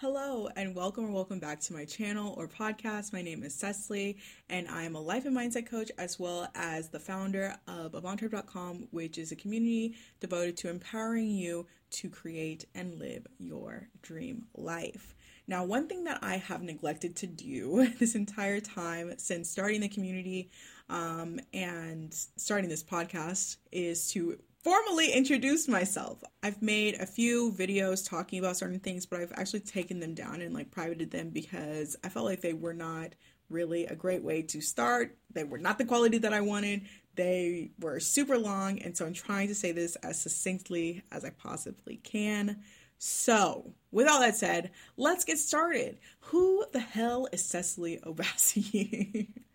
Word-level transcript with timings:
Hello, 0.00 0.48
and 0.54 0.76
welcome 0.76 1.06
or 1.06 1.10
welcome 1.10 1.40
back 1.40 1.58
to 1.58 1.72
my 1.72 1.84
channel 1.84 2.32
or 2.38 2.46
podcast. 2.46 3.12
My 3.12 3.20
name 3.20 3.42
is 3.42 3.52
Sessalli, 3.60 4.14
and 4.48 4.68
I 4.68 4.84
am 4.84 4.94
a 4.94 5.00
life 5.00 5.24
and 5.24 5.36
mindset 5.36 5.68
coach 5.68 5.90
as 5.98 6.20
well 6.20 6.46
as 6.54 6.88
the 6.88 7.00
founder 7.00 7.56
of 7.66 7.94
Avantribe.com, 7.94 8.86
which 8.92 9.18
is 9.18 9.32
a 9.32 9.36
community 9.36 9.96
devoted 10.20 10.56
to 10.58 10.70
empowering 10.70 11.28
you 11.28 11.66
to 11.90 12.08
create 12.08 12.64
and 12.76 13.00
live 13.00 13.26
your 13.40 13.88
dream 14.00 14.46
life. 14.54 15.16
Now, 15.48 15.64
one 15.64 15.88
thing 15.88 16.04
that 16.04 16.20
I 16.22 16.36
have 16.36 16.62
neglected 16.62 17.16
to 17.16 17.26
do 17.26 17.88
this 17.98 18.14
entire 18.14 18.60
time 18.60 19.14
since 19.18 19.50
starting 19.50 19.80
the 19.80 19.88
community 19.88 20.48
um, 20.88 21.40
and 21.52 22.14
starting 22.36 22.70
this 22.70 22.84
podcast 22.84 23.56
is 23.72 24.12
to 24.12 24.38
formally 24.62 25.12
introduce 25.12 25.68
myself. 25.68 26.22
I've 26.42 26.60
made 26.62 26.94
a 26.94 27.06
few 27.06 27.52
videos 27.52 28.08
talking 28.08 28.38
about 28.38 28.56
certain 28.56 28.80
things, 28.80 29.06
but 29.06 29.20
I've 29.20 29.32
actually 29.34 29.60
taken 29.60 30.00
them 30.00 30.14
down 30.14 30.40
and 30.40 30.54
like 30.54 30.70
privated 30.70 31.10
them 31.10 31.30
because 31.30 31.96
I 32.04 32.08
felt 32.08 32.26
like 32.26 32.40
they 32.40 32.52
were 32.52 32.74
not 32.74 33.14
really 33.50 33.86
a 33.86 33.94
great 33.94 34.22
way 34.22 34.42
to 34.42 34.60
start. 34.60 35.16
They 35.32 35.44
were 35.44 35.58
not 35.58 35.78
the 35.78 35.84
quality 35.84 36.18
that 36.18 36.34
I 36.34 36.40
wanted. 36.40 36.82
They 37.14 37.70
were 37.80 37.98
super 38.00 38.38
long, 38.38 38.78
and 38.80 38.96
so 38.96 39.06
I'm 39.06 39.14
trying 39.14 39.48
to 39.48 39.54
say 39.54 39.72
this 39.72 39.96
as 39.96 40.20
succinctly 40.20 41.02
as 41.10 41.24
I 41.24 41.30
possibly 41.30 41.96
can. 41.96 42.62
So, 42.98 43.74
with 43.90 44.08
all 44.08 44.20
that 44.20 44.36
said, 44.36 44.70
let's 44.96 45.24
get 45.24 45.38
started. 45.38 45.98
Who 46.20 46.64
the 46.72 46.80
hell 46.80 47.28
is 47.32 47.42
Sessalli 47.42 48.00
Obasuyi? 48.02 49.28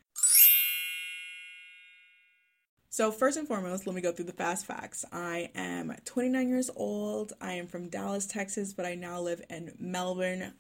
So, 2.94 3.12
first 3.12 3.38
and 3.38 3.48
foremost, 3.48 3.88
let 3.88 3.96
me 3.96 4.04
go 4.04 4.12
through 4.12 4.26
the 4.26 4.34
fast 4.34 4.68
facts. 4.68 5.04
I 5.12 5.50
am 5.56 5.96
29 6.06 6.48
years 6.48 6.70
old. 6.76 7.34
I 7.42 7.54
am 7.54 7.66
from 7.66 7.90
Dallas, 7.90 8.28
Texas, 8.28 8.72
but 8.72 8.86
I 8.86 8.94
now 8.94 9.20
live 9.20 9.42
in 9.50 9.74
Melbourne, 9.80 10.54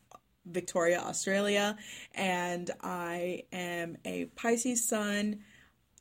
Victoria, 0.43 0.99
Australia. 0.99 1.77
And 2.15 2.71
I 2.81 3.43
am 3.51 3.97
a 4.03 4.25
Pisces 4.35 4.83
sun, 4.83 5.41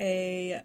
a 0.01 0.63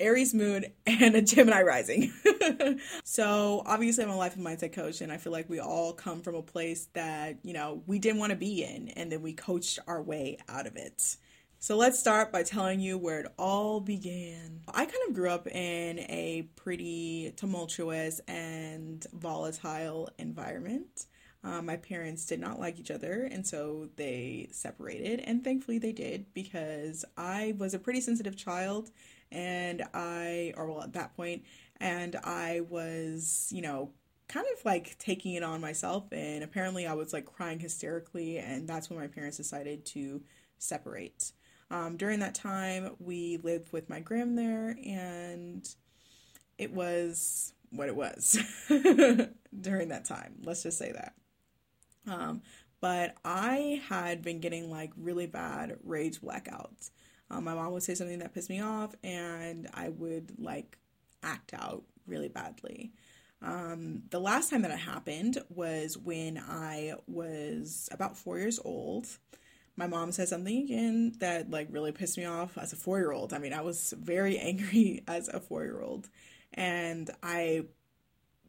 Aries 0.00 0.34
moon, 0.34 0.64
and 0.86 1.14
a 1.14 1.22
Gemini 1.22 1.62
rising. 1.62 2.12
so, 3.04 3.62
obviously, 3.66 4.02
I'm 4.02 4.10
a 4.10 4.16
life 4.16 4.34
and 4.34 4.44
mindset 4.44 4.72
coach, 4.72 5.00
and 5.00 5.12
I 5.12 5.18
feel 5.18 5.30
like 5.30 5.48
we 5.48 5.60
all 5.60 5.92
come 5.92 6.22
from 6.22 6.34
a 6.34 6.42
place 6.42 6.88
that, 6.94 7.38
you 7.44 7.52
know, 7.52 7.84
we 7.86 8.00
didn't 8.00 8.18
want 8.18 8.30
to 8.30 8.36
be 8.36 8.64
in, 8.64 8.88
and 8.88 9.12
then 9.12 9.22
we 9.22 9.32
coached 9.32 9.78
our 9.86 10.02
way 10.02 10.38
out 10.48 10.66
of 10.66 10.74
it. 10.74 11.18
So 11.64 11.78
let's 11.78 11.98
start 11.98 12.30
by 12.30 12.42
telling 12.42 12.80
you 12.80 12.98
where 12.98 13.20
it 13.20 13.32
all 13.38 13.80
began. 13.80 14.60
I 14.68 14.84
kind 14.84 15.08
of 15.08 15.14
grew 15.14 15.30
up 15.30 15.46
in 15.46 15.98
a 15.98 16.46
pretty 16.56 17.32
tumultuous 17.38 18.20
and 18.28 19.02
volatile 19.14 20.10
environment. 20.18 21.06
Um, 21.42 21.64
my 21.64 21.78
parents 21.78 22.26
did 22.26 22.38
not 22.38 22.60
like 22.60 22.78
each 22.78 22.90
other, 22.90 23.26
and 23.32 23.46
so 23.46 23.88
they 23.96 24.48
separated. 24.52 25.20
And 25.20 25.42
thankfully, 25.42 25.78
they 25.78 25.92
did 25.92 26.26
because 26.34 27.02
I 27.16 27.54
was 27.56 27.72
a 27.72 27.78
pretty 27.78 28.02
sensitive 28.02 28.36
child, 28.36 28.90
and 29.32 29.84
I, 29.94 30.52
or 30.58 30.70
well, 30.70 30.82
at 30.82 30.92
that 30.92 31.16
point, 31.16 31.44
and 31.78 32.14
I 32.24 32.60
was, 32.68 33.48
you 33.50 33.62
know, 33.62 33.90
kind 34.28 34.46
of 34.54 34.62
like 34.66 34.98
taking 34.98 35.32
it 35.32 35.42
on 35.42 35.62
myself. 35.62 36.12
And 36.12 36.44
apparently, 36.44 36.86
I 36.86 36.92
was 36.92 37.14
like 37.14 37.24
crying 37.24 37.58
hysterically, 37.58 38.36
and 38.36 38.68
that's 38.68 38.90
when 38.90 38.98
my 38.98 39.06
parents 39.06 39.38
decided 39.38 39.86
to 39.86 40.20
separate. 40.58 41.32
Um, 41.74 41.96
during 41.96 42.20
that 42.20 42.36
time, 42.36 42.94
we 43.00 43.38
lived 43.38 43.72
with 43.72 43.90
my 43.90 43.98
gram 43.98 44.36
there, 44.36 44.78
and 44.86 45.68
it 46.56 46.72
was 46.72 47.52
what 47.70 47.88
it 47.88 47.96
was 47.96 48.38
during 49.60 49.88
that 49.88 50.04
time. 50.04 50.36
Let's 50.44 50.62
just 50.62 50.78
say 50.78 50.92
that. 50.92 51.14
Um, 52.06 52.42
but 52.80 53.16
I 53.24 53.82
had 53.88 54.22
been 54.22 54.38
getting 54.38 54.70
like 54.70 54.92
really 54.96 55.26
bad 55.26 55.78
rage 55.82 56.20
blackouts. 56.20 56.90
Um, 57.28 57.42
my 57.42 57.54
mom 57.54 57.72
would 57.72 57.82
say 57.82 57.96
something 57.96 58.20
that 58.20 58.32
pissed 58.32 58.50
me 58.50 58.60
off, 58.60 58.94
and 59.02 59.68
I 59.74 59.88
would 59.88 60.38
like 60.38 60.78
act 61.24 61.54
out 61.54 61.82
really 62.06 62.28
badly. 62.28 62.92
Um, 63.42 64.04
the 64.10 64.20
last 64.20 64.48
time 64.48 64.62
that 64.62 64.70
it 64.70 64.78
happened 64.78 65.38
was 65.48 65.98
when 65.98 66.38
I 66.38 66.94
was 67.08 67.88
about 67.90 68.16
four 68.16 68.38
years 68.38 68.60
old 68.64 69.08
my 69.76 69.86
mom 69.86 70.12
said 70.12 70.28
something 70.28 70.62
again 70.62 71.12
that 71.18 71.50
like 71.50 71.68
really 71.70 71.92
pissed 71.92 72.16
me 72.16 72.24
off 72.24 72.56
as 72.56 72.72
a 72.72 72.76
four 72.76 72.98
year 72.98 73.12
old. 73.12 73.32
I 73.32 73.38
mean, 73.38 73.52
I 73.52 73.62
was 73.62 73.92
very 73.98 74.38
angry 74.50 75.02
as 75.08 75.28
a 75.28 75.40
four 75.40 75.64
year 75.64 75.80
old. 75.80 76.08
And 76.52 77.10
I 77.22 77.64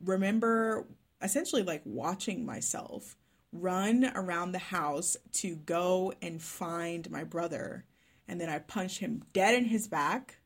remember 0.03 0.87
essentially 1.21 1.63
like 1.63 1.81
watching 1.85 2.45
myself 2.45 3.15
run 3.51 4.11
around 4.15 4.51
the 4.51 4.59
house 4.59 5.15
to 5.31 5.55
go 5.55 6.13
and 6.21 6.41
find 6.41 7.09
my 7.09 7.23
brother. 7.23 7.85
And 8.27 8.39
then 8.39 8.49
I 8.49 8.59
punched 8.59 8.99
him 8.99 9.23
dead 9.33 9.55
in 9.55 9.65
his 9.65 9.87
back 9.87 10.37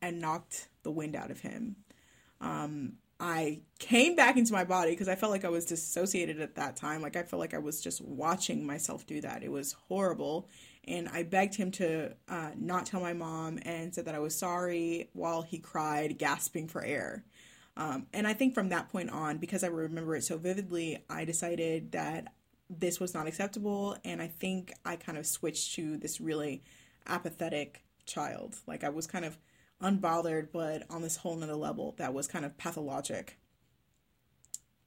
and 0.00 0.20
knocked 0.20 0.68
the 0.82 0.90
wind 0.90 1.14
out 1.14 1.30
of 1.30 1.40
him. 1.40 1.76
Um, 2.40 2.94
I 3.20 3.60
came 3.80 4.14
back 4.14 4.36
into 4.36 4.52
my 4.52 4.64
body 4.64 4.92
because 4.92 5.08
I 5.08 5.16
felt 5.16 5.32
like 5.32 5.44
I 5.44 5.48
was 5.48 5.64
dissociated 5.64 6.40
at 6.40 6.54
that 6.54 6.76
time. 6.76 7.02
Like 7.02 7.16
I 7.16 7.24
felt 7.24 7.40
like 7.40 7.54
I 7.54 7.58
was 7.58 7.80
just 7.80 8.00
watching 8.00 8.64
myself 8.64 9.06
do 9.06 9.20
that. 9.22 9.42
It 9.42 9.50
was 9.50 9.74
horrible. 9.88 10.48
And 10.86 11.08
I 11.08 11.24
begged 11.24 11.56
him 11.56 11.70
to 11.72 12.14
uh, 12.28 12.50
not 12.56 12.86
tell 12.86 13.00
my 13.00 13.12
mom 13.12 13.58
and 13.62 13.92
said 13.92 14.04
that 14.04 14.14
I 14.14 14.20
was 14.20 14.36
sorry 14.36 15.10
while 15.14 15.42
he 15.42 15.58
cried, 15.58 16.18
gasping 16.18 16.68
for 16.68 16.82
air. 16.82 17.24
Um, 17.76 18.06
and 18.12 18.26
I 18.26 18.34
think 18.34 18.54
from 18.54 18.68
that 18.70 18.88
point 18.88 19.10
on, 19.10 19.38
because 19.38 19.64
I 19.64 19.68
remember 19.68 20.16
it 20.16 20.24
so 20.24 20.38
vividly, 20.38 21.04
I 21.10 21.24
decided 21.24 21.92
that 21.92 22.32
this 22.70 23.00
was 23.00 23.14
not 23.14 23.26
acceptable. 23.26 23.96
And 24.04 24.22
I 24.22 24.28
think 24.28 24.72
I 24.84 24.96
kind 24.96 25.18
of 25.18 25.26
switched 25.26 25.74
to 25.74 25.96
this 25.96 26.20
really 26.20 26.62
apathetic 27.06 27.82
child. 28.06 28.56
Like 28.66 28.84
I 28.84 28.88
was 28.88 29.06
kind 29.06 29.24
of 29.24 29.36
unbothered, 29.82 30.48
but 30.52 30.82
on 30.90 31.02
this 31.02 31.16
whole 31.16 31.36
nother 31.36 31.54
level 31.54 31.94
that 31.98 32.14
was 32.14 32.26
kind 32.26 32.44
of 32.44 32.56
pathologic. 32.58 33.38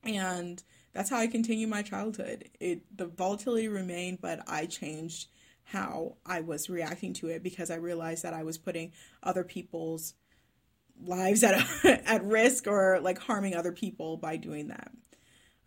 And 0.04 0.62
that's 0.94 1.10
how 1.10 1.18
I 1.18 1.28
continue 1.28 1.68
my 1.68 1.82
childhood. 1.82 2.50
It 2.60 2.82
the 2.96 3.06
volatility 3.06 3.68
remained, 3.68 4.20
but 4.22 4.42
I 4.48 4.66
changed 4.66 5.28
how 5.64 6.18
I 6.26 6.42
was 6.42 6.70
reacting 6.70 7.14
to 7.14 7.28
it 7.28 7.44
because 7.44 7.72
I 7.72 7.76
realized 7.76 8.24
that 8.24 8.34
I 8.34 8.44
was 8.44 8.58
putting 8.58 8.92
other 9.24 9.44
people's 9.44 10.16
lives 11.04 11.44
at 11.44 11.66
at 11.86 12.24
risk 12.26 12.68
or 12.68 13.00
like 13.02 13.20
harming 13.20 13.56
other 13.56 13.72
people 13.72 14.18
by 14.18 14.38
doing 14.38 14.68
that. 14.70 14.92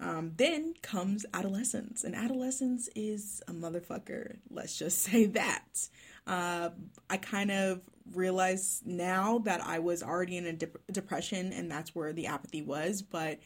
Um, 0.01 0.33
then 0.37 0.75
comes 0.83 1.25
adolescence, 1.33 2.05
and 2.05 2.15
adolescence 2.15 2.89
is 2.95 3.43
a 3.49 3.53
motherfucker. 3.53 4.37
Let's 4.51 4.77
just 4.77 4.99
say 5.03 5.27
that. 5.27 5.89
Uh, 6.27 6.71
I 7.11 7.17
kind 7.17 7.51
of 7.51 7.81
realize 8.13 8.83
now 8.85 9.39
that 9.41 9.63
I 9.63 9.79
was 9.79 10.03
already 10.03 10.37
in 10.37 10.47
a 10.47 10.53
de- 10.53 10.69
depression 10.93 11.53
and 11.53 11.71
that's 11.71 11.95
where 11.95 12.13
the 12.13 12.27
apathy 12.27 12.63
was, 12.63 13.03
but 13.03 13.41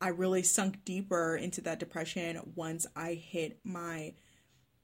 I 0.00 0.08
really 0.08 0.42
sunk 0.42 0.84
deeper 0.84 1.36
into 1.36 1.60
that 1.62 1.78
depression 1.78 2.40
once 2.54 2.86
I 2.94 3.14
hit 3.14 3.58
my 3.64 4.14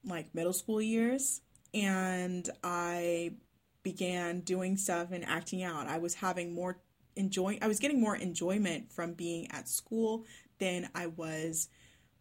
like 0.04 0.34
middle 0.34 0.52
school 0.52 0.80
years 0.80 1.42
and 1.74 2.48
I 2.64 3.32
began 3.82 4.40
doing 4.40 4.76
stuff 4.76 5.08
and 5.12 5.24
acting 5.24 5.62
out. 5.62 5.86
I 5.86 5.98
was 5.98 6.14
having 6.14 6.54
more 6.54 6.78
enjoy 7.14 7.58
I 7.60 7.68
was 7.68 7.78
getting 7.78 8.00
more 8.00 8.16
enjoyment 8.16 8.90
from 8.90 9.12
being 9.12 9.50
at 9.50 9.68
school 9.68 10.24
than 10.58 10.88
I 10.94 11.08
was 11.08 11.68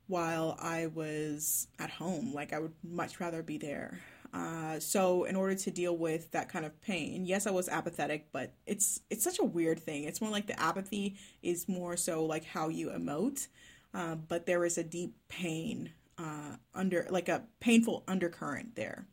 while 0.07 0.57
I 0.59 0.87
was 0.87 1.67
at 1.79 1.89
home. 1.89 2.33
Like 2.33 2.51
I 2.51 2.59
would 2.59 2.73
much 2.83 3.19
rather 3.19 3.41
be 3.41 3.57
there. 3.57 3.99
Uh, 4.33 4.79
so 4.79 5.25
in 5.25 5.35
order 5.35 5.55
to 5.55 5.71
deal 5.71 5.97
with 5.97 6.31
that 6.31 6.47
kind 6.47 6.65
of 6.65 6.79
pain, 6.81 7.25
yes, 7.25 7.45
I 7.45 7.51
was 7.51 7.67
apathetic, 7.67 8.27
but 8.31 8.53
it's 8.65 9.01
it's 9.09 9.23
such 9.23 9.39
a 9.39 9.43
weird 9.43 9.79
thing. 9.79 10.05
It's 10.05 10.21
more 10.21 10.31
like 10.31 10.47
the 10.47 10.59
apathy 10.59 11.17
is 11.43 11.67
more 11.67 11.97
so 11.97 12.25
like 12.25 12.45
how 12.45 12.69
you 12.69 12.89
emote, 12.89 13.47
uh, 13.93 14.15
but 14.15 14.45
there 14.45 14.63
is 14.63 14.77
a 14.77 14.83
deep 14.83 15.15
pain 15.27 15.91
uh, 16.17 16.55
under 16.73 17.07
like 17.09 17.27
a 17.27 17.43
painful 17.59 18.03
undercurrent 18.07 18.75
there. 18.75 19.05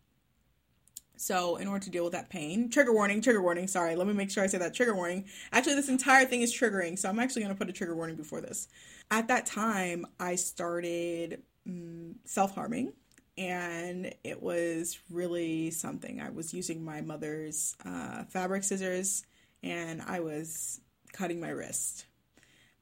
So, 1.17 1.56
in 1.56 1.67
order 1.67 1.85
to 1.85 1.91
deal 1.91 2.05
with 2.05 2.12
that 2.12 2.31
pain, 2.31 2.70
trigger 2.70 2.93
warning, 2.93 3.20
trigger 3.20 3.43
warning, 3.43 3.67
sorry, 3.67 3.97
let 3.97 4.06
me 4.06 4.12
make 4.12 4.31
sure 4.31 4.44
I 4.44 4.47
say 4.47 4.59
that 4.59 4.73
trigger 4.73 4.94
warning. 4.94 5.25
Actually, 5.50 5.75
this 5.75 5.88
entire 5.88 6.25
thing 6.25 6.43
is 6.43 6.55
triggering, 6.55 6.97
so 6.97 7.09
I'm 7.09 7.19
actually 7.19 7.43
going 7.43 7.53
to 7.53 7.59
put 7.59 7.69
a 7.69 7.73
trigger 7.73 7.97
warning 7.97 8.15
before 8.15 8.41
this. 8.41 8.69
At 9.11 9.26
that 9.26 9.44
time, 9.44 10.06
I 10.20 10.37
started 10.37 11.43
um, 11.67 12.15
self 12.25 12.55
harming 12.55 12.93
and 13.38 14.12
it 14.25 14.43
was 14.43 14.99
really 15.08 15.70
something. 15.70 16.20
I 16.20 16.31
was 16.31 16.52
using 16.52 16.85
my 16.85 17.00
mother's 17.00 17.76
uh, 17.87 18.25
fabric 18.25 18.64
scissors 18.64 19.25
and 19.62 20.02
I 20.02 20.20
was 20.20 20.81
cutting 21.12 21.40
my 21.40 21.50
wrist. 21.50 22.05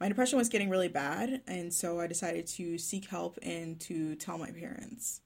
My 0.00 0.08
depression 0.08 0.38
was 0.38 0.49
getting 0.49 0.69
really 0.69 0.88
bad, 0.88 1.41
and 1.47 1.73
so 1.73 2.00
I 2.00 2.06
decided 2.06 2.47
to 2.49 2.76
seek 2.76 3.06
help 3.06 3.38
and 3.43 3.81
to 3.81 4.14
tell 4.17 4.37
my 4.37 4.50
parents. 4.50 5.23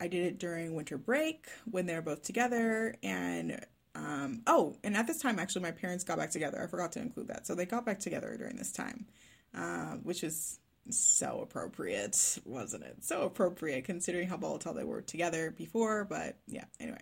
I 0.00 0.08
did 0.08 0.24
it 0.24 0.38
during 0.38 0.74
winter 0.74 0.98
break 0.98 1.46
when 1.70 1.86
they 1.86 1.94
were 1.94 2.02
both 2.02 2.22
together, 2.22 2.96
and 3.02 3.64
um, 3.94 4.42
oh, 4.46 4.76
and 4.82 4.96
at 4.96 5.06
this 5.06 5.20
time, 5.20 5.38
actually, 5.38 5.62
my 5.62 5.70
parents 5.70 6.04
got 6.04 6.18
back 6.18 6.30
together. 6.30 6.60
I 6.62 6.66
forgot 6.66 6.92
to 6.92 7.00
include 7.00 7.28
that. 7.28 7.46
So 7.46 7.54
they 7.54 7.66
got 7.66 7.84
back 7.84 8.00
together 8.00 8.34
during 8.36 8.56
this 8.56 8.72
time, 8.72 9.06
uh, 9.54 9.96
which 10.02 10.24
is 10.24 10.59
so 10.88 11.40
appropriate, 11.42 12.38
wasn't 12.44 12.84
it? 12.84 13.04
So 13.04 13.22
appropriate 13.22 13.84
considering 13.84 14.28
how 14.28 14.36
volatile 14.36 14.74
they 14.74 14.84
were 14.84 15.02
together 15.02 15.50
before, 15.50 16.04
but 16.04 16.38
yeah, 16.46 16.64
anyway. 16.78 17.00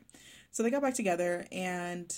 So 0.51 0.63
they 0.63 0.71
got 0.71 0.83
back 0.83 0.95
together 0.95 1.47
and 1.53 2.11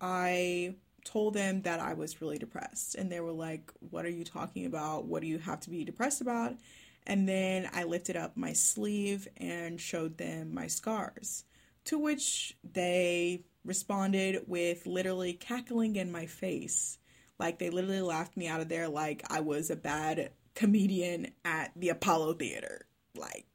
I 0.00 0.74
told 1.04 1.34
them 1.34 1.62
that 1.62 1.80
I 1.80 1.94
was 1.94 2.20
really 2.20 2.38
depressed. 2.38 2.94
And 2.94 3.10
they 3.10 3.20
were 3.20 3.32
like, 3.32 3.70
What 3.78 4.04
are 4.04 4.10
you 4.10 4.24
talking 4.24 4.66
about? 4.66 5.06
What 5.06 5.22
do 5.22 5.28
you 5.28 5.38
have 5.38 5.60
to 5.60 5.70
be 5.70 5.84
depressed 5.84 6.20
about? 6.20 6.54
And 7.06 7.28
then 7.28 7.68
I 7.72 7.84
lifted 7.84 8.16
up 8.16 8.36
my 8.36 8.52
sleeve 8.52 9.26
and 9.36 9.80
showed 9.80 10.18
them 10.18 10.54
my 10.54 10.66
scars, 10.66 11.44
to 11.86 11.98
which 11.98 12.56
they 12.62 13.44
responded 13.64 14.44
with 14.46 14.86
literally 14.86 15.32
cackling 15.32 15.96
in 15.96 16.12
my 16.12 16.26
face. 16.26 16.98
Like 17.38 17.58
they 17.58 17.70
literally 17.70 18.02
laughed 18.02 18.36
me 18.36 18.48
out 18.48 18.60
of 18.60 18.68
there 18.68 18.88
like 18.88 19.24
I 19.30 19.40
was 19.40 19.70
a 19.70 19.76
bad 19.76 20.30
comedian 20.54 21.28
at 21.44 21.72
the 21.76 21.88
Apollo 21.88 22.34
Theater. 22.34 22.86
Like 23.16 23.46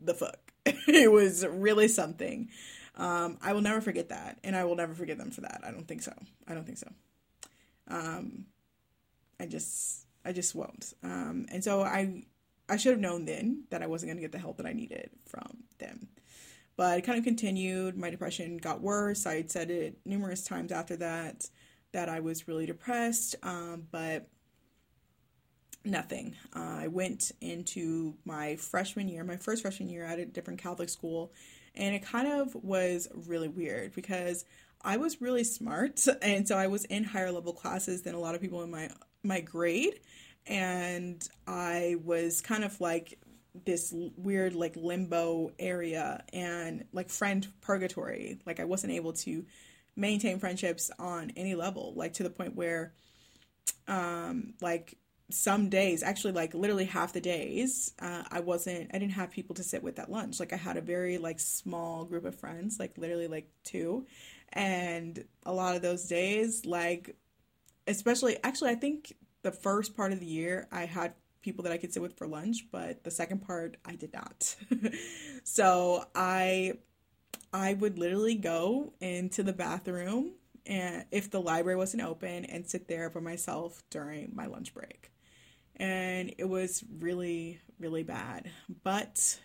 the 0.00 0.14
fuck. 0.14 0.52
it 0.64 1.10
was 1.10 1.46
really 1.46 1.88
something. 1.88 2.48
Um, 2.96 3.38
I 3.40 3.52
will 3.52 3.60
never 3.60 3.80
forget 3.80 4.08
that, 4.08 4.38
and 4.42 4.56
I 4.56 4.64
will 4.64 4.74
never 4.74 4.94
forgive 4.94 5.18
them 5.18 5.30
for 5.30 5.42
that. 5.42 5.60
I 5.64 5.70
don't 5.70 5.86
think 5.86 6.02
so. 6.02 6.12
I 6.46 6.54
don't 6.54 6.66
think 6.66 6.78
so. 6.78 6.90
Um, 7.86 8.46
I 9.40 9.46
just, 9.46 10.06
I 10.24 10.32
just 10.32 10.54
won't. 10.54 10.94
Um, 11.02 11.46
and 11.50 11.62
so 11.62 11.82
I, 11.82 12.24
I 12.68 12.76
should 12.76 12.92
have 12.92 13.00
known 13.00 13.24
then 13.24 13.64
that 13.70 13.82
I 13.82 13.86
wasn't 13.86 14.08
going 14.10 14.16
to 14.16 14.22
get 14.22 14.32
the 14.32 14.38
help 14.38 14.56
that 14.56 14.66
I 14.66 14.72
needed 14.72 15.10
from 15.26 15.64
them. 15.78 16.08
But 16.76 16.98
it 16.98 17.02
kind 17.02 17.18
of 17.18 17.24
continued. 17.24 17.96
My 17.96 18.10
depression 18.10 18.56
got 18.56 18.80
worse. 18.80 19.26
I 19.26 19.36
had 19.36 19.50
said 19.50 19.70
it 19.70 19.98
numerous 20.04 20.42
times 20.44 20.72
after 20.72 20.96
that 20.96 21.48
that 21.92 22.08
I 22.08 22.20
was 22.20 22.46
really 22.46 22.66
depressed, 22.66 23.36
um, 23.42 23.84
but 23.90 24.28
nothing. 25.88 26.36
Uh, 26.54 26.78
I 26.80 26.88
went 26.88 27.32
into 27.40 28.14
my 28.24 28.56
freshman 28.56 29.08
year, 29.08 29.24
my 29.24 29.36
first 29.36 29.62
freshman 29.62 29.88
year 29.88 30.04
at 30.04 30.18
a 30.18 30.26
different 30.26 30.60
Catholic 30.60 30.88
school, 30.88 31.32
and 31.74 31.94
it 31.94 32.02
kind 32.02 32.28
of 32.28 32.54
was 32.56 33.08
really 33.14 33.48
weird 33.48 33.94
because 33.94 34.44
I 34.82 34.96
was 34.96 35.20
really 35.20 35.44
smart 35.44 36.04
and 36.22 36.46
so 36.46 36.56
I 36.56 36.66
was 36.66 36.84
in 36.84 37.04
higher 37.04 37.32
level 37.32 37.52
classes 37.52 38.02
than 38.02 38.14
a 38.14 38.20
lot 38.20 38.34
of 38.34 38.40
people 38.40 38.62
in 38.62 38.70
my 38.70 38.90
my 39.22 39.40
grade 39.40 40.00
and 40.46 41.26
I 41.46 41.96
was 42.04 42.40
kind 42.40 42.64
of 42.64 42.80
like 42.80 43.18
this 43.64 43.92
weird 44.16 44.54
like 44.54 44.76
limbo 44.76 45.50
area 45.58 46.24
and 46.32 46.84
like 46.92 47.10
friend 47.10 47.46
purgatory 47.60 48.38
like 48.46 48.60
I 48.60 48.64
wasn't 48.64 48.92
able 48.92 49.12
to 49.14 49.44
maintain 49.96 50.38
friendships 50.38 50.90
on 50.98 51.32
any 51.36 51.54
level 51.54 51.92
like 51.96 52.14
to 52.14 52.22
the 52.22 52.30
point 52.30 52.54
where 52.54 52.92
um 53.88 54.54
like 54.60 54.96
some 55.30 55.68
days, 55.68 56.02
actually 56.02 56.32
like 56.32 56.54
literally 56.54 56.86
half 56.86 57.12
the 57.12 57.20
days, 57.20 57.92
uh, 58.00 58.22
I 58.30 58.40
wasn't, 58.40 58.90
I 58.94 58.98
didn't 58.98 59.12
have 59.12 59.30
people 59.30 59.54
to 59.56 59.62
sit 59.62 59.82
with 59.82 59.98
at 59.98 60.10
lunch. 60.10 60.40
Like 60.40 60.52
I 60.52 60.56
had 60.56 60.76
a 60.76 60.80
very 60.80 61.18
like 61.18 61.38
small 61.38 62.04
group 62.04 62.24
of 62.24 62.34
friends, 62.34 62.78
like 62.78 62.96
literally 62.96 63.28
like 63.28 63.50
two. 63.64 64.06
And 64.52 65.24
a 65.44 65.52
lot 65.52 65.76
of 65.76 65.82
those 65.82 66.06
days, 66.06 66.64
like, 66.64 67.16
especially, 67.86 68.38
actually, 68.42 68.70
I 68.70 68.76
think 68.76 69.14
the 69.42 69.52
first 69.52 69.94
part 69.94 70.12
of 70.12 70.20
the 70.20 70.26
year, 70.26 70.66
I 70.72 70.86
had 70.86 71.12
people 71.42 71.62
that 71.64 71.72
I 71.72 71.76
could 71.76 71.92
sit 71.92 72.02
with 72.02 72.16
for 72.16 72.26
lunch, 72.26 72.66
but 72.72 73.04
the 73.04 73.10
second 73.10 73.46
part, 73.46 73.76
I 73.84 73.96
did 73.96 74.12
not. 74.14 74.56
so 75.44 76.04
I, 76.14 76.74
I 77.52 77.74
would 77.74 77.98
literally 77.98 78.34
go 78.34 78.94
into 79.00 79.42
the 79.42 79.52
bathroom 79.52 80.32
and 80.64 81.04
if 81.10 81.30
the 81.30 81.40
library 81.40 81.76
wasn't 81.76 82.02
open 82.02 82.44
and 82.46 82.68
sit 82.68 82.88
there 82.88 83.08
by 83.10 83.20
myself 83.20 83.82
during 83.90 84.32
my 84.34 84.46
lunch 84.46 84.74
break 84.74 85.10
and 85.78 86.34
it 86.38 86.48
was 86.48 86.84
really, 86.98 87.60
really 87.78 88.02
bad. 88.02 88.50
But 88.82 89.38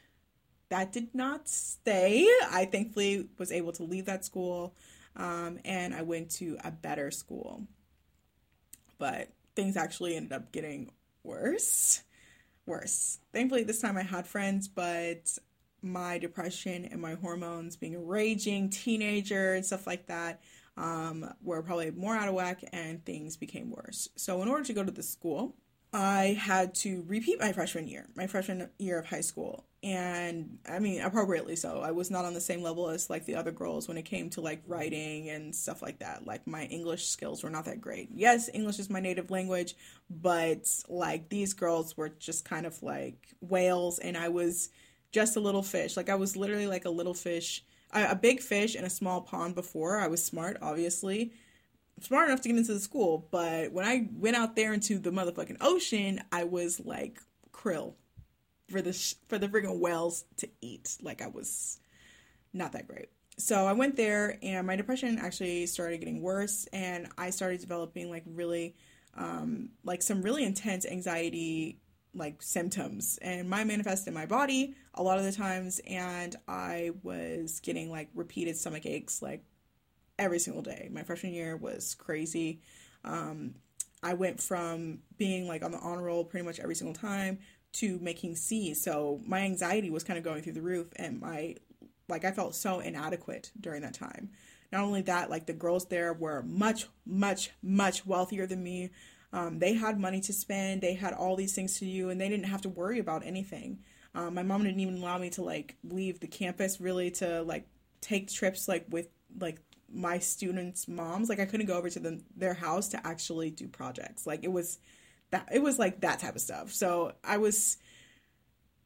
that 0.70 0.92
did 0.92 1.14
not 1.14 1.48
stay. 1.48 2.28
I 2.50 2.66
thankfully 2.66 3.28
was 3.38 3.52
able 3.52 3.72
to 3.74 3.84
leave 3.84 4.06
that 4.06 4.26
school 4.26 4.76
um, 5.16 5.60
and 5.64 5.94
I 5.94 6.02
went 6.02 6.32
to 6.32 6.58
a 6.64 6.72
better 6.72 7.12
school. 7.12 7.68
But 8.98 9.30
things 9.56 9.78
actually 9.78 10.16
ended 10.16 10.34
up 10.34 10.52
getting 10.52 10.92
worse. 11.24 12.02
Worse. 12.66 13.20
Thankfully, 13.34 13.64
this 13.64 13.82
time 13.82 13.98
I 13.98 14.04
had 14.04 14.26
friends, 14.26 14.68
but 14.68 15.38
my 15.82 16.18
depression 16.18 16.86
and 16.86 17.02
my 17.02 17.16
hormones 17.16 17.76
being 17.76 17.96
a 17.96 18.00
raging 18.00 18.70
teenager 18.70 19.54
and 19.54 19.66
stuff 19.66 19.86
like 19.86 20.08
that 20.08 20.42
um, 20.78 21.30
were 21.44 21.62
probably 21.62 21.92
more 21.92 22.16
out 22.16 22.30
of 22.30 22.36
whack 22.36 22.64
and 22.72 23.04
things 23.06 23.36
became 23.36 23.70
worse. 23.70 24.10
So, 24.16 24.42
in 24.42 24.48
order 24.48 24.64
to 24.64 24.74
go 24.74 24.84
to 24.84 24.92
the 24.92 25.04
school, 25.04 25.56
I 25.94 26.36
had 26.40 26.74
to 26.76 27.04
repeat 27.08 27.40
my 27.40 27.54
freshman 27.54 27.88
year, 27.88 28.08
my 28.16 28.26
freshman 28.26 28.68
year 28.80 28.98
of 28.98 29.06
high 29.06 29.22
school. 29.22 29.66
And 29.84 30.58
I 30.68 30.80
mean, 30.80 31.02
appropriately 31.02 31.56
so. 31.56 31.82
I 31.82 31.92
was 31.92 32.10
not 32.10 32.26
on 32.26 32.34
the 32.34 32.42
same 32.42 32.64
level 32.64 32.90
as 32.90 33.12
like 33.12 33.26
the 33.26 33.36
other 33.36 33.52
girls 33.52 33.88
when 33.88 33.98
it 33.98 34.04
came 34.04 34.32
to 34.32 34.42
like 34.42 34.64
writing 34.66 35.30
and 35.30 35.54
stuff 35.54 35.84
like 35.84 36.00
that. 36.00 36.26
Like 36.26 36.48
my 36.48 36.64
English 36.66 37.08
skills 37.08 37.44
were 37.44 37.50
not 37.52 37.66
that 37.66 37.80
great. 37.80 38.10
Yes, 38.12 38.50
English 38.52 38.80
is 38.80 38.90
my 38.90 39.02
native 39.02 39.30
language, 39.30 39.76
but 40.10 40.68
like 40.90 41.30
these 41.30 41.54
girls 41.54 41.96
were 41.96 42.10
just 42.10 42.44
kind 42.44 42.66
of 42.66 42.82
like 42.82 43.28
whales 43.42 44.00
and 44.00 44.18
I 44.18 44.30
was 44.30 44.70
just 45.12 45.36
a 45.36 45.42
little 45.42 45.64
fish. 45.64 45.96
Like 45.96 46.10
I 46.10 46.16
was 46.16 46.36
literally 46.36 46.68
like 46.68 46.86
a 46.86 46.90
little 46.90 47.14
fish, 47.14 47.64
a 47.92 48.16
big 48.16 48.42
fish 48.42 48.76
in 48.76 48.84
a 48.84 48.90
small 48.90 49.22
pond 49.22 49.54
before. 49.54 50.00
I 50.00 50.08
was 50.08 50.26
smart, 50.26 50.58
obviously 50.60 51.34
smart 52.00 52.28
enough 52.28 52.42
to 52.42 52.50
get 52.50 52.58
into 52.58 52.74
the 52.74 52.80
school, 52.80 53.28
but 53.32 53.72
when 53.72 53.86
I 53.86 54.10
went 54.14 54.36
out 54.36 54.56
there 54.56 54.74
into 54.74 55.00
the 55.00 55.12
motherfucking 55.12 55.58
ocean, 55.62 56.22
I 56.32 56.44
was 56.44 56.80
like 56.80 57.20
krill 57.52 57.94
for 58.70 58.82
the 58.82 58.94
sh- 58.94 59.16
for 59.28 59.38
the 59.38 59.48
freaking 59.48 59.80
whales 59.80 60.26
to 60.38 60.50
eat. 60.62 60.98
Like 61.02 61.22
I 61.22 61.28
was 61.28 61.80
not 62.54 62.72
that 62.74 62.88
great. 62.88 63.10
So 63.38 63.66
I 63.66 63.74
went 63.74 63.96
there, 63.96 64.38
and 64.44 64.68
my 64.68 64.76
depression 64.76 65.18
actually 65.20 65.66
started 65.66 66.00
getting 66.00 66.22
worse, 66.22 66.68
and 66.72 67.08
I 67.18 67.32
started 67.32 67.62
developing 67.62 68.10
like 68.10 68.24
really, 68.28 68.76
um, 69.16 69.70
like 69.84 70.02
some 70.02 70.22
really 70.22 70.44
intense 70.44 70.86
anxiety 70.86 71.80
like 72.16 72.42
symptoms 72.42 73.18
and 73.22 73.50
my 73.50 73.64
manifest 73.64 74.08
in 74.08 74.14
my 74.14 74.26
body 74.26 74.76
a 74.94 75.02
lot 75.02 75.18
of 75.18 75.24
the 75.24 75.32
times 75.32 75.82
and 75.88 76.36
i 76.48 76.92
was 77.02 77.60
getting 77.60 77.90
like 77.90 78.08
repeated 78.14 78.56
stomach 78.56 78.86
aches 78.86 79.22
like 79.22 79.44
every 80.20 80.40
single 80.40 80.62
day. 80.62 80.90
My 80.92 81.04
freshman 81.04 81.34
year 81.34 81.56
was 81.58 81.96
crazy. 81.96 82.62
Um, 83.04 83.56
I 84.02 84.14
went 84.14 84.42
from 84.42 85.00
being 85.18 85.48
like 85.48 85.64
on 85.64 85.72
the 85.72 85.80
honor 85.80 86.04
roll 86.04 86.26
pretty 86.26 86.46
much 86.46 86.60
every 86.60 86.76
single 86.76 86.94
time 86.94 87.40
to 87.74 87.98
making 88.00 88.36
C. 88.36 88.74
So 88.74 89.20
my 89.26 89.40
anxiety 89.40 89.90
was 89.90 90.04
kind 90.04 90.18
of 90.18 90.24
going 90.24 90.44
through 90.44 90.54
the 90.54 90.62
roof, 90.62 90.88
and 90.96 91.20
my 91.20 91.56
like 92.10 92.26
I 92.26 92.32
felt 92.32 92.56
so 92.56 92.80
inadequate 92.80 93.52
during 93.60 93.82
that 93.82 93.94
time. 93.94 94.30
Not 94.72 94.84
only 94.84 95.02
that, 95.04 95.30
like 95.30 95.46
the 95.46 95.54
girls 95.54 95.86
there 95.86 96.14
were 96.14 96.42
much, 96.44 96.88
much, 97.06 97.52
much 97.62 98.06
wealthier 98.06 98.48
than 98.48 98.64
me. 98.64 98.90
Um, 99.32 99.60
they 99.60 99.74
had 99.74 100.00
money 100.00 100.20
to 100.22 100.34
spend, 100.34 100.82
they 100.82 100.94
had 100.94 101.14
all 101.14 101.36
these 101.36 101.56
things 101.56 101.80
to 101.80 101.86
do, 101.86 102.10
and 102.10 102.20
they 102.20 102.30
didn't 102.30 102.46
have 102.46 102.62
to 102.64 102.70
worry 102.70 103.00
about 103.00 103.26
anything. 103.26 103.80
Um, 104.16 104.36
my 104.36 104.44
mom 104.44 104.64
didn't 104.64 104.80
even 104.80 104.98
allow 104.98 105.18
me 105.18 105.30
to 105.32 105.44
like 105.44 105.76
leave 105.84 106.20
the 106.20 106.28
campus 106.28 106.80
really 106.80 107.10
to 107.12 107.42
like 107.44 107.68
take 108.02 108.32
trips 108.32 108.68
like 108.68 108.86
with 108.90 109.08
like 109.40 109.60
my 109.94 110.20
students' 110.20 110.88
moms. 110.88 111.30
Like 111.30 111.40
I 111.40 111.46
couldn't 111.46 111.68
go 111.68 111.78
over 111.78 111.90
to 111.90 112.00
them 112.00 112.24
their 112.36 112.54
house 112.54 112.90
to 112.90 113.08
actually 113.08 113.52
do 113.52 113.68
projects. 113.68 114.26
Like 114.26 114.44
it 114.44 114.52
was 114.52 114.80
that 115.32 115.48
it 115.52 115.62
was 115.62 115.80
like 115.80 116.02
that 116.02 116.20
type 116.20 116.36
of 116.36 116.42
stuff. 116.42 116.72
So 116.72 117.14
I 117.24 117.38
was 117.38 117.78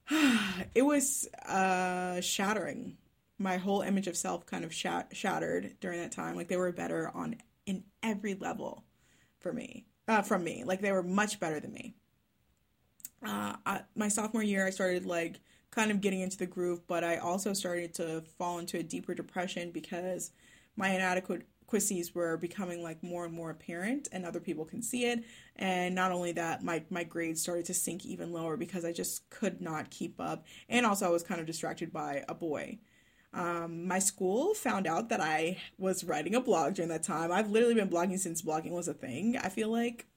it 0.75 0.83
was 0.83 1.27
uh 1.47 2.21
shattering. 2.21 2.97
My 3.39 3.57
whole 3.57 3.81
image 3.81 4.07
of 4.07 4.17
self 4.17 4.45
kind 4.47 4.65
of 4.65 4.73
shattered 4.73 5.75
during 5.79 5.99
that 5.99 6.11
time. 6.11 6.35
Like 6.35 6.47
they 6.47 6.57
were 6.57 6.71
better 6.71 7.11
on 7.13 7.35
in 7.65 7.83
every 8.01 8.33
level 8.33 8.83
for 9.39 9.53
me. 9.53 9.85
Uh 10.07 10.21
from 10.21 10.43
me. 10.43 10.63
Like 10.65 10.81
they 10.81 10.91
were 10.91 11.03
much 11.03 11.39
better 11.39 11.59
than 11.59 11.73
me. 11.73 11.95
Uh 13.25 13.55
I, 13.65 13.81
my 13.95 14.07
sophomore 14.07 14.43
year 14.43 14.65
I 14.65 14.71
started 14.71 15.05
like 15.05 15.39
kind 15.69 15.91
of 15.91 16.01
getting 16.01 16.21
into 16.21 16.37
the 16.37 16.45
groove, 16.45 16.87
but 16.87 17.03
I 17.03 17.17
also 17.17 17.53
started 17.53 17.93
to 17.95 18.23
fall 18.37 18.57
into 18.59 18.79
a 18.79 18.83
deeper 18.83 19.13
depression 19.13 19.71
because 19.71 20.31
my 20.77 20.89
inadequacies 20.89 22.15
were 22.15 22.37
becoming 22.37 22.81
like 22.81 23.03
more 23.03 23.25
and 23.25 23.33
more 23.33 23.49
apparent 23.49 24.07
and 24.11 24.25
other 24.25 24.39
people 24.39 24.63
can 24.63 24.81
see 24.81 25.05
it 25.05 25.23
and 25.57 25.93
not 25.93 26.11
only 26.11 26.31
that 26.31 26.63
my 26.63 26.83
my 26.89 27.03
grades 27.03 27.41
started 27.41 27.65
to 27.65 27.73
sink 27.73 28.05
even 28.05 28.31
lower 28.31 28.55
because 28.55 28.85
I 28.85 28.93
just 28.93 29.29
could 29.29 29.59
not 29.61 29.89
keep 29.89 30.19
up 30.19 30.45
and 30.69 30.85
also 30.85 31.05
I 31.07 31.09
was 31.09 31.23
kind 31.23 31.41
of 31.41 31.47
distracted 31.47 31.91
by 31.91 32.23
a 32.29 32.33
boy 32.33 32.79
um, 33.33 33.87
my 33.87 33.99
school 33.99 34.53
found 34.53 34.87
out 34.87 35.09
that 35.09 35.21
I 35.21 35.57
was 35.77 36.03
writing 36.03 36.35
a 36.35 36.41
blog 36.41 36.75
during 36.75 36.89
that 36.89 37.03
time. 37.03 37.31
I've 37.31 37.51
literally 37.51 37.75
been 37.75 37.89
blogging 37.89 38.17
since 38.17 38.41
blogging 38.41 38.71
was 38.71 38.87
a 38.87 38.93
thing, 38.93 39.37
I 39.37 39.49
feel 39.49 39.69
like, 39.69 40.07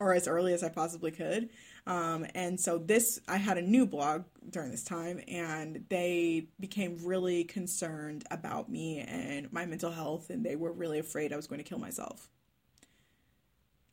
or 0.00 0.14
as 0.14 0.26
early 0.26 0.52
as 0.52 0.62
I 0.62 0.68
possibly 0.68 1.10
could. 1.10 1.50
Um, 1.86 2.26
and 2.34 2.60
so 2.60 2.78
this, 2.78 3.20
I 3.28 3.36
had 3.36 3.58
a 3.58 3.62
new 3.62 3.86
blog 3.86 4.24
during 4.50 4.70
this 4.70 4.84
time, 4.84 5.20
and 5.28 5.84
they 5.88 6.48
became 6.60 6.98
really 7.02 7.44
concerned 7.44 8.24
about 8.30 8.70
me 8.70 9.00
and 9.00 9.52
my 9.52 9.66
mental 9.66 9.90
health, 9.90 10.30
and 10.30 10.44
they 10.44 10.56
were 10.56 10.72
really 10.72 10.98
afraid 10.98 11.32
I 11.32 11.36
was 11.36 11.46
going 11.46 11.62
to 11.62 11.68
kill 11.68 11.78
myself. 11.78 12.28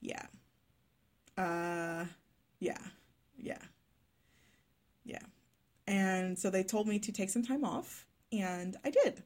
Yeah. 0.02 0.26
Uh, 1.38 2.06
yeah, 2.60 2.78
yeah. 3.38 3.60
Yeah. 5.04 5.20
And 5.88 6.38
so 6.38 6.50
they 6.50 6.64
told 6.64 6.88
me 6.88 7.00
to 7.00 7.12
take 7.12 7.30
some 7.30 7.44
time 7.44 7.64
off, 7.64 8.06
and 8.32 8.76
I 8.84 8.90
did. 8.90 9.24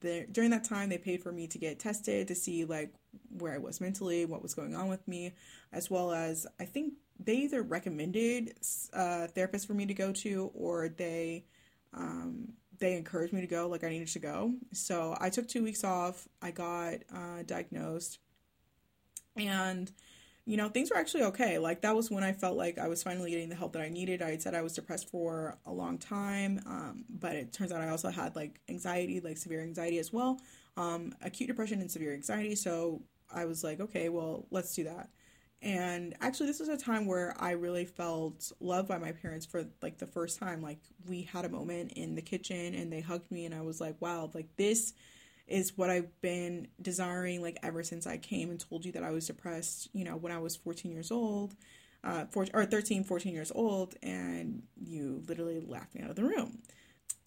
The, 0.00 0.26
during 0.30 0.50
that 0.50 0.64
time, 0.64 0.88
they 0.88 0.98
paid 0.98 1.22
for 1.22 1.32
me 1.32 1.46
to 1.48 1.58
get 1.58 1.78
tested 1.78 2.28
to 2.28 2.34
see 2.34 2.64
like 2.64 2.92
where 3.38 3.54
I 3.54 3.58
was 3.58 3.80
mentally, 3.80 4.24
what 4.24 4.42
was 4.42 4.54
going 4.54 4.74
on 4.74 4.88
with 4.88 5.06
me, 5.06 5.34
as 5.72 5.90
well 5.90 6.12
as 6.12 6.46
I 6.58 6.64
think 6.64 6.94
they 7.18 7.34
either 7.36 7.62
recommended 7.62 8.54
uh, 8.92 9.26
therapists 9.34 9.66
for 9.66 9.74
me 9.74 9.86
to 9.86 9.94
go 9.94 10.12
to 10.12 10.50
or 10.54 10.88
they 10.88 11.44
um, 11.94 12.52
they 12.78 12.96
encouraged 12.96 13.32
me 13.32 13.40
to 13.40 13.46
go 13.46 13.68
like 13.68 13.82
i 13.82 13.88
needed 13.88 14.08
to 14.08 14.18
go. 14.18 14.54
So 14.72 15.16
i 15.20 15.30
took 15.30 15.48
two 15.48 15.62
weeks 15.62 15.84
off. 15.84 16.28
I 16.40 16.50
got 16.50 16.94
uh, 17.14 17.42
diagnosed. 17.44 18.18
And 19.36 19.90
you 20.44 20.56
know 20.56 20.68
things 20.68 20.90
were 20.90 20.96
actually 20.96 21.24
okay. 21.24 21.58
Like 21.58 21.82
that 21.82 21.96
was 21.96 22.10
when 22.10 22.24
i 22.24 22.32
felt 22.32 22.56
like 22.56 22.78
i 22.78 22.88
was 22.88 23.02
finally 23.02 23.30
getting 23.30 23.48
the 23.48 23.56
help 23.56 23.72
that 23.72 23.82
i 23.82 23.88
needed. 23.88 24.22
I 24.22 24.30
had 24.30 24.42
said 24.42 24.54
i 24.54 24.62
was 24.62 24.74
depressed 24.74 25.10
for 25.10 25.58
a 25.66 25.72
long 25.72 25.98
time 25.98 26.60
um, 26.66 27.04
but 27.08 27.34
it 27.36 27.52
turns 27.52 27.72
out 27.72 27.80
i 27.80 27.88
also 27.88 28.10
had 28.10 28.36
like 28.36 28.60
anxiety 28.68 29.20
like 29.20 29.38
severe 29.38 29.62
anxiety 29.62 29.98
as 29.98 30.12
well. 30.12 30.40
Um, 30.76 31.12
acute 31.22 31.48
depression 31.48 31.80
and 31.80 31.90
severe 31.90 32.14
anxiety. 32.14 32.54
So 32.54 33.02
i 33.30 33.44
was 33.44 33.62
like 33.64 33.80
okay 33.80 34.08
well 34.08 34.46
let's 34.50 34.74
do 34.74 34.84
that 34.84 35.10
and 35.60 36.14
actually 36.20 36.46
this 36.46 36.60
was 36.60 36.68
a 36.68 36.76
time 36.76 37.06
where 37.06 37.34
i 37.40 37.50
really 37.50 37.84
felt 37.84 38.52
loved 38.60 38.88
by 38.88 38.98
my 38.98 39.12
parents 39.12 39.44
for 39.44 39.64
like 39.82 39.98
the 39.98 40.06
first 40.06 40.38
time. 40.38 40.62
Like 40.62 40.78
we 41.06 41.22
had 41.22 41.44
a 41.44 41.48
moment 41.48 41.92
in 41.92 42.14
the 42.14 42.22
kitchen 42.22 42.74
and 42.74 42.92
they 42.92 43.00
hugged 43.00 43.30
me 43.30 43.44
and 43.44 43.54
i 43.54 43.60
was 43.60 43.80
like 43.80 43.96
wow 44.00 44.30
like 44.34 44.48
this 44.56 44.92
is 45.46 45.76
what 45.76 45.90
i've 45.90 46.20
been 46.20 46.68
desiring 46.80 47.42
like 47.42 47.58
ever 47.62 47.82
since 47.82 48.06
i 48.06 48.16
came 48.16 48.50
and 48.50 48.60
told 48.60 48.84
you 48.84 48.92
that 48.92 49.02
i 49.02 49.10
was 49.10 49.26
depressed 49.26 49.88
you 49.92 50.04
know 50.04 50.16
when 50.16 50.32
i 50.32 50.38
was 50.38 50.56
14 50.56 50.92
years 50.92 51.10
old 51.10 51.54
uh, 52.04 52.24
or 52.54 52.64
13 52.64 53.02
14 53.04 53.34
years 53.34 53.50
old 53.54 53.94
and 54.02 54.62
you 54.80 55.22
literally 55.26 55.60
laughed 55.60 55.94
me 55.94 56.02
out 56.02 56.10
of 56.10 56.16
the 56.16 56.24
room. 56.24 56.58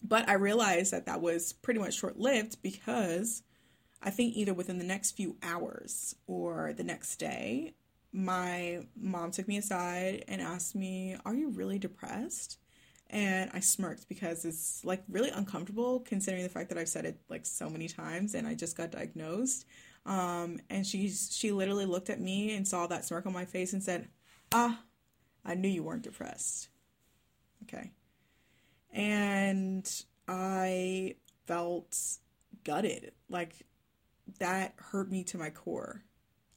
But 0.02 0.28
i 0.28 0.34
realized 0.34 0.92
that 0.92 1.06
that 1.06 1.20
was 1.20 1.52
pretty 1.52 1.80
much 1.80 1.94
short 1.94 2.18
lived 2.18 2.62
because 2.62 3.42
I 4.02 4.10
think 4.10 4.36
either 4.36 4.52
within 4.52 4.78
the 4.78 4.84
next 4.84 5.12
few 5.12 5.36
hours 5.42 6.16
or 6.26 6.72
the 6.72 6.82
next 6.82 7.16
day, 7.16 7.74
my 8.12 8.80
mom 8.94 9.30
took 9.30 9.48
me 9.48 9.56
aside 9.56 10.24
and 10.28 10.40
asked 10.40 10.74
me, 10.74 11.16
Are 11.24 11.34
you 11.34 11.48
really 11.48 11.78
depressed? 11.78 12.58
And 13.10 13.50
I 13.52 13.60
smirked 13.60 14.08
because 14.08 14.44
it's 14.44 14.84
like 14.84 15.02
really 15.08 15.30
uncomfortable 15.30 16.00
considering 16.00 16.42
the 16.42 16.48
fact 16.48 16.70
that 16.70 16.78
I've 16.78 16.88
said 16.88 17.04
it 17.04 17.20
like 17.28 17.44
so 17.44 17.68
many 17.68 17.86
times 17.88 18.34
and 18.34 18.46
I 18.46 18.54
just 18.54 18.76
got 18.76 18.90
diagnosed. 18.90 19.66
Um, 20.06 20.60
and 20.70 20.86
she 20.86 21.08
she 21.08 21.52
literally 21.52 21.86
looked 21.86 22.10
at 22.10 22.20
me 22.20 22.56
and 22.56 22.66
saw 22.66 22.86
that 22.86 23.04
smirk 23.04 23.26
on 23.26 23.32
my 23.32 23.44
face 23.44 23.72
and 23.72 23.82
said, 23.82 24.08
"Ah, 24.50 24.80
I 25.44 25.54
knew 25.54 25.68
you 25.68 25.82
weren't 25.82 26.02
depressed." 26.02 26.68
Okay. 27.64 27.92
And 28.92 29.88
I 30.26 31.16
felt 31.46 31.96
gutted. 32.64 33.12
Like 33.28 33.66
that 34.38 34.74
hurt 34.76 35.10
me 35.10 35.24
to 35.24 35.38
my 35.38 35.50
core. 35.50 36.02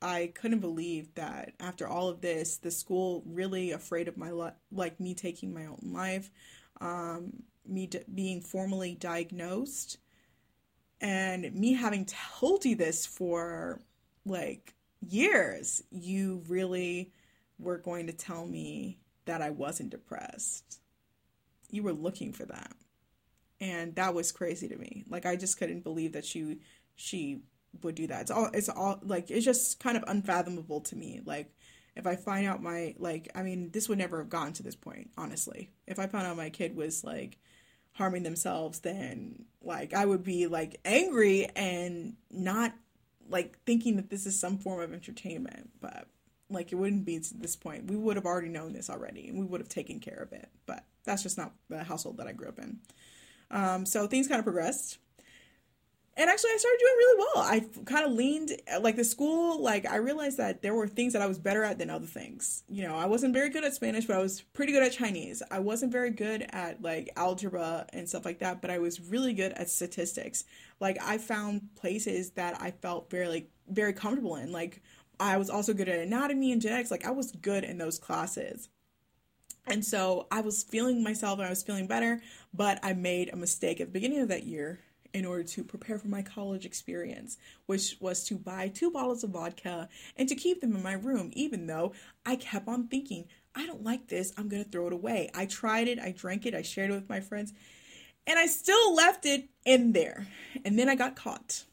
I 0.01 0.31
couldn't 0.35 0.59
believe 0.59 1.13
that 1.15 1.53
after 1.59 1.87
all 1.87 2.09
of 2.09 2.21
this, 2.21 2.57
the 2.57 2.71
school 2.71 3.23
really 3.25 3.71
afraid 3.71 4.07
of 4.07 4.17
my 4.17 4.31
li- 4.31 4.51
like 4.71 4.99
me 4.99 5.13
taking 5.13 5.53
my 5.53 5.65
own 5.65 5.79
life, 5.83 6.29
um, 6.81 7.43
me 7.65 7.87
d- 7.87 7.99
being 8.13 8.41
formally 8.41 8.95
diagnosed, 8.95 9.97
and 11.01 11.53
me 11.53 11.73
having 11.73 12.05
told 12.05 12.65
you 12.65 12.75
this 12.75 13.05
for 13.05 13.81
like 14.25 14.75
years. 15.07 15.81
You 15.91 16.43
really 16.47 17.11
were 17.57 17.77
going 17.77 18.07
to 18.07 18.13
tell 18.13 18.45
me 18.45 18.99
that 19.25 19.41
I 19.41 19.49
wasn't 19.49 19.89
depressed. 19.89 20.79
You 21.71 21.83
were 21.83 21.93
looking 21.93 22.33
for 22.33 22.45
that, 22.45 22.73
and 23.59 23.95
that 23.95 24.13
was 24.13 24.31
crazy 24.31 24.67
to 24.67 24.77
me. 24.77 25.05
Like 25.09 25.25
I 25.25 25.35
just 25.35 25.57
couldn't 25.57 25.83
believe 25.83 26.13
that 26.13 26.25
she 26.25 26.59
she 26.95 27.39
would 27.83 27.95
do 27.95 28.07
that. 28.07 28.21
It's 28.21 28.31
all 28.31 28.49
it's 28.53 28.69
all 28.69 28.99
like 29.03 29.31
it's 29.31 29.45
just 29.45 29.79
kind 29.79 29.97
of 29.97 30.03
unfathomable 30.07 30.81
to 30.81 30.95
me. 30.95 31.21
Like 31.25 31.53
if 31.95 32.07
I 32.07 32.15
find 32.15 32.47
out 32.47 32.61
my 32.61 32.95
like 32.97 33.29
I 33.35 33.43
mean 33.43 33.71
this 33.71 33.89
would 33.89 33.97
never 33.97 34.19
have 34.19 34.29
gotten 34.29 34.53
to 34.53 34.63
this 34.63 34.75
point, 34.75 35.11
honestly. 35.17 35.71
If 35.87 35.99
I 35.99 36.07
found 36.07 36.27
out 36.27 36.37
my 36.37 36.49
kid 36.49 36.75
was 36.75 37.03
like 37.03 37.37
harming 37.93 38.23
themselves, 38.23 38.79
then 38.79 39.45
like 39.61 39.93
I 39.93 40.05
would 40.05 40.23
be 40.23 40.47
like 40.47 40.79
angry 40.85 41.47
and 41.55 42.15
not 42.29 42.73
like 43.29 43.57
thinking 43.65 43.95
that 43.95 44.09
this 44.09 44.25
is 44.25 44.39
some 44.39 44.57
form 44.57 44.81
of 44.81 44.93
entertainment, 44.93 45.71
but 45.81 46.07
like 46.49 46.71
it 46.71 46.75
wouldn't 46.75 47.05
be 47.05 47.19
to 47.19 47.37
this 47.37 47.55
point. 47.55 47.89
We 47.89 47.95
would 47.95 48.17
have 48.17 48.25
already 48.25 48.49
known 48.49 48.73
this 48.73 48.89
already 48.89 49.27
and 49.27 49.39
we 49.39 49.45
would 49.45 49.61
have 49.61 49.69
taken 49.69 49.99
care 49.99 50.19
of 50.21 50.31
it. 50.33 50.49
But 50.65 50.83
that's 51.03 51.23
just 51.23 51.37
not 51.37 51.53
the 51.69 51.83
household 51.83 52.17
that 52.17 52.27
I 52.27 52.33
grew 52.33 52.49
up 52.49 52.59
in. 52.59 52.79
Um, 53.51 53.85
so 53.85 54.07
things 54.07 54.27
kind 54.27 54.39
of 54.39 54.45
progressed 54.45 54.97
and 56.17 56.29
actually 56.29 56.51
i 56.51 56.57
started 56.57 56.79
doing 56.79 56.95
really 56.97 57.17
well. 57.19 57.43
I 57.43 57.65
kind 57.85 58.05
of 58.05 58.11
leaned 58.13 58.51
like 58.81 58.95
the 58.95 59.03
school 59.03 59.61
like 59.61 59.85
i 59.85 59.97
realized 59.97 60.37
that 60.37 60.61
there 60.61 60.73
were 60.73 60.87
things 60.87 61.13
that 61.13 61.21
i 61.21 61.27
was 61.27 61.37
better 61.37 61.63
at 61.63 61.77
than 61.77 61.89
other 61.89 62.05
things. 62.05 62.63
You 62.69 62.87
know 62.87 62.95
i 62.95 63.05
wasn't 63.05 63.33
very 63.33 63.49
good 63.49 63.63
at 63.63 63.73
spanish 63.73 64.05
but 64.05 64.15
i 64.15 64.19
was 64.19 64.41
pretty 64.41 64.71
good 64.71 64.83
at 64.83 64.93
chinese. 64.93 65.41
I 65.51 65.59
wasn't 65.59 65.91
very 65.91 66.11
good 66.11 66.45
at 66.49 66.81
like 66.81 67.09
algebra 67.15 67.85
and 67.93 68.07
stuff 68.07 68.25
like 68.25 68.39
that 68.39 68.61
but 68.61 68.71
i 68.71 68.79
was 68.79 69.01
really 69.01 69.33
good 69.33 69.51
at 69.53 69.69
statistics. 69.69 70.45
Like 70.79 70.97
i 71.01 71.17
found 71.17 71.75
places 71.75 72.31
that 72.31 72.61
i 72.61 72.71
felt 72.71 73.09
very 73.09 73.27
like 73.27 73.49
very 73.67 73.93
comfortable 73.93 74.35
in. 74.35 74.51
Like 74.51 74.81
i 75.19 75.37
was 75.37 75.49
also 75.49 75.73
good 75.73 75.89
at 75.89 75.99
anatomy 75.99 76.51
and 76.51 76.61
genetics. 76.61 76.91
Like 76.91 77.05
i 77.05 77.11
was 77.11 77.31
good 77.31 77.63
in 77.63 77.77
those 77.77 77.99
classes. 77.99 78.69
And 79.67 79.83
so 79.83 80.27
I 80.29 80.41
was 80.41 80.61
feeling 80.61 81.03
myself 81.03 81.39
and 81.39 81.47
I 81.47 81.49
was 81.49 81.63
feeling 81.63 81.87
better, 81.87 82.21
but 82.53 82.79
I 82.83 82.93
made 82.93 83.33
a 83.33 83.35
mistake 83.35 83.81
at 83.81 83.87
the 83.87 83.93
beginning 83.93 84.19
of 84.19 84.27
that 84.27 84.43
year 84.43 84.79
in 85.15 85.23
order 85.23 85.43
to 85.43 85.63
prepare 85.63 85.97
for 85.97 86.09
my 86.09 86.21
college 86.21 86.65
experience, 86.65 87.37
which 87.67 87.95
was 88.01 88.25
to 88.25 88.37
buy 88.37 88.67
two 88.67 88.91
bottles 88.91 89.23
of 89.23 89.29
vodka 89.29 89.87
and 90.17 90.27
to 90.27 90.35
keep 90.35 90.59
them 90.59 90.75
in 90.75 90.83
my 90.83 90.91
room, 90.91 91.31
even 91.33 91.67
though 91.67 91.93
I 92.25 92.35
kept 92.35 92.67
on 92.67 92.89
thinking, 92.89 93.25
I 93.55 93.65
don't 93.65 93.81
like 93.81 94.07
this, 94.07 94.33
I'm 94.37 94.49
gonna 94.49 94.65
throw 94.65 94.87
it 94.87 94.93
away. 94.93 95.31
I 95.33 95.45
tried 95.45 95.87
it, 95.87 95.99
I 95.99 96.11
drank 96.11 96.45
it, 96.45 96.53
I 96.53 96.61
shared 96.61 96.91
it 96.91 96.95
with 96.95 97.07
my 97.07 97.21
friends, 97.21 97.53
and 98.27 98.37
I 98.37 98.45
still 98.47 98.93
left 98.93 99.25
it 99.25 99.47
in 99.63 99.93
there. 99.93 100.27
And 100.65 100.77
then 100.77 100.89
I 100.89 100.95
got 100.95 101.15
caught. 101.15 101.63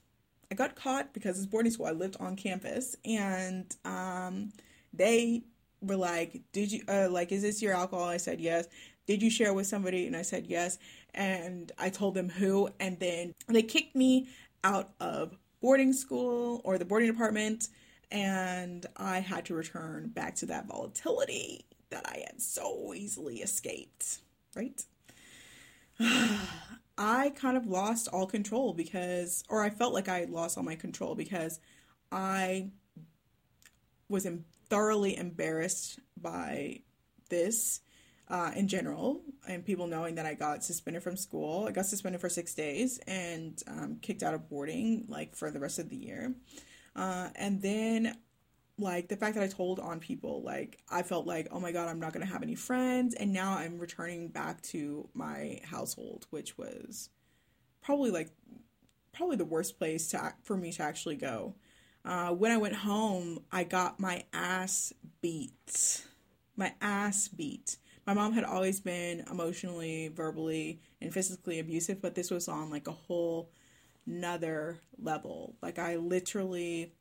I 0.52 0.54
got 0.54 0.76
caught 0.76 1.12
because 1.12 1.37
it's 1.37 1.46
boarding 1.46 1.72
school. 1.72 1.87
I 1.87 1.92
lived 1.92 2.18
on 2.20 2.37
campus, 2.37 2.94
and 3.04 3.75
um, 3.84 4.52
they 4.92 5.42
were 5.80 5.96
like, 5.96 6.42
"Did 6.52 6.70
you 6.70 6.82
uh, 6.87 7.08
like? 7.11 7.32
Is 7.32 7.42
this 7.42 7.61
your 7.61 7.75
alcohol?" 7.75 8.04
I 8.04 8.18
said 8.18 8.40
yes. 8.40 8.68
Did 9.06 9.20
you 9.20 9.30
share 9.30 9.52
with 9.52 9.66
somebody? 9.66 10.06
And 10.06 10.14
I 10.14 10.22
said 10.22 10.46
yes 10.46 10.78
and 11.14 11.71
I 11.78 11.90
told 11.90 12.14
them 12.14 12.28
who, 12.28 12.69
and 12.81 12.99
then 12.99 13.35
they 13.49 13.62
kicked 13.62 13.95
me 13.95 14.28
out 14.64 14.92
of 15.00 15.37
boarding 15.61 15.92
school 15.92 16.61
or 16.64 16.78
the 16.78 16.85
boarding 16.85 17.11
department, 17.11 17.69
and 18.11 18.85
I 18.97 19.21
had 19.21 19.47
to 19.47 19.54
return 19.54 20.09
back 20.09 20.37
to 20.37 20.47
that 20.47 20.66
volatility 20.66 21.64
that 21.90 22.07
I 22.07 22.25
had 22.26 22.40
so 22.40 22.92
easily 22.95 23.37
escaped, 23.37 24.19
right? 24.57 24.85
I 26.99 27.31
kind 27.31 27.57
of 27.57 27.66
lost 27.66 28.09
all 28.09 28.26
control 28.26 28.75
because, 28.75 29.45
or 29.49 29.62
I 29.62 29.71
felt 29.71 29.95
like 29.95 30.09
I 30.09 30.25
lost 30.25 30.59
all 30.59 30.64
my 30.64 30.75
control 30.75 31.14
because 31.14 31.59
I 32.11 32.71
was 34.09 34.26
thoroughly 34.69 35.16
embarrassed 35.16 35.99
by 36.21 36.81
this 37.31 37.81
uh, 38.32 38.50
in 38.56 38.66
general, 38.66 39.20
and 39.46 39.64
people 39.64 39.86
knowing 39.86 40.14
that 40.14 40.24
I 40.24 40.32
got 40.32 40.64
suspended 40.64 41.02
from 41.02 41.18
school. 41.18 41.66
I 41.68 41.72
got 41.72 41.84
suspended 41.84 42.18
for 42.18 42.30
six 42.30 42.54
days 42.54 42.98
and 43.06 43.62
um, 43.68 43.98
kicked 44.00 44.22
out 44.22 44.32
of 44.32 44.48
boarding 44.48 45.04
like 45.06 45.36
for 45.36 45.50
the 45.50 45.60
rest 45.60 45.78
of 45.78 45.90
the 45.90 45.96
year. 45.96 46.34
Uh, 46.96 47.28
and 47.36 47.60
then, 47.60 48.16
like 48.78 49.08
the 49.08 49.16
fact 49.16 49.34
that 49.34 49.44
I 49.44 49.48
told 49.48 49.80
on 49.80 50.00
people, 50.00 50.42
like 50.42 50.78
I 50.90 51.02
felt 51.02 51.26
like, 51.26 51.48
oh 51.50 51.60
my 51.60 51.72
god, 51.72 51.88
I'm 51.88 52.00
not 52.00 52.14
gonna 52.14 52.24
have 52.24 52.42
any 52.42 52.54
friends. 52.54 53.14
And 53.14 53.34
now 53.34 53.52
I'm 53.52 53.78
returning 53.78 54.28
back 54.28 54.62
to 54.62 55.06
my 55.12 55.60
household, 55.62 56.26
which 56.30 56.56
was 56.56 57.10
probably 57.82 58.10
like 58.10 58.30
probably 59.12 59.36
the 59.36 59.44
worst 59.44 59.78
place 59.78 60.08
to 60.08 60.32
for 60.42 60.56
me 60.56 60.72
to 60.72 60.82
actually 60.82 61.16
go. 61.16 61.54
Uh, 62.02 62.30
when 62.30 62.50
I 62.50 62.56
went 62.56 62.76
home, 62.76 63.44
I 63.52 63.64
got 63.64 64.00
my 64.00 64.24
ass 64.32 64.94
beat. 65.20 66.02
My 66.56 66.72
ass 66.80 67.28
beat 67.28 67.76
my 68.06 68.14
mom 68.14 68.32
had 68.32 68.44
always 68.44 68.80
been 68.80 69.25
emotionally, 69.30 70.09
verbally, 70.09 70.80
and 71.00 71.12
physically 71.12 71.59
abusive, 71.59 72.02
but 72.02 72.14
this 72.14 72.30
was 72.30 72.49
on 72.49 72.71
like 72.71 72.88
a 72.88 72.92
whole 72.92 73.50
another 74.06 74.80
level. 74.99 75.56
Like 75.62 75.78
I 75.78 75.97
literally 75.97 76.94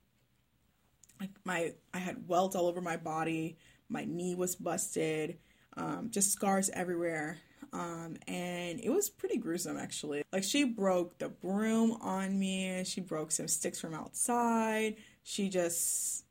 like 1.19 1.31
my 1.43 1.73
I 1.93 1.99
had 1.99 2.27
welts 2.27 2.55
all 2.55 2.67
over 2.67 2.81
my 2.81 2.97
body, 2.97 3.57
my 3.89 4.05
knee 4.05 4.35
was 4.35 4.55
busted, 4.55 5.37
um, 5.77 6.09
just 6.11 6.31
scars 6.31 6.69
everywhere. 6.73 7.39
Um, 7.73 8.17
and 8.27 8.81
it 8.81 8.89
was 8.89 9.09
pretty 9.09 9.37
gruesome 9.37 9.77
actually. 9.77 10.23
Like 10.33 10.43
she 10.43 10.65
broke 10.65 11.17
the 11.17 11.29
broom 11.29 11.93
on 12.01 12.37
me, 12.37 12.83
she 12.85 13.01
broke 13.01 13.31
some 13.31 13.47
sticks 13.47 13.79
from 13.79 13.93
outside. 13.93 14.97
She 15.23 15.49
just 15.49 16.25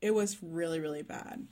it 0.00 0.12
was 0.12 0.38
really, 0.42 0.80
really 0.80 1.02
bad. 1.02 1.46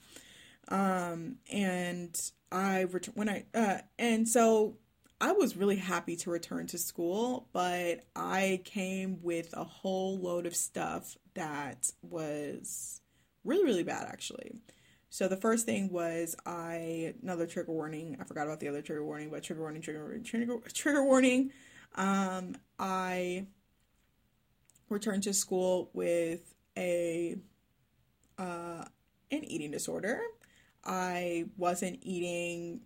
Um, 0.71 1.37
and 1.51 2.17
I 2.53 2.83
returned 2.83 3.17
when 3.17 3.29
I 3.29 3.45
uh, 3.55 3.79
and 3.99 4.29
so 4.29 4.77
I 5.21 5.33
was 5.33 5.57
really 5.57 5.77
happy 5.77 6.17
to 6.17 6.31
return 6.31 6.67
to 6.69 6.79
school, 6.79 7.49
but 7.53 8.07
I 8.17 8.63
came 8.65 9.19
with 9.23 9.53
a 9.53 9.65
whole 9.65 10.19
load 10.19 10.47
of 10.47 10.55
stuff 10.57 11.17
that 11.35 11.91
was 12.03 13.01
really 13.45 13.65
really 13.65 13.85
bad 13.85 14.07
actually. 14.09 14.53
So 15.13 15.27
the 15.27 15.37
first 15.37 15.67
thing 15.67 15.91
was 15.91 16.37
I 16.47 17.15
another 17.23 17.47
trigger 17.47 17.73
warning. 17.73 18.17
I 18.21 18.25
forgot 18.25 18.47
about 18.47 18.61
the 18.61 18.69
other 18.69 18.81
trigger 18.81 19.05
warning, 19.05 19.31
but 19.31 19.43
trigger 19.43 19.63
warning, 19.63 19.83
trigger 19.83 20.05
warning, 20.05 20.23
trigger, 20.23 20.59
trigger 20.73 21.05
warning. 21.05 21.51
Um, 21.97 22.55
I 22.79 23.47
returned 24.89 25.25
to 25.25 25.35
school 25.35 25.91
with 25.95 26.55
a 26.79 27.37
uh, 28.39 28.85
an 29.33 29.45
eating 29.45 29.73
disorder. 29.73 30.21
I 30.85 31.47
wasn't 31.57 31.99
eating 32.03 32.83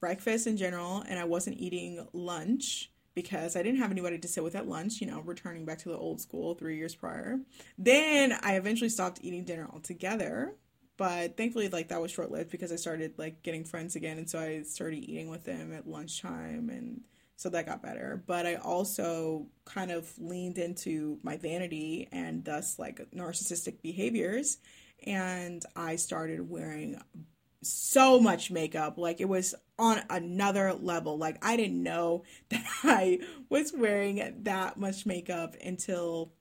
breakfast 0.00 0.46
in 0.46 0.56
general, 0.56 1.04
and 1.08 1.18
I 1.18 1.24
wasn't 1.24 1.58
eating 1.58 2.06
lunch 2.12 2.90
because 3.14 3.56
I 3.56 3.62
didn't 3.62 3.80
have 3.80 3.90
anybody 3.90 4.18
to 4.18 4.28
sit 4.28 4.44
with 4.44 4.54
at 4.54 4.68
lunch, 4.68 5.00
you 5.00 5.06
know, 5.06 5.20
returning 5.20 5.64
back 5.64 5.78
to 5.78 5.88
the 5.88 5.98
old 5.98 6.20
school 6.20 6.54
three 6.54 6.76
years 6.76 6.94
prior. 6.94 7.40
Then 7.76 8.32
I 8.42 8.54
eventually 8.54 8.88
stopped 8.88 9.18
eating 9.22 9.44
dinner 9.44 9.68
altogether 9.70 10.54
but 11.00 11.34
thankfully 11.34 11.66
like 11.70 11.88
that 11.88 12.02
was 12.02 12.10
short 12.10 12.30
lived 12.30 12.50
because 12.50 12.70
I 12.70 12.76
started 12.76 13.14
like 13.16 13.42
getting 13.42 13.64
friends 13.64 13.96
again 13.96 14.18
and 14.18 14.28
so 14.28 14.38
I 14.38 14.60
started 14.64 15.02
eating 15.02 15.30
with 15.30 15.44
them 15.44 15.72
at 15.72 15.88
lunchtime 15.88 16.68
and 16.68 17.00
so 17.36 17.48
that 17.48 17.64
got 17.64 17.82
better 17.82 18.22
but 18.26 18.44
I 18.44 18.56
also 18.56 19.46
kind 19.64 19.90
of 19.90 20.12
leaned 20.18 20.58
into 20.58 21.18
my 21.22 21.38
vanity 21.38 22.06
and 22.12 22.44
thus 22.44 22.78
like 22.78 23.00
narcissistic 23.16 23.80
behaviors 23.80 24.58
and 25.06 25.64
I 25.76 25.96
started 25.96 26.48
wearing 26.48 27.00
so 27.62 28.18
much 28.18 28.50
makeup 28.50 28.96
like 28.96 29.20
it 29.20 29.28
was 29.28 29.54
on 29.78 30.00
another 30.08 30.72
level 30.72 31.18
like 31.18 31.36
I 31.44 31.56
didn't 31.56 31.82
know 31.82 32.24
that 32.48 32.64
I 32.82 33.20
was 33.48 33.72
wearing 33.76 34.42
that 34.44 34.78
much 34.78 35.06
makeup 35.06 35.56
until 35.64 36.32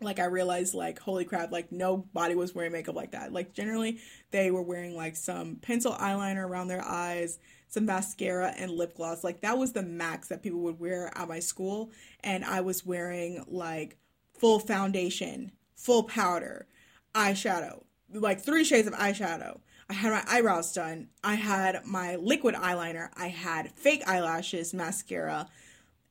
like 0.00 0.18
I 0.18 0.24
realized 0.24 0.74
like 0.74 0.98
holy 0.98 1.24
crap 1.24 1.52
like 1.52 1.70
nobody 1.70 2.34
was 2.34 2.54
wearing 2.54 2.72
makeup 2.72 2.94
like 2.94 3.12
that. 3.12 3.32
Like 3.32 3.52
generally 3.52 3.98
they 4.30 4.50
were 4.50 4.62
wearing 4.62 4.96
like 4.96 5.16
some 5.16 5.56
pencil 5.56 5.92
eyeliner 5.92 6.46
around 6.46 6.68
their 6.68 6.84
eyes, 6.84 7.38
some 7.68 7.84
mascara 7.84 8.54
and 8.56 8.70
lip 8.70 8.96
gloss. 8.96 9.22
Like 9.22 9.42
that 9.42 9.58
was 9.58 9.72
the 9.72 9.82
max 9.82 10.28
that 10.28 10.42
people 10.42 10.60
would 10.60 10.80
wear 10.80 11.12
at 11.16 11.28
my 11.28 11.40
school 11.40 11.90
and 12.20 12.44
I 12.44 12.62
was 12.62 12.86
wearing 12.86 13.44
like 13.46 13.98
full 14.38 14.58
foundation, 14.58 15.52
full 15.76 16.04
powder, 16.04 16.66
eyeshadow, 17.14 17.82
like 18.12 18.40
three 18.40 18.64
shades 18.64 18.88
of 18.88 18.94
eyeshadow. 18.94 19.60
I 19.88 19.94
had 19.94 20.12
my 20.12 20.24
eyebrows 20.28 20.72
done. 20.72 21.08
I 21.24 21.34
had 21.34 21.84
my 21.84 22.16
liquid 22.16 22.54
eyeliner. 22.54 23.08
I 23.16 23.26
had 23.26 23.72
fake 23.72 24.02
eyelashes, 24.06 24.72
mascara, 24.72 25.48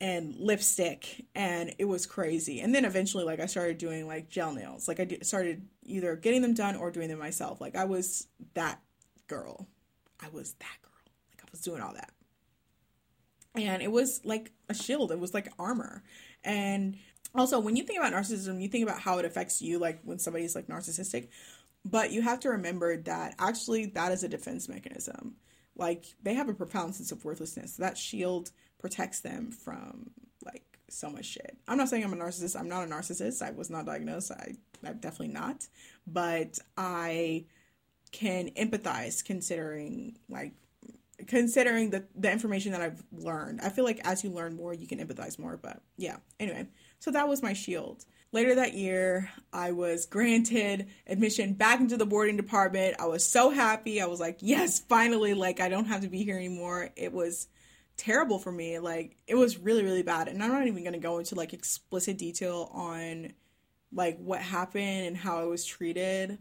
and 0.00 0.34
lipstick 0.38 1.26
and 1.34 1.74
it 1.78 1.84
was 1.84 2.06
crazy. 2.06 2.60
And 2.60 2.74
then 2.74 2.84
eventually 2.84 3.24
like 3.24 3.40
i 3.40 3.46
started 3.46 3.78
doing 3.78 4.06
like 4.06 4.30
gel 4.30 4.52
nails. 4.52 4.88
Like 4.88 4.98
i 4.98 5.06
started 5.22 5.66
either 5.84 6.16
getting 6.16 6.42
them 6.42 6.54
done 6.54 6.76
or 6.76 6.90
doing 6.90 7.08
them 7.08 7.18
myself. 7.18 7.60
Like 7.60 7.76
i 7.76 7.84
was 7.84 8.26
that 8.54 8.80
girl. 9.28 9.68
I 10.20 10.28
was 10.30 10.52
that 10.54 10.78
girl. 10.82 11.12
Like 11.30 11.42
i 11.42 11.48
was 11.50 11.60
doing 11.60 11.82
all 11.82 11.92
that. 11.94 12.12
And 13.54 13.82
it 13.82 13.90
was 13.92 14.22
like 14.24 14.52
a 14.68 14.74
shield. 14.74 15.12
It 15.12 15.18
was 15.18 15.34
like 15.34 15.52
armor. 15.58 16.02
And 16.44 16.96
also 17.34 17.60
when 17.60 17.76
you 17.76 17.84
think 17.84 17.98
about 17.98 18.12
narcissism 18.12 18.60
you 18.60 18.68
think 18.68 18.86
about 18.86 19.00
how 19.00 19.18
it 19.18 19.24
affects 19.24 19.62
you 19.62 19.78
like 19.78 20.00
when 20.04 20.18
somebody's 20.18 20.54
like 20.54 20.66
narcissistic 20.66 21.28
but 21.84 22.10
you 22.10 22.20
have 22.22 22.40
to 22.40 22.50
remember 22.50 22.96
that 22.96 23.34
actually 23.38 23.86
that 23.86 24.12
is 24.12 24.22
a 24.22 24.28
defense 24.28 24.68
mechanism 24.68 25.36
like 25.76 26.04
they 26.22 26.34
have 26.34 26.48
a 26.48 26.54
profound 26.54 26.94
sense 26.94 27.12
of 27.12 27.24
worthlessness 27.24 27.76
that 27.76 27.96
shield 27.96 28.50
protects 28.78 29.20
them 29.20 29.50
from 29.50 30.10
like 30.44 30.62
so 30.88 31.10
much 31.10 31.26
shit. 31.26 31.56
I'm 31.68 31.78
not 31.78 31.88
saying 31.88 32.04
I'm 32.04 32.12
a 32.12 32.16
narcissist. 32.16 32.58
I'm 32.58 32.68
not 32.68 32.84
a 32.84 32.90
narcissist. 32.90 33.42
I 33.42 33.50
was 33.52 33.70
not 33.70 33.86
diagnosed. 33.86 34.32
I 34.32 34.54
I'm 34.84 34.98
definitely 34.98 35.34
not. 35.34 35.66
But 36.06 36.58
I 36.76 37.46
can 38.12 38.50
empathize 38.50 39.24
considering 39.24 40.16
like 40.28 40.54
considering 41.26 41.90
the 41.90 42.04
the 42.14 42.30
information 42.30 42.72
that 42.72 42.80
I've 42.80 43.02
learned. 43.12 43.60
I 43.60 43.68
feel 43.68 43.84
like 43.84 44.00
as 44.04 44.24
you 44.24 44.30
learn 44.30 44.56
more, 44.56 44.74
you 44.74 44.86
can 44.86 44.98
empathize 44.98 45.38
more. 45.38 45.56
But 45.56 45.80
yeah. 45.96 46.16
Anyway, 46.38 46.68
so 47.00 47.10
that 47.10 47.28
was 47.28 47.42
my 47.42 47.54
shield. 47.54 48.04
Later 48.32 48.54
that 48.54 48.74
year, 48.74 49.28
I 49.52 49.72
was 49.72 50.06
granted 50.06 50.86
admission 51.08 51.54
back 51.54 51.80
into 51.80 51.96
the 51.96 52.06
boarding 52.06 52.36
department. 52.36 52.94
I 53.00 53.06
was 53.06 53.26
so 53.26 53.50
happy. 53.50 54.00
I 54.00 54.06
was 54.06 54.20
like, 54.20 54.38
yes, 54.40 54.78
finally, 54.78 55.34
like 55.34 55.58
I 55.58 55.68
don't 55.68 55.86
have 55.86 56.02
to 56.02 56.08
be 56.08 56.22
here 56.22 56.36
anymore. 56.36 56.90
It 56.94 57.12
was 57.12 57.48
terrible 57.96 58.38
for 58.38 58.52
me. 58.52 58.78
Like 58.78 59.16
it 59.26 59.34
was 59.34 59.58
really 59.58 59.82
really 59.82 60.02
bad, 60.02 60.28
and 60.28 60.42
I'm 60.42 60.52
not 60.52 60.66
even 60.66 60.84
gonna 60.84 60.98
go 60.98 61.18
into 61.18 61.34
like 61.34 61.52
explicit 61.52 62.18
detail 62.18 62.70
on 62.72 63.32
like 63.92 64.18
what 64.18 64.40
happened 64.40 65.06
and 65.06 65.16
how 65.16 65.40
I 65.40 65.44
was 65.44 65.64
treated. 65.64 66.38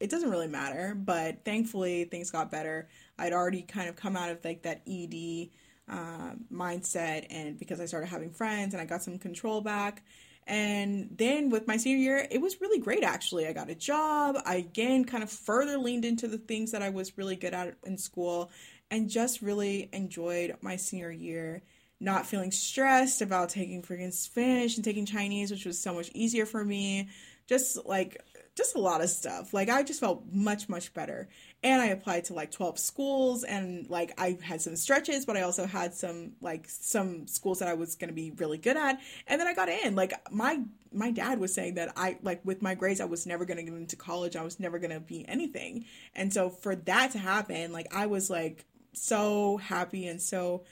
It 0.00 0.10
doesn't 0.10 0.30
really 0.30 0.48
matter, 0.48 0.94
but 0.96 1.44
thankfully 1.44 2.04
things 2.04 2.30
got 2.30 2.50
better. 2.50 2.88
I'd 3.18 3.32
already 3.32 3.62
kind 3.62 3.88
of 3.88 3.96
come 3.96 4.16
out 4.16 4.30
of 4.30 4.44
like 4.44 4.62
that 4.62 4.82
ED 4.86 5.50
uh, 5.88 6.32
mindset, 6.52 7.26
and 7.30 7.58
because 7.58 7.80
I 7.80 7.86
started 7.86 8.06
having 8.06 8.30
friends 8.30 8.74
and 8.74 8.80
I 8.80 8.84
got 8.84 9.02
some 9.02 9.18
control 9.18 9.60
back. 9.60 10.02
And 10.46 11.10
then 11.16 11.50
with 11.50 11.66
my 11.66 11.76
senior 11.76 11.98
year, 11.98 12.26
it 12.30 12.40
was 12.40 12.60
really 12.60 12.78
great 12.78 13.04
actually. 13.04 13.46
I 13.46 13.52
got 13.52 13.68
a 13.68 13.74
job. 13.74 14.36
I 14.46 14.56
again 14.56 15.04
kind 15.04 15.22
of 15.22 15.30
further 15.30 15.76
leaned 15.76 16.04
into 16.04 16.26
the 16.26 16.38
things 16.38 16.72
that 16.72 16.82
I 16.82 16.88
was 16.88 17.18
really 17.18 17.36
good 17.36 17.52
at 17.52 17.76
in 17.84 17.98
school 17.98 18.50
and 18.90 19.10
just 19.10 19.42
really 19.42 19.90
enjoyed 19.92 20.56
my 20.62 20.76
senior 20.76 21.10
year 21.10 21.62
not 22.00 22.26
feeling 22.26 22.52
stressed 22.52 23.22
about 23.22 23.48
taking 23.48 23.82
freaking 23.82 24.12
Spanish 24.12 24.76
and 24.76 24.84
taking 24.84 25.06
Chinese, 25.06 25.50
which 25.50 25.64
was 25.64 25.80
so 25.80 25.94
much 25.94 26.10
easier 26.14 26.46
for 26.46 26.64
me. 26.64 27.08
Just 27.48 27.84
like, 27.86 28.22
just 28.54 28.76
a 28.76 28.80
lot 28.80 29.00
of 29.00 29.10
stuff. 29.10 29.52
Like, 29.52 29.68
I 29.68 29.82
just 29.82 30.00
felt 30.00 30.24
much, 30.32 30.68
much 30.68 30.92
better. 30.94 31.28
And 31.64 31.82
I 31.82 31.86
applied 31.86 32.24
to 32.26 32.34
like 32.34 32.52
12 32.52 32.78
schools 32.78 33.42
and 33.42 33.90
like 33.90 34.12
I 34.16 34.38
had 34.40 34.62
some 34.62 34.76
stretches, 34.76 35.26
but 35.26 35.36
I 35.36 35.42
also 35.42 35.66
had 35.66 35.92
some 35.92 36.32
like 36.40 36.68
some 36.68 37.26
schools 37.26 37.58
that 37.58 37.68
I 37.68 37.74
was 37.74 37.96
going 37.96 38.08
to 38.08 38.14
be 38.14 38.30
really 38.30 38.58
good 38.58 38.76
at. 38.76 39.00
And 39.26 39.40
then 39.40 39.48
I 39.48 39.54
got 39.54 39.68
in. 39.68 39.96
Like, 39.96 40.12
my 40.30 40.60
my 40.92 41.10
dad 41.10 41.40
was 41.40 41.52
saying 41.52 41.74
that 41.74 41.92
I 41.96 42.18
like 42.22 42.44
with 42.44 42.62
my 42.62 42.74
grades 42.74 43.00
I 43.00 43.06
was 43.06 43.26
never 43.26 43.44
going 43.44 43.58
to 43.58 43.64
get 43.64 43.74
into 43.74 43.96
college. 43.96 44.36
I 44.36 44.42
was 44.42 44.60
never 44.60 44.78
going 44.78 44.92
to 44.92 45.00
be 45.00 45.28
anything. 45.28 45.84
And 46.14 46.32
so 46.32 46.48
for 46.48 46.76
that 46.76 47.10
to 47.12 47.18
happen, 47.18 47.72
like 47.72 47.92
I 47.92 48.06
was 48.06 48.30
like 48.30 48.64
so 48.92 49.56
happy 49.56 50.06
and 50.06 50.20
so 50.22 50.64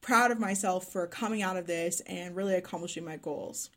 proud 0.00 0.30
of 0.30 0.38
myself 0.38 0.92
for 0.92 1.06
coming 1.06 1.42
out 1.42 1.56
of 1.56 1.66
this 1.66 2.00
and 2.00 2.36
really 2.36 2.54
accomplishing 2.54 3.04
my 3.04 3.16
goals. 3.16 3.70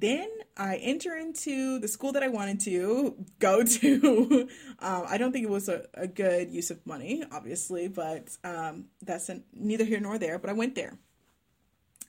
Then 0.00 0.28
I 0.56 0.76
enter 0.76 1.16
into 1.16 1.78
the 1.78 1.88
school 1.88 2.12
that 2.12 2.22
I 2.22 2.28
wanted 2.28 2.60
to 2.60 3.14
go 3.38 3.62
to. 3.62 4.48
um, 4.80 5.04
I 5.08 5.18
don't 5.18 5.32
think 5.32 5.44
it 5.44 5.50
was 5.50 5.68
a, 5.68 5.86
a, 5.94 6.08
good 6.08 6.50
use 6.50 6.70
of 6.70 6.84
money, 6.86 7.22
obviously, 7.30 7.88
but 7.88 8.36
um, 8.42 8.86
that's 9.02 9.28
an, 9.28 9.44
neither 9.52 9.84
here 9.84 10.00
nor 10.00 10.18
there. 10.18 10.38
But 10.38 10.50
I 10.50 10.54
went 10.54 10.74
there. 10.74 10.98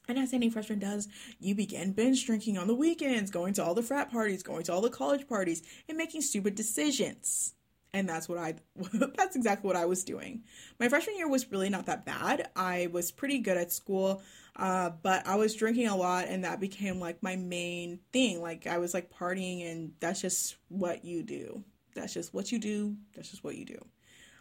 And 0.08 0.18
as 0.18 0.34
any 0.34 0.50
freshman 0.50 0.80
does, 0.80 1.08
you 1.40 1.56
begin 1.56 1.94
binge 1.94 2.26
drinking 2.26 2.58
on 2.58 2.68
the 2.68 2.76
weekends, 2.76 3.32
going 3.32 3.54
to 3.56 3.64
all 3.64 3.74
the 3.74 3.84
frat 3.84 4.12
parties, 4.12 4.44
going 4.44 4.64
to 4.64 4.74
all 4.74 4.82
the 4.82 4.90
college 4.90 5.28
parties, 5.28 5.62
and 5.88 5.98
making 5.98 6.22
stupid 6.22 6.56
decisions 6.56 7.56
and 7.96 8.10
that's 8.10 8.28
what 8.28 8.38
I 8.38 8.56
that's 9.16 9.38
exactly 9.38 9.68
what 9.68 9.78
I 9.78 9.86
was 9.86 10.04
doing. 10.04 10.44
My 10.80 10.90
freshman 10.90 11.16
year 11.16 11.30
was 11.30 11.50
really 11.50 11.70
not 11.70 11.86
that 11.86 12.06
bad. 12.06 12.50
I 12.56 12.90
was 12.92 13.10
pretty 13.10 13.40
good 13.40 13.58
at 13.58 13.72
school, 13.72 14.22
uh, 14.56 14.92
but 15.02 15.28
I 15.28 15.36
was 15.36 15.56
drinking 15.56 15.88
a 15.88 15.96
lot, 15.96 16.28
and 16.28 16.44
that 16.44 16.60
became 16.60 17.00
like 17.00 17.22
my 17.22 17.36
main 17.36 18.00
thing. 18.14 18.42
Like 18.42 18.68
I 18.68 18.78
was 18.78 18.94
like 18.94 19.12
partying, 19.12 19.70
and 19.70 19.94
that's 20.00 20.22
just 20.22 20.56
what 20.70 21.04
you 21.04 21.24
do. 21.24 21.64
That's 21.94 22.14
just 22.14 22.34
what 22.34 22.52
you 22.52 22.60
do. 22.60 22.96
That's 23.16 23.30
just 23.30 23.44
what 23.44 23.56
you 23.56 23.66
do. 23.66 23.86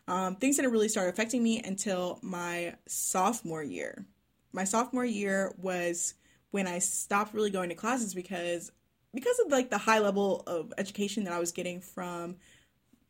Um, 0.07 0.37
things 0.37 0.57
didn't 0.57 0.73
really 0.73 0.89
start 0.89 1.09
affecting 1.09 1.43
me 1.43 1.63
until 1.63 2.19
my 2.23 2.75
sophomore 2.87 3.63
year. 3.63 4.05
My 4.53 4.65
sophomore 4.65 5.05
year 5.05 5.55
was 5.59 6.15
when 6.51 6.67
I 6.67 6.79
stopped 6.79 7.35
really 7.35 7.51
going 7.51 7.71
to 7.71 7.75
classes 7.75 8.15
because 8.15 8.71
because 9.13 9.39
of 9.41 9.51
like 9.51 9.71
the 9.71 9.79
high 9.79 10.01
level 10.01 10.43
of 10.47 10.73
education 10.77 11.25
that 11.25 11.33
I 11.33 11.39
was 11.39 11.53
getting 11.53 11.81
from 11.81 12.37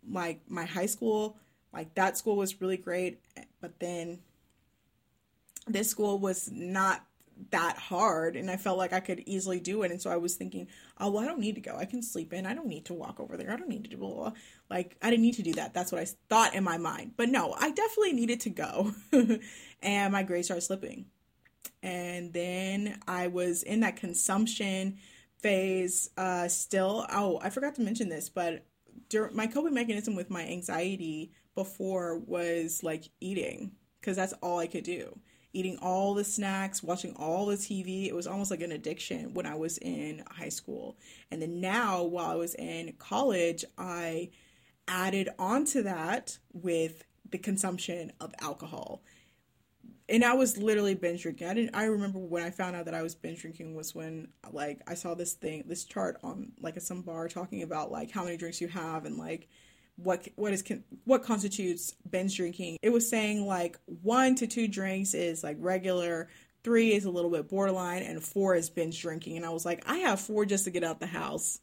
like 0.08 0.42
my 0.48 0.64
high 0.64 0.86
school, 0.86 1.36
like 1.72 1.94
that 1.94 2.16
school 2.16 2.36
was 2.36 2.60
really 2.60 2.76
great, 2.76 3.20
but 3.60 3.78
then 3.80 4.20
this 5.66 5.88
school 5.88 6.18
was 6.18 6.50
not 6.52 7.04
that 7.50 7.76
hard 7.76 8.36
and 8.36 8.50
I 8.50 8.56
felt 8.56 8.78
like 8.78 8.92
I 8.92 9.00
could 9.00 9.20
easily 9.26 9.58
do 9.60 9.82
it. 9.82 9.90
And 9.90 10.00
so 10.00 10.10
I 10.10 10.16
was 10.16 10.34
thinking, 10.34 10.68
oh, 10.98 11.10
well, 11.10 11.22
I 11.22 11.26
don't 11.26 11.40
need 11.40 11.56
to 11.56 11.60
go. 11.60 11.76
I 11.76 11.84
can 11.84 12.02
sleep 12.02 12.32
in. 12.32 12.46
I 12.46 12.54
don't 12.54 12.68
need 12.68 12.84
to 12.86 12.94
walk 12.94 13.18
over 13.18 13.36
there. 13.36 13.50
I 13.50 13.56
don't 13.56 13.68
need 13.68 13.84
to 13.84 13.90
do 13.90 13.96
blah, 13.96 14.10
blah. 14.10 14.32
Like, 14.70 14.96
I 15.02 15.10
didn't 15.10 15.22
need 15.22 15.34
to 15.34 15.42
do 15.42 15.54
that. 15.54 15.74
That's 15.74 15.90
what 15.90 16.00
I 16.00 16.06
thought 16.28 16.54
in 16.54 16.64
my 16.64 16.78
mind. 16.78 17.12
But 17.16 17.28
no, 17.28 17.54
I 17.58 17.70
definitely 17.70 18.12
needed 18.12 18.40
to 18.40 18.50
go. 18.50 18.92
and 19.82 20.12
my 20.12 20.22
grades 20.22 20.46
started 20.46 20.62
slipping. 20.62 21.06
And 21.82 22.32
then 22.32 23.00
I 23.06 23.26
was 23.26 23.62
in 23.62 23.80
that 23.80 23.96
consumption 23.96 24.98
phase 25.38 26.10
uh, 26.16 26.48
still. 26.48 27.06
Oh, 27.10 27.40
I 27.42 27.50
forgot 27.50 27.74
to 27.74 27.82
mention 27.82 28.08
this, 28.08 28.28
but 28.28 28.64
my 29.32 29.46
coping 29.46 29.74
mechanism 29.74 30.14
with 30.14 30.30
my 30.30 30.46
anxiety 30.46 31.32
before 31.54 32.18
was 32.18 32.82
like 32.82 33.04
eating 33.20 33.72
because 34.00 34.16
that's 34.16 34.32
all 34.34 34.58
I 34.58 34.66
could 34.66 34.84
do. 34.84 35.18
Eating 35.54 35.78
all 35.80 36.14
the 36.14 36.24
snacks, 36.24 36.82
watching 36.82 37.14
all 37.16 37.46
the 37.46 37.56
TV. 37.56 38.06
It 38.06 38.14
was 38.14 38.26
almost 38.26 38.50
like 38.50 38.60
an 38.60 38.72
addiction 38.72 39.32
when 39.34 39.46
I 39.46 39.54
was 39.54 39.78
in 39.78 40.22
high 40.30 40.48
school. 40.48 40.96
And 41.30 41.40
then 41.40 41.60
now, 41.60 42.02
while 42.02 42.30
I 42.30 42.34
was 42.34 42.54
in 42.56 42.92
college, 42.98 43.64
I 43.78 44.30
added 44.88 45.28
onto 45.38 45.82
that 45.84 46.38
with 46.52 47.04
the 47.30 47.38
consumption 47.38 48.12
of 48.20 48.34
alcohol. 48.40 49.02
And 50.08 50.24
I 50.24 50.34
was 50.34 50.58
literally 50.58 50.94
binge 50.94 51.22
drinking. 51.22 51.48
I 51.48 51.54
didn't 51.54 51.74
I 51.74 51.84
remember 51.84 52.18
when 52.18 52.42
I 52.42 52.50
found 52.50 52.76
out 52.76 52.84
that 52.84 52.94
I 52.94 53.02
was 53.02 53.14
binge 53.14 53.40
drinking 53.40 53.74
was 53.74 53.94
when 53.94 54.28
like 54.52 54.82
I 54.86 54.94
saw 54.94 55.14
this 55.14 55.32
thing 55.32 55.64
this 55.66 55.84
chart 55.84 56.18
on 56.22 56.52
like 56.60 56.76
at 56.76 56.82
some 56.82 57.00
bar 57.00 57.26
talking 57.28 57.62
about 57.62 57.90
like 57.90 58.10
how 58.10 58.24
many 58.24 58.36
drinks 58.36 58.60
you 58.60 58.68
have 58.68 59.06
and 59.06 59.16
like 59.16 59.48
what 59.96 60.26
what 60.36 60.52
is 60.52 60.64
what 61.04 61.22
constitutes 61.22 61.94
binge 62.10 62.36
drinking. 62.36 62.78
It 62.82 62.90
was 62.90 63.08
saying 63.08 63.46
like 63.46 63.78
1 63.86 64.34
to 64.36 64.46
2 64.46 64.68
drinks 64.68 65.14
is 65.14 65.44
like 65.44 65.56
regular, 65.60 66.28
3 66.64 66.92
is 66.92 67.04
a 67.04 67.10
little 67.10 67.30
bit 67.30 67.48
borderline 67.48 68.02
and 68.02 68.22
4 68.22 68.56
is 68.56 68.70
binge 68.70 69.00
drinking 69.00 69.36
and 69.36 69.46
I 69.46 69.50
was 69.50 69.64
like 69.64 69.82
I 69.86 69.98
have 69.98 70.20
4 70.20 70.44
just 70.46 70.64
to 70.64 70.70
get 70.70 70.84
out 70.84 71.00
the 71.00 71.06
house. 71.06 71.60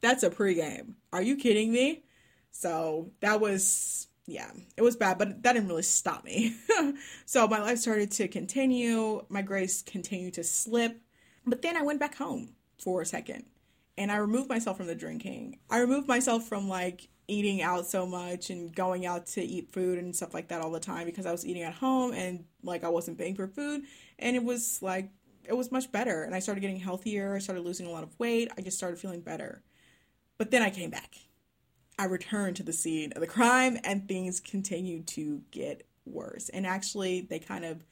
That's 0.00 0.22
a 0.22 0.30
pregame. 0.30 0.94
Are 1.12 1.22
you 1.22 1.36
kidding 1.36 1.72
me? 1.72 2.04
So 2.50 3.10
that 3.20 3.40
was, 3.40 4.06
yeah, 4.26 4.50
it 4.76 4.82
was 4.82 4.96
bad, 4.96 5.18
but 5.18 5.42
that 5.42 5.54
didn't 5.54 5.68
really 5.68 5.82
stop 5.82 6.24
me. 6.24 6.54
so 7.26 7.48
my 7.48 7.60
life 7.60 7.78
started 7.78 8.10
to 8.12 8.28
continue. 8.28 9.24
My 9.28 9.42
grades 9.42 9.82
continued 9.82 10.34
to 10.34 10.44
slip. 10.44 11.00
But 11.46 11.62
then 11.62 11.76
I 11.76 11.82
went 11.82 12.00
back 12.00 12.16
home 12.16 12.54
for 12.78 13.00
a 13.00 13.06
second 13.06 13.44
and 13.98 14.10
I 14.10 14.16
removed 14.16 14.48
myself 14.48 14.76
from 14.76 14.86
the 14.86 14.94
drinking. 14.94 15.58
I 15.70 15.78
removed 15.78 16.06
myself 16.06 16.44
from 16.44 16.68
like 16.68 17.08
eating 17.26 17.62
out 17.62 17.86
so 17.86 18.06
much 18.06 18.50
and 18.50 18.74
going 18.74 19.06
out 19.06 19.26
to 19.26 19.42
eat 19.42 19.72
food 19.72 19.98
and 19.98 20.14
stuff 20.14 20.34
like 20.34 20.48
that 20.48 20.60
all 20.60 20.70
the 20.70 20.80
time 20.80 21.06
because 21.06 21.26
I 21.26 21.32
was 21.32 21.46
eating 21.46 21.62
at 21.62 21.74
home 21.74 22.12
and 22.12 22.44
like 22.62 22.84
I 22.84 22.88
wasn't 22.88 23.18
paying 23.18 23.34
for 23.34 23.46
food 23.46 23.82
and 24.18 24.36
it 24.36 24.44
was 24.44 24.80
like 24.82 25.10
it 25.44 25.56
was 25.56 25.72
much 25.72 25.90
better 25.90 26.22
and 26.22 26.34
I 26.34 26.38
started 26.38 26.60
getting 26.60 26.80
healthier, 26.80 27.34
I 27.34 27.38
started 27.38 27.64
losing 27.64 27.86
a 27.86 27.90
lot 27.90 28.02
of 28.02 28.18
weight, 28.18 28.50
I 28.56 28.60
just 28.60 28.76
started 28.76 28.98
feeling 28.98 29.20
better. 29.20 29.62
But 30.36 30.50
then 30.50 30.62
I 30.62 30.70
came 30.70 30.90
back 30.90 31.14
I 31.98 32.06
returned 32.06 32.56
to 32.56 32.62
the 32.62 32.72
scene 32.72 33.12
of 33.12 33.20
the 33.20 33.26
crime 33.26 33.78
and 33.84 34.08
things 34.08 34.40
continued 34.40 35.06
to 35.08 35.42
get 35.50 35.86
worse. 36.04 36.48
And 36.48 36.66
actually, 36.66 37.22
they 37.22 37.38
kind 37.38 37.64
of 37.64 37.84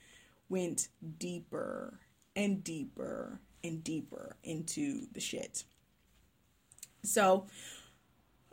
went 0.48 0.88
deeper 1.18 2.00
and 2.34 2.64
deeper 2.64 3.40
and 3.62 3.84
deeper 3.84 4.36
into 4.42 5.06
the 5.12 5.20
shit. 5.20 5.64
So, 7.04 7.46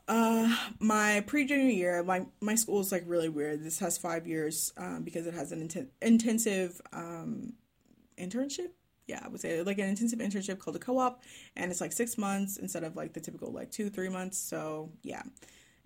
uh, 0.10 0.54
my 0.80 1.24
pre-junior 1.26 1.72
year, 1.72 2.04
my 2.04 2.26
my 2.42 2.56
school 2.56 2.82
is 2.82 2.92
like 2.92 3.04
really 3.08 3.30
weird. 3.30 3.64
This 3.64 3.80
has 3.80 3.98
five 3.98 4.28
years 4.28 4.74
um, 4.76 5.04
because 5.04 5.26
it 5.26 5.34
has 5.34 5.54
an 5.54 5.66
inten- 5.66 5.88
intensive 6.02 6.82
um, 6.92 7.54
internship 8.18 8.72
yeah, 9.10 9.20
I 9.26 9.28
would 9.28 9.42
say 9.42 9.62
like 9.64 9.80
an 9.80 9.90
intensive 9.90 10.20
internship 10.20 10.60
called 10.60 10.76
a 10.76 10.80
co-op, 10.80 11.24
and 11.56 11.72
it's 11.72 11.82
like 11.82 11.92
six 11.92 12.18
months 12.18 12.58
instead 12.58 12.84
of 12.84 12.96
like 12.96 13.14
the 13.14 13.20
typical 13.20 13.52
like 13.52 13.72
two 13.72 13.90
three 13.90 14.10
months. 14.10 14.38
So 14.38 14.92
yeah. 15.02 15.24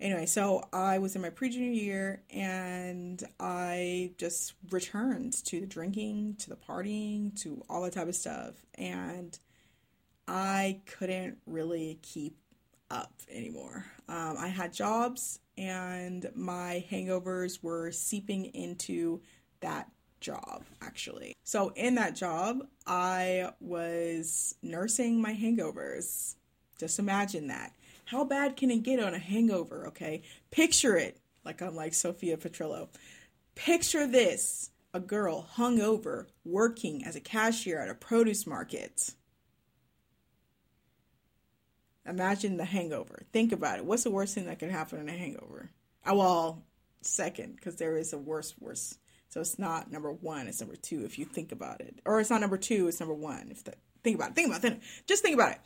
Anyway, 0.00 0.26
so 0.26 0.62
I 0.72 0.98
was 0.98 1.16
in 1.16 1.22
my 1.22 1.30
pre 1.30 1.48
junior 1.48 1.70
year 1.70 2.22
and 2.28 3.22
I 3.40 4.12
just 4.18 4.54
returned 4.70 5.32
to 5.46 5.60
the 5.60 5.66
drinking, 5.66 6.36
to 6.40 6.50
the 6.50 6.56
partying, 6.56 7.40
to 7.42 7.62
all 7.70 7.82
that 7.82 7.92
type 7.92 8.08
of 8.08 8.16
stuff. 8.16 8.54
And 8.74 9.38
I 10.26 10.80
couldn't 10.84 11.38
really 11.46 12.00
keep 12.02 12.36
up 12.94 13.12
anymore. 13.30 13.84
Um, 14.08 14.36
I 14.38 14.48
had 14.48 14.72
jobs 14.72 15.40
and 15.58 16.30
my 16.34 16.84
hangovers 16.90 17.62
were 17.62 17.90
seeping 17.90 18.46
into 18.46 19.20
that 19.60 19.90
job 20.20 20.64
actually. 20.80 21.34
So 21.42 21.72
in 21.76 21.96
that 21.96 22.14
job, 22.14 22.66
I 22.86 23.50
was 23.60 24.54
nursing 24.62 25.20
my 25.20 25.34
hangovers. 25.34 26.36
Just 26.78 26.98
imagine 26.98 27.48
that. 27.48 27.72
How 28.06 28.24
bad 28.24 28.56
can 28.56 28.70
it 28.70 28.82
get 28.82 29.00
on 29.00 29.14
a 29.14 29.18
hangover, 29.18 29.88
okay? 29.88 30.22
Picture 30.50 30.96
it 30.96 31.18
like 31.44 31.60
I'm 31.60 31.74
like 31.74 31.94
Sophia 31.94 32.36
Petrillo. 32.36 32.88
Picture 33.54 34.06
this 34.06 34.70
a 34.92 35.00
girl 35.00 35.48
hungover 35.56 36.26
working 36.44 37.04
as 37.04 37.16
a 37.16 37.20
cashier 37.20 37.80
at 37.80 37.90
a 37.90 37.94
produce 37.94 38.46
market. 38.46 39.14
Imagine 42.06 42.56
the 42.56 42.64
hangover. 42.64 43.22
Think 43.32 43.52
about 43.52 43.78
it. 43.78 43.84
What's 43.84 44.04
the 44.04 44.10
worst 44.10 44.34
thing 44.34 44.46
that 44.46 44.58
could 44.58 44.70
happen 44.70 44.98
in 45.00 45.08
a 45.08 45.12
hangover? 45.12 45.70
Oh, 46.06 46.16
well, 46.16 46.62
second, 47.00 47.56
because 47.56 47.76
there 47.76 47.96
is 47.96 48.12
a 48.12 48.18
worse, 48.18 48.54
worse 48.60 48.98
so 49.34 49.40
it's 49.40 49.58
not 49.58 49.90
number 49.90 50.12
one, 50.12 50.46
it's 50.46 50.60
number 50.60 50.76
two 50.76 51.04
if 51.04 51.18
you 51.18 51.24
think 51.24 51.50
about 51.50 51.80
it. 51.80 52.00
Or 52.04 52.20
it's 52.20 52.30
not 52.30 52.40
number 52.40 52.56
two, 52.56 52.86
it's 52.86 53.00
number 53.00 53.16
one. 53.16 53.48
If 53.50 53.64
the 53.64 53.74
think 54.04 54.14
about 54.14 54.30
it, 54.30 54.36
think 54.36 54.48
about 54.48 54.64
it. 54.64 54.80
Just 55.08 55.24
think 55.24 55.34
about 55.34 55.50
it. 55.50 55.58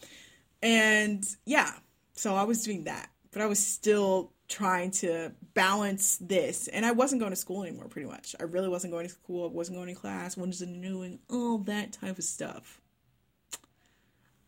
And 0.63 1.23
yeah, 1.45 1.73
so 2.15 2.35
I 2.35 2.45
was 2.45 2.65
doing 2.65 2.85
that. 2.85 3.11
But 3.31 3.43
I 3.43 3.47
was 3.47 3.59
still 3.59 4.33
trying 4.49 4.93
to 4.93 5.33
balance 5.53 6.17
this. 6.17 6.69
And 6.69 6.87
I 6.87 6.93
wasn't 6.93 7.21
going 7.21 7.33
to 7.33 7.37
school 7.37 7.63
anymore 7.63 7.89
pretty 7.89 8.09
much. 8.09 8.35
I 8.41 8.45
really 8.45 8.71
wasn't 8.71 8.95
going 8.95 9.07
to 9.07 9.13
school, 9.13 9.45
I 9.45 9.53
wasn't 9.53 9.77
going 9.77 9.95
to 9.95 10.01
class, 10.01 10.35
wasn't 10.35 10.81
doing 10.81 11.19
all 11.29 11.59
that 11.59 11.93
type 11.93 12.17
of 12.17 12.25
stuff. 12.25 12.81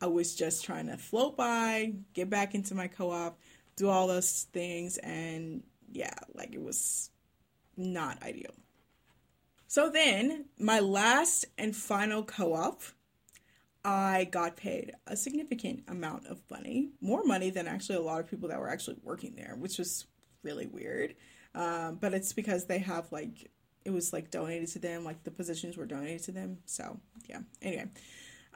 I 0.00 0.06
was 0.06 0.34
just 0.34 0.64
trying 0.64 0.86
to 0.86 0.96
float 0.96 1.36
by, 1.36 1.94
get 2.14 2.30
back 2.30 2.54
into 2.54 2.74
my 2.74 2.88
co-op, 2.88 3.38
do 3.76 3.88
all 3.88 4.06
those 4.06 4.46
things 4.52 4.98
and 4.98 5.62
yeah, 5.92 6.14
like 6.34 6.54
it 6.54 6.62
was 6.62 7.10
not 7.76 8.22
ideal. 8.22 8.54
So 9.66 9.88
then, 9.88 10.46
my 10.58 10.80
last 10.80 11.46
and 11.56 11.76
final 11.76 12.24
co 12.24 12.54
op, 12.54 12.82
I 13.84 14.24
got 14.24 14.56
paid 14.56 14.92
a 15.06 15.16
significant 15.16 15.84
amount 15.88 16.26
of 16.26 16.40
money, 16.50 16.90
more 17.00 17.22
money 17.24 17.50
than 17.50 17.68
actually 17.68 17.96
a 17.96 18.02
lot 18.02 18.20
of 18.20 18.28
people 18.28 18.48
that 18.48 18.58
were 18.58 18.68
actually 18.68 18.96
working 19.02 19.36
there, 19.36 19.54
which 19.56 19.78
was 19.78 20.06
really 20.42 20.66
weird. 20.66 21.14
Um, 21.54 21.98
but 22.00 22.14
it's 22.14 22.32
because 22.32 22.66
they 22.66 22.78
have 22.78 23.12
like, 23.12 23.50
it 23.84 23.90
was 23.90 24.12
like 24.12 24.30
donated 24.30 24.68
to 24.70 24.80
them, 24.80 25.04
like 25.04 25.22
the 25.22 25.30
positions 25.30 25.76
were 25.76 25.86
donated 25.86 26.24
to 26.24 26.32
them. 26.32 26.58
So, 26.66 26.98
yeah. 27.28 27.40
Anyway. 27.62 27.86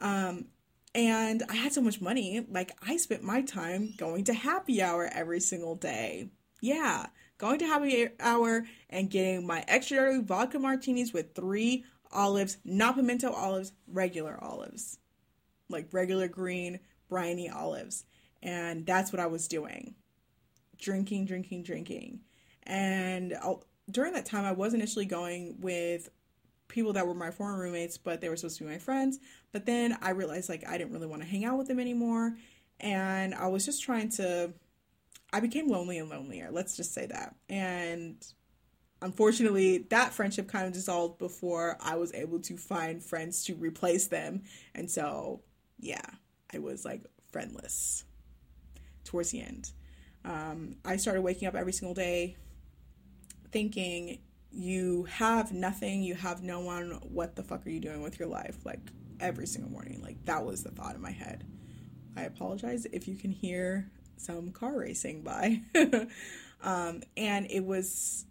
Um, 0.00 0.46
and 0.94 1.42
I 1.48 1.54
had 1.54 1.72
so 1.72 1.80
much 1.80 2.00
money, 2.00 2.46
like, 2.48 2.72
I 2.86 2.96
spent 2.96 3.22
my 3.22 3.42
time 3.42 3.94
going 3.96 4.24
to 4.24 4.34
happy 4.34 4.82
hour 4.82 5.08
every 5.12 5.40
single 5.40 5.74
day. 5.74 6.30
Yeah 6.60 7.06
going 7.38 7.58
to 7.58 7.66
happy 7.66 8.08
hour 8.20 8.64
and 8.90 9.10
getting 9.10 9.46
my 9.46 9.64
extra 9.68 10.20
vodka 10.20 10.58
martinis 10.58 11.12
with 11.12 11.34
three 11.34 11.84
olives, 12.12 12.58
not 12.64 12.96
pimento 12.96 13.30
olives, 13.32 13.72
regular 13.86 14.42
olives. 14.42 14.98
Like 15.68 15.88
regular 15.92 16.28
green, 16.28 16.80
briny 17.08 17.48
olives. 17.48 18.04
And 18.42 18.86
that's 18.86 19.12
what 19.12 19.20
I 19.20 19.26
was 19.26 19.48
doing. 19.48 19.94
Drinking, 20.78 21.24
drinking, 21.26 21.62
drinking. 21.62 22.20
And 22.62 23.34
I'll, 23.42 23.64
during 23.90 24.12
that 24.12 24.26
time, 24.26 24.44
I 24.44 24.52
was 24.52 24.74
initially 24.74 25.06
going 25.06 25.56
with 25.60 26.10
people 26.68 26.92
that 26.94 27.06
were 27.06 27.14
my 27.14 27.30
former 27.30 27.58
roommates, 27.58 27.98
but 27.98 28.20
they 28.20 28.28
were 28.28 28.36
supposed 28.36 28.58
to 28.58 28.64
be 28.64 28.70
my 28.70 28.78
friends. 28.78 29.18
But 29.52 29.66
then 29.66 29.96
I 30.02 30.10
realized 30.10 30.48
like 30.48 30.66
I 30.66 30.78
didn't 30.78 30.92
really 30.92 31.06
want 31.06 31.22
to 31.22 31.28
hang 31.28 31.44
out 31.44 31.58
with 31.58 31.68
them 31.68 31.80
anymore. 31.80 32.36
And 32.80 33.34
I 33.34 33.46
was 33.48 33.64
just 33.64 33.82
trying 33.82 34.08
to 34.10 34.52
I 35.32 35.40
became 35.40 35.68
lonely 35.68 35.98
and 35.98 36.08
lonelier. 36.08 36.50
Let's 36.52 36.76
just 36.76 36.94
say 36.94 37.06
that. 37.06 37.34
And 37.48 38.24
unfortunately, 39.02 39.78
that 39.90 40.14
friendship 40.14 40.48
kind 40.48 40.66
of 40.66 40.72
dissolved 40.72 41.18
before 41.18 41.76
I 41.80 41.96
was 41.96 42.14
able 42.14 42.38
to 42.40 42.56
find 42.56 43.02
friends 43.02 43.44
to 43.46 43.54
replace 43.56 44.06
them. 44.06 44.42
And 44.76 44.88
so, 44.88 45.42
yeah, 45.80 46.06
I 46.52 46.58
was 46.58 46.84
like 46.84 47.04
friendless 47.32 48.04
towards 49.02 49.32
the 49.32 49.42
end. 49.42 49.72
Um, 50.24 50.76
I 50.84 50.96
started 50.96 51.22
waking 51.22 51.48
up 51.48 51.56
every 51.56 51.72
single 51.72 51.94
day 51.94 52.36
thinking, 53.50 54.20
you 54.54 55.04
have 55.04 55.52
nothing, 55.52 56.02
you 56.02 56.14
have 56.14 56.42
no 56.42 56.60
one, 56.60 56.92
what 57.02 57.34
the 57.34 57.42
fuck 57.42 57.66
are 57.66 57.70
you 57.70 57.80
doing 57.80 58.02
with 58.02 58.18
your 58.18 58.28
life? 58.28 58.56
Like 58.64 58.80
every 59.20 59.46
single 59.46 59.70
morning. 59.70 60.00
Like 60.02 60.24
that 60.26 60.44
was 60.44 60.62
the 60.62 60.70
thought 60.70 60.94
in 60.94 61.02
my 61.02 61.10
head. 61.10 61.44
I 62.16 62.22
apologize 62.22 62.86
if 62.92 63.08
you 63.08 63.16
can 63.16 63.32
hear 63.32 63.90
some 64.16 64.52
car 64.52 64.78
racing 64.78 65.22
by. 65.22 65.60
um, 66.62 67.02
and 67.16 67.46
it 67.50 67.64
was 67.64 68.26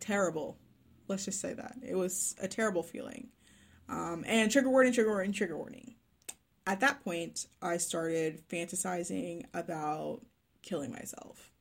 terrible. 0.00 0.58
Let's 1.06 1.24
just 1.24 1.40
say 1.40 1.54
that. 1.54 1.76
It 1.86 1.94
was 1.94 2.34
a 2.40 2.48
terrible 2.48 2.82
feeling. 2.82 3.28
Um, 3.88 4.24
and 4.26 4.50
trigger 4.50 4.70
warning, 4.70 4.92
trigger 4.92 5.10
warning, 5.10 5.32
trigger 5.32 5.56
warning. 5.56 5.94
At 6.66 6.80
that 6.80 7.04
point, 7.04 7.46
I 7.60 7.76
started 7.76 8.42
fantasizing 8.48 9.44
about 9.54 10.22
killing 10.62 10.90
myself. 10.92 11.51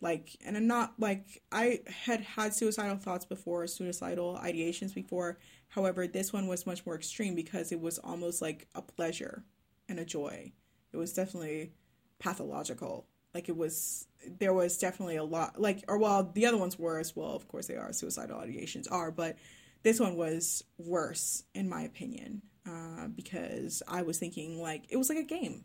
Like, 0.00 0.36
and 0.44 0.56
I'm 0.56 0.66
not 0.66 0.94
like, 0.98 1.42
I 1.52 1.80
had 1.86 2.20
had 2.20 2.54
suicidal 2.54 2.96
thoughts 2.96 3.26
before, 3.26 3.66
suicidal 3.66 4.38
ideations 4.42 4.94
before. 4.94 5.38
However, 5.68 6.06
this 6.06 6.32
one 6.32 6.46
was 6.46 6.66
much 6.66 6.86
more 6.86 6.94
extreme 6.94 7.34
because 7.34 7.70
it 7.70 7.80
was 7.80 7.98
almost 7.98 8.40
like 8.40 8.66
a 8.74 8.82
pleasure 8.82 9.44
and 9.88 9.98
a 9.98 10.04
joy 10.04 10.52
it 10.92 10.96
was 10.96 11.12
definitely 11.12 11.72
pathological. 12.18 13.06
Like 13.34 13.48
it 13.48 13.56
was, 13.56 14.06
there 14.38 14.52
was 14.52 14.78
definitely 14.78 15.16
a 15.16 15.24
lot, 15.24 15.60
like, 15.60 15.84
or 15.88 15.98
while 15.98 16.24
the 16.24 16.46
other 16.46 16.56
ones 16.56 16.78
were 16.78 16.98
as 16.98 17.14
well. 17.14 17.34
Of 17.34 17.48
course, 17.48 17.66
they 17.66 17.76
are 17.76 17.92
suicidal 17.92 18.40
ideations 18.40 18.90
are, 18.90 19.10
but 19.10 19.36
this 19.82 20.00
one 20.00 20.16
was 20.16 20.64
worse 20.78 21.44
in 21.54 21.68
my 21.68 21.82
opinion 21.82 22.42
uh, 22.66 23.08
because 23.08 23.82
I 23.88 24.02
was 24.02 24.18
thinking 24.18 24.60
like 24.60 24.84
it 24.90 24.96
was 24.96 25.08
like 25.08 25.18
a 25.18 25.24
game. 25.24 25.64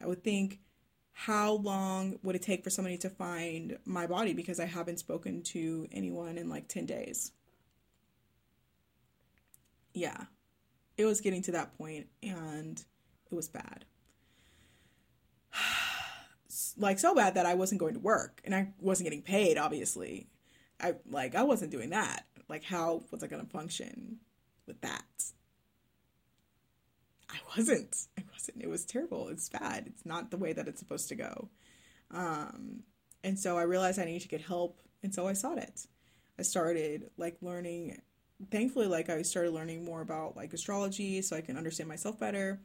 I 0.00 0.06
would 0.06 0.24
think, 0.24 0.60
how 1.14 1.52
long 1.52 2.18
would 2.24 2.34
it 2.34 2.42
take 2.42 2.64
for 2.64 2.70
somebody 2.70 2.98
to 2.98 3.08
find 3.08 3.78
my 3.84 4.06
body 4.06 4.34
because 4.34 4.58
I 4.58 4.66
haven't 4.66 4.98
spoken 4.98 5.42
to 5.44 5.86
anyone 5.92 6.36
in 6.36 6.48
like 6.48 6.66
10 6.66 6.86
days? 6.86 7.30
Yeah, 9.94 10.24
it 10.96 11.04
was 11.04 11.20
getting 11.20 11.40
to 11.42 11.52
that 11.52 11.78
point 11.78 12.08
and 12.20 12.84
it 13.30 13.34
was 13.34 13.48
bad. 13.48 13.84
like 16.76 16.98
so 16.98 17.14
bad 17.14 17.34
that 17.34 17.46
I 17.46 17.54
wasn't 17.54 17.80
going 17.80 17.94
to 17.94 18.00
work 18.00 18.40
and 18.44 18.52
I 18.52 18.72
wasn't 18.80 19.06
getting 19.06 19.22
paid 19.22 19.56
obviously. 19.56 20.26
I 20.80 20.96
like 21.08 21.36
I 21.36 21.44
wasn't 21.44 21.70
doing 21.70 21.90
that. 21.90 22.26
Like 22.48 22.64
how 22.64 23.04
was 23.12 23.22
I 23.22 23.28
going 23.28 23.44
to 23.44 23.50
function 23.50 24.18
with 24.66 24.80
that? 24.80 25.04
I 27.34 27.38
wasn't. 27.56 27.96
I 28.18 28.22
wasn't. 28.32 28.62
It 28.62 28.68
was 28.68 28.84
terrible. 28.84 29.28
It's 29.28 29.48
bad. 29.48 29.84
It's 29.86 30.06
not 30.06 30.30
the 30.30 30.36
way 30.36 30.52
that 30.52 30.68
it's 30.68 30.78
supposed 30.78 31.08
to 31.08 31.14
go. 31.14 31.48
Um 32.10 32.84
and 33.22 33.38
so 33.38 33.56
I 33.58 33.62
realized 33.62 33.98
I 33.98 34.04
needed 34.04 34.22
to 34.22 34.28
get 34.28 34.42
help 34.42 34.80
and 35.02 35.14
so 35.14 35.26
I 35.26 35.32
sought 35.32 35.58
it. 35.58 35.86
I 36.38 36.42
started 36.42 37.10
like 37.16 37.36
learning 37.42 38.00
thankfully 38.50 38.86
like 38.86 39.08
I 39.10 39.22
started 39.22 39.52
learning 39.52 39.84
more 39.84 40.00
about 40.00 40.36
like 40.36 40.52
astrology 40.52 41.22
so 41.22 41.36
I 41.36 41.40
can 41.40 41.56
understand 41.56 41.88
myself 41.88 42.18
better. 42.18 42.60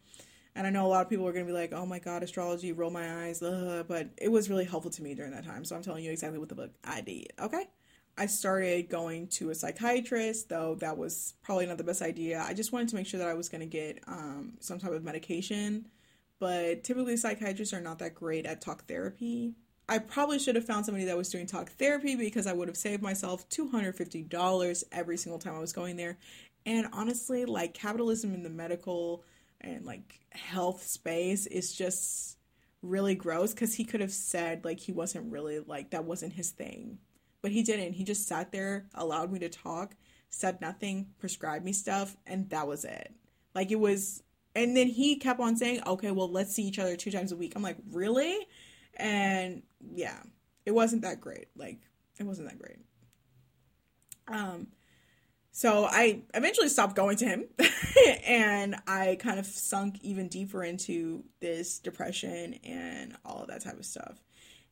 And 0.56 0.66
I 0.68 0.72
know 0.72 0.86
a 0.86 0.90
lot 0.90 1.04
of 1.04 1.10
people 1.10 1.28
are 1.28 1.32
going 1.32 1.46
to 1.46 1.52
be 1.52 1.58
like, 1.58 1.74
"Oh 1.74 1.86
my 1.86 2.00
god, 2.00 2.24
astrology, 2.24 2.72
roll 2.74 2.90
my 2.90 3.26
eyes." 3.26 3.42
Ugh. 3.42 3.86
But 3.88 4.10
it 4.18 4.30
was 4.30 4.50
really 4.50 4.66
helpful 4.66 4.92
to 4.92 5.04
me 5.04 5.14
during 5.14 5.32
that 5.32 5.46
time. 5.46 5.64
So 5.64 5.76
I'm 5.76 5.84
telling 5.84 6.04
you 6.04 6.12
exactly 6.12 6.40
what 6.40 6.50
the 6.50 6.56
book 6.56 6.72
I 6.84 7.02
did. 7.02 7.32
Okay? 7.40 7.68
I 8.20 8.26
started 8.26 8.90
going 8.90 9.28
to 9.28 9.50
a 9.50 9.56
psychiatrist, 9.56 10.50
though 10.50 10.76
that 10.82 10.98
was 10.98 11.36
probably 11.42 11.66
not 11.66 11.78
the 11.78 11.86
best 11.86 12.02
idea. 12.02 12.44
I 12.46 12.54
just 12.54 12.74
wanted 12.74 12.90
to 12.90 12.96
make 12.96 13.08
sure 13.08 13.18
that 13.18 13.30
I 13.30 13.34
was 13.34 13.48
going 13.48 13.62
to 13.62 13.68
get 13.68 14.04
um, 14.08 14.56
some 14.60 14.78
type 14.78 14.92
of 14.92 15.06
medication. 15.06 15.86
But 16.38 16.84
typically, 16.84 17.16
psychiatrists 17.16 17.74
are 17.74 17.80
not 17.80 18.00
that 18.00 18.16
great 18.16 18.46
at 18.46 18.60
talk 18.60 18.86
therapy. 18.88 19.54
I 19.88 20.00
probably 20.00 20.38
should 20.38 20.56
have 20.56 20.66
found 20.66 20.86
somebody 20.86 21.06
that 21.06 21.16
was 21.16 21.30
doing 21.30 21.48
talk 21.48 21.70
therapy 21.70 22.18
because 22.18 22.46
I 22.46 22.52
would 22.52 22.68
have 22.68 22.76
saved 22.76 23.02
myself 23.02 23.48
$250 23.50 24.84
every 24.92 25.18
single 25.18 25.40
time 25.40 25.56
I 25.56 25.60
was 25.60 25.72
going 25.72 25.96
there. 25.96 26.18
And 26.66 26.88
honestly, 26.92 27.46
like 27.46 27.74
capitalism 27.74 28.34
in 28.34 28.44
the 28.44 28.50
medical 28.50 29.24
and 29.62 29.86
like 29.86 30.20
health 30.32 30.84
space 30.84 31.48
is 31.48 31.74
just 31.74 32.38
really 32.82 33.16
gross 33.16 33.54
because 33.54 33.74
he 33.74 33.86
could 33.86 34.02
have 34.02 34.12
said 34.12 34.64
like 34.64 34.80
he 34.80 34.92
wasn't 34.92 35.32
really 35.32 35.60
like 35.60 35.92
that 35.92 36.04
wasn't 36.04 36.34
his 36.34 36.52
thing. 36.52 36.98
But 37.42 37.52
he 37.52 37.64
didn't. 37.64 37.94
He 37.94 38.04
just 38.04 38.28
sat 38.28 38.52
there, 38.52 38.88
allowed 38.94 39.32
me 39.32 39.40
to 39.40 39.50
talk, 39.50 39.96
said 40.30 40.62
nothing, 40.62 41.08
prescribed 41.20 41.64
me 41.64 41.74
stuff, 41.74 42.18
and 42.28 42.50
that 42.50 42.68
was 42.68 42.86
it. 42.86 43.14
Like 43.56 43.72
it 43.72 43.80
was 43.80 44.24
and 44.56 44.76
then 44.76 44.88
he 44.88 45.16
kept 45.16 45.40
on 45.40 45.56
saying, 45.56 45.82
"Okay, 45.86 46.12
well, 46.12 46.30
let's 46.30 46.54
see 46.54 46.64
each 46.64 46.80
other 46.80 46.96
two 46.96 47.12
times 47.12 47.32
a 47.32 47.38
week." 47.38 47.54
I'm 47.56 47.62
like, 47.62 47.78
"Really?" 47.92 48.48
and 48.96 49.64
yeah, 49.94 50.18
it 50.66 50.72
wasn't 50.72 51.04
that 51.04 51.22
great. 51.22 51.48
Like 51.56 51.80
it 52.20 52.26
wasn't 52.26 52.50
that 52.50 52.60
great. 52.60 52.78
Um, 54.28 54.68
so 55.52 55.86
I 55.86 56.24
eventually 56.34 56.70
stopped 56.70 56.96
going 56.96 57.18
to 57.18 57.26
him, 57.26 57.46
and 58.26 58.76
I 58.88 59.18
kind 59.20 59.40
of 59.40 59.46
sunk 59.46 60.00
even 60.02 60.28
deeper 60.28 60.64
into 60.64 61.24
this 61.40 61.80
depression 61.80 62.56
and 62.64 63.16
all 63.26 63.42
of 63.42 63.48
that 63.48 63.64
type 63.64 63.80
of 63.80 63.86
stuff 63.86 64.22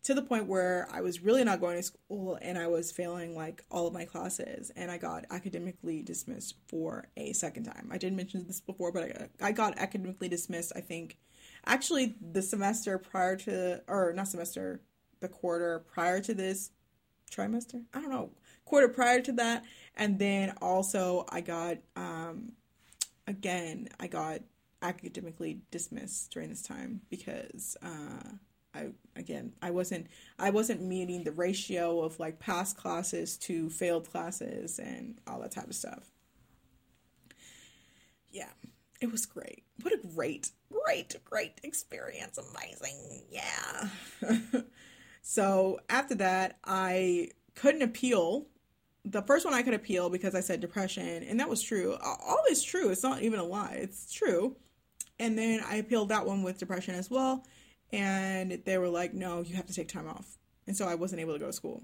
to 0.07 0.13
the 0.13 0.21
point 0.21 0.47
where 0.47 0.87
I 0.89 1.01
was 1.01 1.21
really 1.21 1.43
not 1.43 1.59
going 1.59 1.75
to 1.75 1.83
school 1.83 2.39
and 2.41 2.57
I 2.57 2.67
was 2.67 2.93
failing 2.93 3.35
like 3.35 3.61
all 3.69 3.87
of 3.87 3.93
my 3.93 4.05
classes 4.05 4.71
and 4.73 4.89
I 4.89 4.97
got 4.97 5.25
academically 5.29 6.01
dismissed 6.01 6.55
for 6.69 7.09
a 7.17 7.33
second 7.33 7.65
time. 7.65 7.89
I 7.91 7.97
didn't 7.97 8.15
mention 8.15 8.47
this 8.47 8.61
before, 8.61 8.93
but 8.93 9.03
I 9.03 9.07
got, 9.09 9.29
I 9.41 9.51
got 9.51 9.77
academically 9.77 10.29
dismissed, 10.29 10.71
I 10.77 10.79
think, 10.79 11.17
actually 11.65 12.15
the 12.21 12.41
semester 12.41 12.97
prior 12.97 13.35
to 13.35 13.81
or 13.89 14.13
not 14.13 14.29
semester 14.29 14.79
the 15.19 15.27
quarter 15.27 15.79
prior 15.93 16.21
to 16.21 16.33
this 16.33 16.71
trimester 17.29 17.83
i 17.93 17.99
don't 17.99 18.09
know 18.09 18.29
quarter 18.63 18.87
prior 18.87 19.19
to 19.19 19.33
that 19.33 19.63
and 19.95 20.17
then 20.19 20.53
also 20.61 21.25
i 21.29 21.41
got 21.41 21.75
um 21.97 22.53
again 23.27 23.89
i 23.99 24.07
got 24.07 24.39
academically 24.81 25.59
dismissed 25.71 26.31
during 26.31 26.47
this 26.47 26.61
time 26.61 27.01
because 27.09 27.75
uh 27.83 28.29
I 28.77 29.19
again 29.19 29.53
I 29.61 29.71
wasn't 29.71 30.07
I 30.37 30.51
wasn't 30.51 30.81
meeting 30.81 31.23
the 31.23 31.31
ratio 31.31 32.01
of 32.01 32.19
like 32.19 32.39
past 32.39 32.77
classes 32.77 33.37
to 33.39 33.69
failed 33.69 34.09
classes 34.09 34.79
and 34.79 35.19
all 35.27 35.39
that 35.41 35.51
type 35.51 35.67
of 35.67 35.75
stuff. 35.75 36.11
Yeah 38.29 38.49
it 38.99 39.11
was 39.11 39.25
great. 39.25 39.63
What 39.81 39.93
a 39.93 40.07
great, 40.15 40.51
great, 40.71 41.15
great 41.23 41.59
experience. 41.63 42.37
Amazing. 42.37 43.23
Yeah. 43.31 43.89
so 45.21 45.79
after 45.89 46.15
that, 46.15 46.57
I 46.63 47.29
couldn't 47.55 47.83
appeal. 47.83 48.47
The 49.05 49.21
first 49.21 49.45
one 49.45 49.53
I 49.53 49.61
could 49.61 49.73
appeal 49.73 50.09
because 50.09 50.35
I 50.35 50.41
said 50.41 50.59
depression, 50.59 51.23
and 51.23 51.39
that 51.39 51.49
was 51.49 51.61
true. 51.61 51.95
All 52.03 52.43
is 52.49 52.63
true. 52.63 52.89
It's 52.89 53.03
not 53.03 53.21
even 53.21 53.39
a 53.39 53.43
lie. 53.43 53.77
It's 53.81 54.11
true. 54.11 54.55
And 55.19 55.37
then 55.37 55.61
I 55.65 55.75
appealed 55.77 56.09
that 56.09 56.25
one 56.25 56.43
with 56.43 56.59
depression 56.59 56.95
as 56.95 57.09
well. 57.09 57.45
And 57.91 58.61
they 58.65 58.77
were 58.77 58.89
like, 58.89 59.13
no, 59.13 59.41
you 59.41 59.55
have 59.55 59.67
to 59.67 59.73
take 59.73 59.87
time 59.87 60.07
off. 60.07 60.37
And 60.65 60.75
so 60.75 60.87
I 60.87 60.95
wasn't 60.95 61.21
able 61.21 61.33
to 61.33 61.39
go 61.39 61.47
to 61.47 61.53
school. 61.53 61.83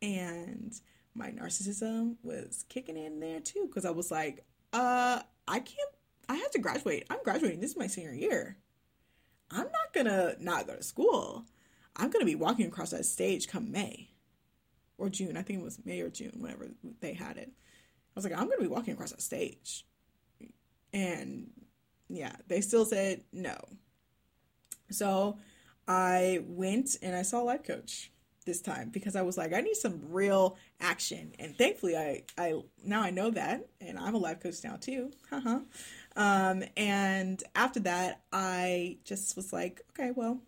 And 0.00 0.72
my 1.14 1.30
narcissism 1.30 2.16
was 2.22 2.64
kicking 2.68 2.96
in 2.96 3.20
there 3.20 3.40
too 3.40 3.66
because 3.66 3.84
I 3.84 3.90
was 3.90 4.10
like, 4.10 4.44
uh, 4.72 5.20
I 5.48 5.58
can't, 5.60 5.90
I 6.28 6.36
have 6.36 6.50
to 6.52 6.58
graduate. 6.58 7.06
I'm 7.10 7.22
graduating. 7.24 7.60
This 7.60 7.70
is 7.70 7.76
my 7.76 7.86
senior 7.86 8.12
year. 8.12 8.58
I'm 9.50 9.64
not 9.64 9.92
gonna 9.94 10.34
not 10.40 10.66
go 10.66 10.74
to 10.74 10.82
school. 10.82 11.44
I'm 11.94 12.10
gonna 12.10 12.24
be 12.24 12.34
walking 12.34 12.66
across 12.66 12.90
that 12.90 13.04
stage 13.04 13.48
come 13.48 13.70
May 13.70 14.10
or 14.98 15.08
June. 15.08 15.36
I 15.36 15.42
think 15.42 15.60
it 15.60 15.64
was 15.64 15.78
May 15.84 16.00
or 16.00 16.10
June, 16.10 16.34
whenever 16.38 16.68
they 17.00 17.14
had 17.14 17.36
it. 17.36 17.48
I 17.48 18.12
was 18.14 18.24
like, 18.24 18.34
I'm 18.34 18.48
gonna 18.48 18.60
be 18.60 18.66
walking 18.66 18.94
across 18.94 19.10
that 19.10 19.22
stage. 19.22 19.86
And 20.92 21.50
yeah, 22.08 22.36
they 22.48 22.60
still 22.60 22.84
said 22.84 23.22
no. 23.32 23.56
So 24.90 25.38
I 25.88 26.40
went 26.46 26.96
and 27.02 27.14
I 27.14 27.22
saw 27.22 27.42
a 27.42 27.44
life 27.44 27.64
coach 27.64 28.10
this 28.46 28.62
time 28.62 28.90
because 28.90 29.16
I 29.16 29.22
was 29.22 29.36
like, 29.36 29.52
I 29.52 29.60
need 29.60 29.74
some 29.74 30.00
real 30.10 30.56
action. 30.80 31.32
And 31.38 31.56
thankfully, 31.58 31.96
I, 31.96 32.22
I 32.38 32.54
now 32.84 33.02
I 33.02 33.10
know 33.10 33.30
that, 33.30 33.66
and 33.80 33.98
I'm 33.98 34.14
a 34.14 34.18
life 34.18 34.40
coach 34.40 34.64
now 34.64 34.76
too. 34.76 35.10
Haha. 35.28 35.58
um, 36.16 36.64
and 36.76 37.42
after 37.54 37.80
that, 37.80 38.22
I 38.32 38.98
just 39.04 39.36
was 39.36 39.52
like, 39.52 39.82
okay, 39.90 40.12
well, 40.14 40.40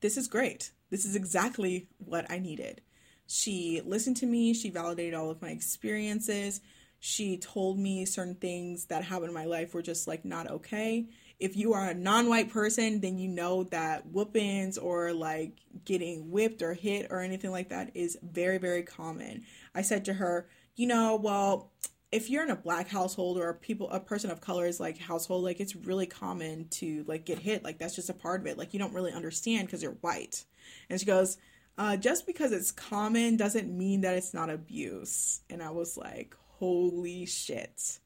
this 0.00 0.16
is 0.16 0.26
great. 0.26 0.72
This 0.90 1.04
is 1.04 1.14
exactly 1.14 1.86
what 1.98 2.30
I 2.30 2.38
needed. 2.38 2.80
She 3.26 3.82
listened 3.84 4.16
to 4.18 4.26
me. 4.26 4.54
She 4.54 4.70
validated 4.70 5.14
all 5.14 5.30
of 5.30 5.42
my 5.42 5.50
experiences. 5.50 6.62
She 7.00 7.36
told 7.36 7.78
me 7.78 8.06
certain 8.06 8.34
things 8.34 8.86
that 8.86 9.04
happened 9.04 9.28
in 9.28 9.34
my 9.34 9.44
life 9.44 9.74
were 9.74 9.82
just 9.82 10.08
like 10.08 10.24
not 10.24 10.50
okay 10.50 11.06
if 11.38 11.56
you 11.56 11.72
are 11.74 11.88
a 11.88 11.94
non-white 11.94 12.50
person, 12.50 13.00
then 13.00 13.18
you 13.18 13.28
know 13.28 13.64
that 13.64 14.06
whoopings 14.06 14.76
or 14.76 15.12
like 15.12 15.52
getting 15.84 16.30
whipped 16.30 16.62
or 16.62 16.74
hit 16.74 17.08
or 17.10 17.20
anything 17.20 17.50
like 17.50 17.68
that 17.68 17.92
is 17.94 18.18
very 18.22 18.58
very 18.58 18.82
common. 18.82 19.44
I 19.74 19.82
said 19.82 20.04
to 20.06 20.14
her, 20.14 20.48
you 20.74 20.86
know, 20.86 21.16
well, 21.16 21.70
if 22.10 22.30
you're 22.30 22.42
in 22.42 22.50
a 22.50 22.56
black 22.56 22.88
household 22.88 23.36
or 23.36 23.50
a 23.50 23.54
people 23.54 23.90
a 23.90 24.00
person 24.00 24.30
of 24.30 24.40
color 24.40 24.66
is 24.66 24.80
like 24.80 24.98
household, 24.98 25.44
like 25.44 25.60
it's 25.60 25.76
really 25.76 26.06
common 26.06 26.68
to 26.70 27.04
like 27.06 27.24
get 27.24 27.38
hit. 27.38 27.62
Like 27.62 27.78
that's 27.78 27.96
just 27.96 28.10
a 28.10 28.14
part 28.14 28.40
of 28.40 28.46
it. 28.46 28.58
Like 28.58 28.72
you 28.72 28.78
don't 28.78 28.94
really 28.94 29.12
understand 29.12 29.66
because 29.66 29.82
you're 29.82 29.98
white. 30.00 30.44
And 30.88 30.98
she 30.98 31.06
goes, 31.06 31.36
uh, 31.76 31.96
just 31.96 32.26
because 32.26 32.50
it's 32.50 32.72
common 32.72 33.36
doesn't 33.36 33.70
mean 33.70 34.00
that 34.00 34.16
it's 34.16 34.34
not 34.34 34.50
abuse. 34.50 35.42
And 35.48 35.62
I 35.62 35.70
was 35.70 35.96
like, 35.96 36.34
holy 36.58 37.26
shit. 37.26 38.00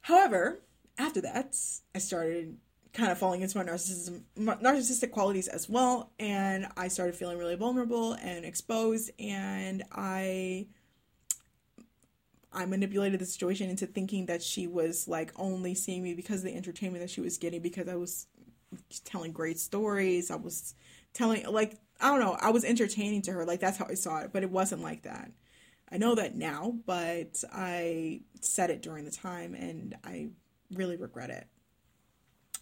However, 0.00 0.62
after 0.98 1.20
that, 1.22 1.56
I 1.94 1.98
started 1.98 2.56
kind 2.92 3.12
of 3.12 3.18
falling 3.18 3.42
into 3.42 3.58
my 3.58 3.64
narcissism, 3.64 4.22
narcissistic 4.38 5.10
qualities 5.10 5.48
as 5.48 5.68
well, 5.68 6.12
and 6.18 6.66
I 6.76 6.88
started 6.88 7.14
feeling 7.14 7.38
really 7.38 7.56
vulnerable 7.56 8.14
and 8.14 8.44
exposed, 8.44 9.10
and 9.18 9.82
I. 9.92 10.66
I 12.52 12.64
manipulated 12.64 13.20
the 13.20 13.26
situation 13.26 13.68
into 13.68 13.86
thinking 13.86 14.26
that 14.26 14.42
she 14.42 14.66
was 14.66 15.06
like 15.06 15.30
only 15.36 15.74
seeing 15.74 16.02
me 16.02 16.14
because 16.14 16.38
of 16.38 16.44
the 16.44 16.56
entertainment 16.56 17.02
that 17.02 17.10
she 17.10 17.20
was 17.20 17.36
getting 17.36 17.60
because 17.60 17.86
I 17.86 17.96
was 17.96 18.28
telling 19.04 19.32
great 19.32 19.58
stories. 19.58 20.30
I 20.30 20.36
was 20.36 20.74
telling 21.12 21.44
like 21.52 21.76
I 22.00 22.08
don't 22.08 22.20
know, 22.20 22.36
I 22.40 22.50
was 22.50 22.64
entertaining 22.64 23.20
to 23.22 23.32
her. 23.32 23.44
Like 23.44 23.60
that's 23.60 23.76
how 23.76 23.86
I 23.90 23.94
saw 23.94 24.20
it, 24.20 24.30
but 24.32 24.42
it 24.42 24.50
wasn't 24.50 24.82
like 24.82 25.02
that. 25.02 25.32
I 25.90 25.98
know 25.98 26.14
that 26.14 26.34
now, 26.34 26.74
but 26.86 27.42
I 27.52 28.22
said 28.40 28.70
it 28.70 28.82
during 28.82 29.04
the 29.04 29.10
time 29.10 29.54
and 29.54 29.94
I 30.02 30.28
really 30.72 30.96
regret 30.96 31.30
it. 31.30 31.46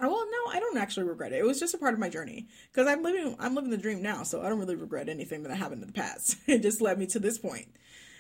Oh, 0.01 0.09
well, 0.09 0.27
no, 0.29 0.53
I 0.53 0.59
don't 0.59 0.77
actually 0.77 1.07
regret 1.07 1.33
it. 1.33 1.38
It 1.38 1.45
was 1.45 1.61
just 1.61 1.75
a 1.75 1.79
part 1.79 1.95
of 1.95 2.01
my 2.01 2.09
journey 2.09 2.49
because 2.73 2.88
I'm 2.88 3.03
living 3.03 3.37
I'm 3.38 3.55
living 3.55 3.71
the 3.71 3.77
dream 3.77 4.03
now, 4.03 4.25
so 4.25 4.43
I 4.43 4.49
don't 4.49 4.59
really 4.59 4.75
regret 4.75 5.09
anything 5.09 5.45
that 5.45 5.55
happened 5.55 5.83
in 5.83 5.87
the 5.87 5.93
past. 5.93 6.37
it 6.47 6.62
just 6.62 6.81
led 6.81 6.99
me 6.99 7.07
to 7.07 7.21
this 7.21 7.38
point. 7.38 7.69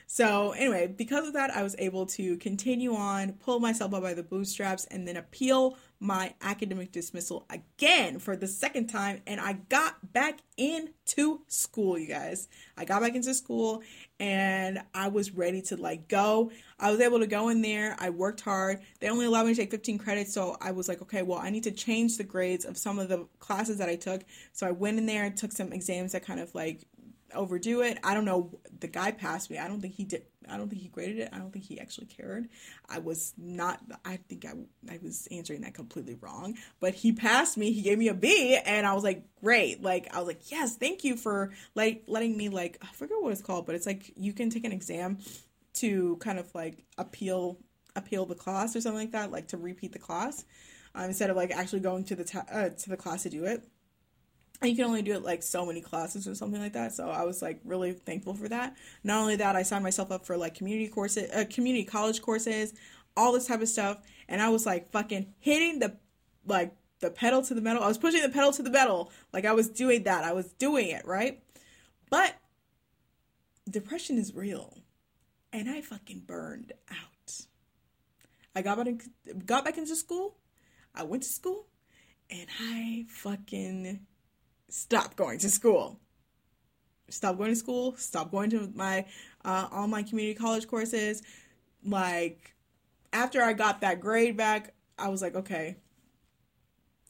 So, 0.06 0.52
anyway, 0.52 0.86
because 0.86 1.26
of 1.26 1.34
that, 1.34 1.50
I 1.50 1.62
was 1.62 1.74
able 1.78 2.06
to 2.06 2.36
continue 2.36 2.94
on, 2.94 3.32
pull 3.32 3.60
myself 3.60 3.94
up 3.94 4.02
by 4.02 4.14
the 4.14 4.22
bootstraps, 4.22 4.84
and 4.86 5.08
then 5.08 5.16
appeal 5.16 5.76
my 6.04 6.34
academic 6.42 6.92
dismissal 6.92 7.46
again 7.48 8.18
for 8.18 8.36
the 8.36 8.46
second 8.46 8.88
time. 8.88 9.22
And 9.26 9.40
I 9.40 9.54
got 9.54 10.12
back 10.12 10.40
into 10.58 11.40
school, 11.48 11.98
you 11.98 12.08
guys. 12.08 12.48
I 12.76 12.84
got 12.84 13.00
back 13.00 13.14
into 13.14 13.32
school 13.32 13.82
and 14.20 14.82
I 14.92 15.08
was 15.08 15.32
ready 15.32 15.62
to 15.62 15.76
like 15.76 16.08
go. 16.08 16.50
I 16.78 16.90
was 16.90 17.00
able 17.00 17.20
to 17.20 17.26
go 17.26 17.48
in 17.48 17.62
there. 17.62 17.96
I 17.98 18.10
worked 18.10 18.42
hard. 18.42 18.80
They 19.00 19.08
only 19.08 19.24
allowed 19.24 19.46
me 19.46 19.54
to 19.54 19.60
take 19.62 19.70
15 19.70 19.96
credits. 19.98 20.34
So 20.34 20.58
I 20.60 20.72
was 20.72 20.88
like, 20.88 21.00
okay, 21.00 21.22
well, 21.22 21.38
I 21.38 21.48
need 21.48 21.64
to 21.64 21.72
change 21.72 22.18
the 22.18 22.24
grades 22.24 22.66
of 22.66 22.76
some 22.76 22.98
of 22.98 23.08
the 23.08 23.26
classes 23.38 23.78
that 23.78 23.88
I 23.88 23.96
took. 23.96 24.24
So 24.52 24.66
I 24.66 24.72
went 24.72 24.98
in 24.98 25.06
there 25.06 25.24
and 25.24 25.34
took 25.34 25.52
some 25.52 25.72
exams 25.72 26.12
that 26.12 26.24
kind 26.24 26.38
of 26.38 26.54
like 26.54 26.82
overdo 27.34 27.82
it. 27.82 27.98
I 28.02 28.14
don't 28.14 28.24
know. 28.24 28.58
The 28.80 28.88
guy 28.88 29.10
passed 29.10 29.50
me. 29.50 29.58
I 29.58 29.68
don't 29.68 29.80
think 29.80 29.94
he 29.94 30.04
did. 30.04 30.24
I 30.48 30.56
don't 30.56 30.68
think 30.68 30.82
he 30.82 30.88
graded 30.88 31.18
it. 31.18 31.30
I 31.32 31.38
don't 31.38 31.52
think 31.52 31.64
he 31.64 31.80
actually 31.80 32.06
cared. 32.06 32.48
I 32.88 32.98
was 32.98 33.32
not. 33.36 33.80
I 34.04 34.16
think 34.28 34.44
I 34.44 34.52
I 34.92 34.98
was 35.02 35.28
answering 35.30 35.62
that 35.62 35.74
completely 35.74 36.16
wrong. 36.20 36.56
But 36.80 36.94
he 36.94 37.12
passed 37.12 37.56
me. 37.56 37.72
He 37.72 37.82
gave 37.82 37.98
me 37.98 38.08
a 38.08 38.14
B, 38.14 38.58
and 38.64 38.86
I 38.86 38.94
was 38.94 39.04
like, 39.04 39.24
great. 39.40 39.82
Like 39.82 40.08
I 40.14 40.18
was 40.18 40.26
like, 40.26 40.50
yes, 40.50 40.76
thank 40.76 41.04
you 41.04 41.16
for 41.16 41.52
like 41.74 42.04
letting 42.06 42.36
me 42.36 42.48
like 42.48 42.78
I 42.82 42.86
forget 42.94 43.20
what 43.20 43.32
it's 43.32 43.42
called, 43.42 43.66
but 43.66 43.74
it's 43.74 43.86
like 43.86 44.12
you 44.16 44.32
can 44.32 44.50
take 44.50 44.64
an 44.64 44.72
exam 44.72 45.18
to 45.74 46.16
kind 46.16 46.38
of 46.38 46.54
like 46.54 46.84
appeal 46.98 47.58
appeal 47.96 48.26
the 48.26 48.34
class 48.34 48.74
or 48.76 48.80
something 48.80 49.00
like 49.00 49.12
that, 49.12 49.30
like 49.30 49.48
to 49.48 49.56
repeat 49.56 49.92
the 49.92 49.98
class 49.98 50.44
um, 50.94 51.04
instead 51.04 51.30
of 51.30 51.36
like 51.36 51.50
actually 51.50 51.80
going 51.80 52.04
to 52.04 52.16
the 52.16 52.44
uh, 52.52 52.68
to 52.70 52.90
the 52.90 52.96
class 52.96 53.24
to 53.24 53.30
do 53.30 53.44
it 53.44 53.64
you 54.62 54.76
can 54.76 54.84
only 54.84 55.02
do 55.02 55.12
it 55.12 55.22
like 55.22 55.42
so 55.42 55.66
many 55.66 55.80
classes 55.80 56.28
or 56.28 56.34
something 56.34 56.60
like 56.60 56.72
that. 56.74 56.92
So 56.92 57.08
i 57.08 57.24
was 57.24 57.42
like 57.42 57.60
really 57.64 57.92
thankful 57.92 58.34
for 58.34 58.48
that. 58.48 58.76
Not 59.02 59.20
only 59.20 59.36
that 59.36 59.56
i 59.56 59.62
signed 59.62 59.84
myself 59.84 60.10
up 60.10 60.24
for 60.24 60.36
like 60.36 60.54
community 60.54 60.88
courses 60.88 61.30
uh, 61.32 61.44
community 61.50 61.84
college 61.84 62.22
courses 62.22 62.72
all 63.16 63.32
this 63.32 63.46
type 63.46 63.60
of 63.60 63.68
stuff. 63.68 63.98
And 64.28 64.40
i 64.40 64.48
was 64.48 64.66
like 64.66 64.90
fucking 64.90 65.34
hitting 65.40 65.80
the 65.80 65.96
like 66.46 66.76
the 67.00 67.10
pedal 67.10 67.42
to 67.42 67.54
the 67.54 67.60
metal. 67.60 67.82
I 67.82 67.88
was 67.88 67.98
pushing 67.98 68.22
the 68.22 68.28
pedal 68.28 68.52
to 68.52 68.62
the 68.62 68.70
metal. 68.70 69.10
Like 69.32 69.44
i 69.44 69.52
was 69.52 69.68
doing 69.68 70.04
that. 70.04 70.24
I 70.24 70.32
was 70.32 70.52
doing 70.52 70.88
it 70.88 71.06
right? 71.06 71.42
But 72.10 72.34
depression 73.68 74.18
is 74.18 74.34
real. 74.34 74.78
And 75.52 75.68
i 75.68 75.80
fucking 75.80 76.22
burned 76.26 76.72
out. 76.90 77.46
I 78.56 78.62
got 78.62 78.78
back 78.78 78.86
in, 78.86 79.00
got 79.44 79.64
back 79.64 79.78
into 79.78 79.96
school. 79.96 80.36
I 80.94 81.02
went 81.02 81.24
to 81.24 81.28
school. 81.28 81.66
And 82.30 82.46
i 82.60 83.04
fucking 83.08 84.06
stop 84.68 85.16
going 85.16 85.38
to 85.38 85.48
school. 85.48 86.00
Stop 87.08 87.38
going 87.38 87.50
to 87.50 87.56
school. 87.56 87.94
Stop 87.96 88.30
going 88.30 88.50
to 88.50 88.70
my 88.74 89.04
uh, 89.44 89.68
online 89.72 90.04
community 90.04 90.34
college 90.34 90.66
courses. 90.66 91.22
Like, 91.84 92.54
after 93.12 93.42
I 93.42 93.52
got 93.52 93.82
that 93.82 94.00
grade 94.00 94.36
back, 94.36 94.74
I 94.98 95.08
was 95.08 95.22
like, 95.22 95.34
okay. 95.34 95.76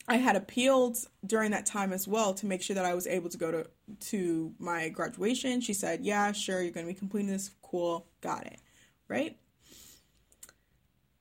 I 0.06 0.16
had 0.16 0.36
appealed 0.36 0.98
during 1.24 1.52
that 1.52 1.64
time 1.64 1.92
as 1.92 2.06
well 2.06 2.34
to 2.34 2.46
make 2.46 2.60
sure 2.60 2.74
that 2.74 2.84
I 2.84 2.92
was 2.92 3.06
able 3.06 3.30
to 3.30 3.38
go 3.38 3.50
to 3.50 3.66
to 4.10 4.52
my 4.58 4.90
graduation. 4.90 5.62
She 5.62 5.72
said, 5.72 6.04
"Yeah, 6.04 6.32
sure, 6.32 6.60
you're 6.60 6.72
going 6.72 6.86
to 6.86 6.92
be 6.92 6.98
completing 6.98 7.30
this. 7.30 7.52
Cool, 7.62 8.06
got 8.20 8.46
it." 8.46 8.60
Right? 9.08 9.38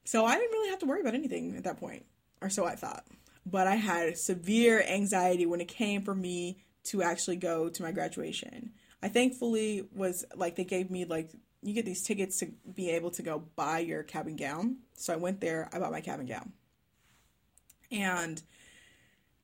So 0.03 0.25
I 0.25 0.37
didn't 0.37 0.51
really 0.51 0.69
have 0.69 0.79
to 0.79 0.85
worry 0.85 0.99
about 0.99 1.13
anything 1.13 1.55
at 1.55 1.63
that 1.63 1.79
point, 1.79 2.05
or 2.41 2.49
so 2.49 2.65
I 2.65 2.75
thought 2.75 3.05
but 3.45 3.67
I 3.67 3.75
had 3.75 4.17
severe 4.17 4.83
anxiety 4.83 5.45
when 5.45 5.61
it 5.61 5.67
came 5.67 6.03
for 6.03 6.15
me 6.15 6.63
to 6.85 7.01
actually 7.01 7.37
go 7.37 7.69
to 7.69 7.83
my 7.83 7.91
graduation. 7.91 8.71
I 9.01 9.09
thankfully 9.09 9.87
was 9.93 10.25
like 10.35 10.55
they 10.55 10.63
gave 10.63 10.89
me 10.89 11.05
like 11.05 11.31
you 11.61 11.73
get 11.73 11.85
these 11.85 12.03
tickets 12.03 12.39
to 12.39 12.47
be 12.73 12.89
able 12.91 13.11
to 13.11 13.21
go 13.21 13.43
buy 13.55 13.79
your 13.79 14.03
cap 14.03 14.27
and 14.27 14.37
gown. 14.37 14.77
So 14.95 15.13
I 15.13 15.17
went 15.17 15.41
there, 15.41 15.69
I 15.73 15.79
bought 15.79 15.91
my 15.91 16.01
cap 16.01 16.19
and 16.19 16.27
gown. 16.27 16.51
And 17.91 18.41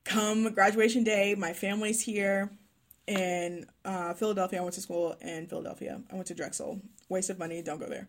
come 0.04 0.52
graduation 0.52 1.04
day, 1.04 1.34
my 1.36 1.52
family's 1.52 2.00
here 2.00 2.50
in 3.06 3.66
uh, 3.84 4.14
Philadelphia. 4.14 4.60
I 4.60 4.62
went 4.62 4.74
to 4.74 4.80
school 4.80 5.16
in 5.20 5.46
Philadelphia. 5.46 6.00
I 6.10 6.14
went 6.14 6.26
to 6.28 6.34
Drexel. 6.34 6.80
Waste 7.08 7.30
of 7.30 7.38
money, 7.38 7.62
don't 7.62 7.80
go 7.80 7.88
there. 7.88 8.08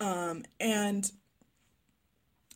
Um, 0.00 0.44
and 0.60 1.10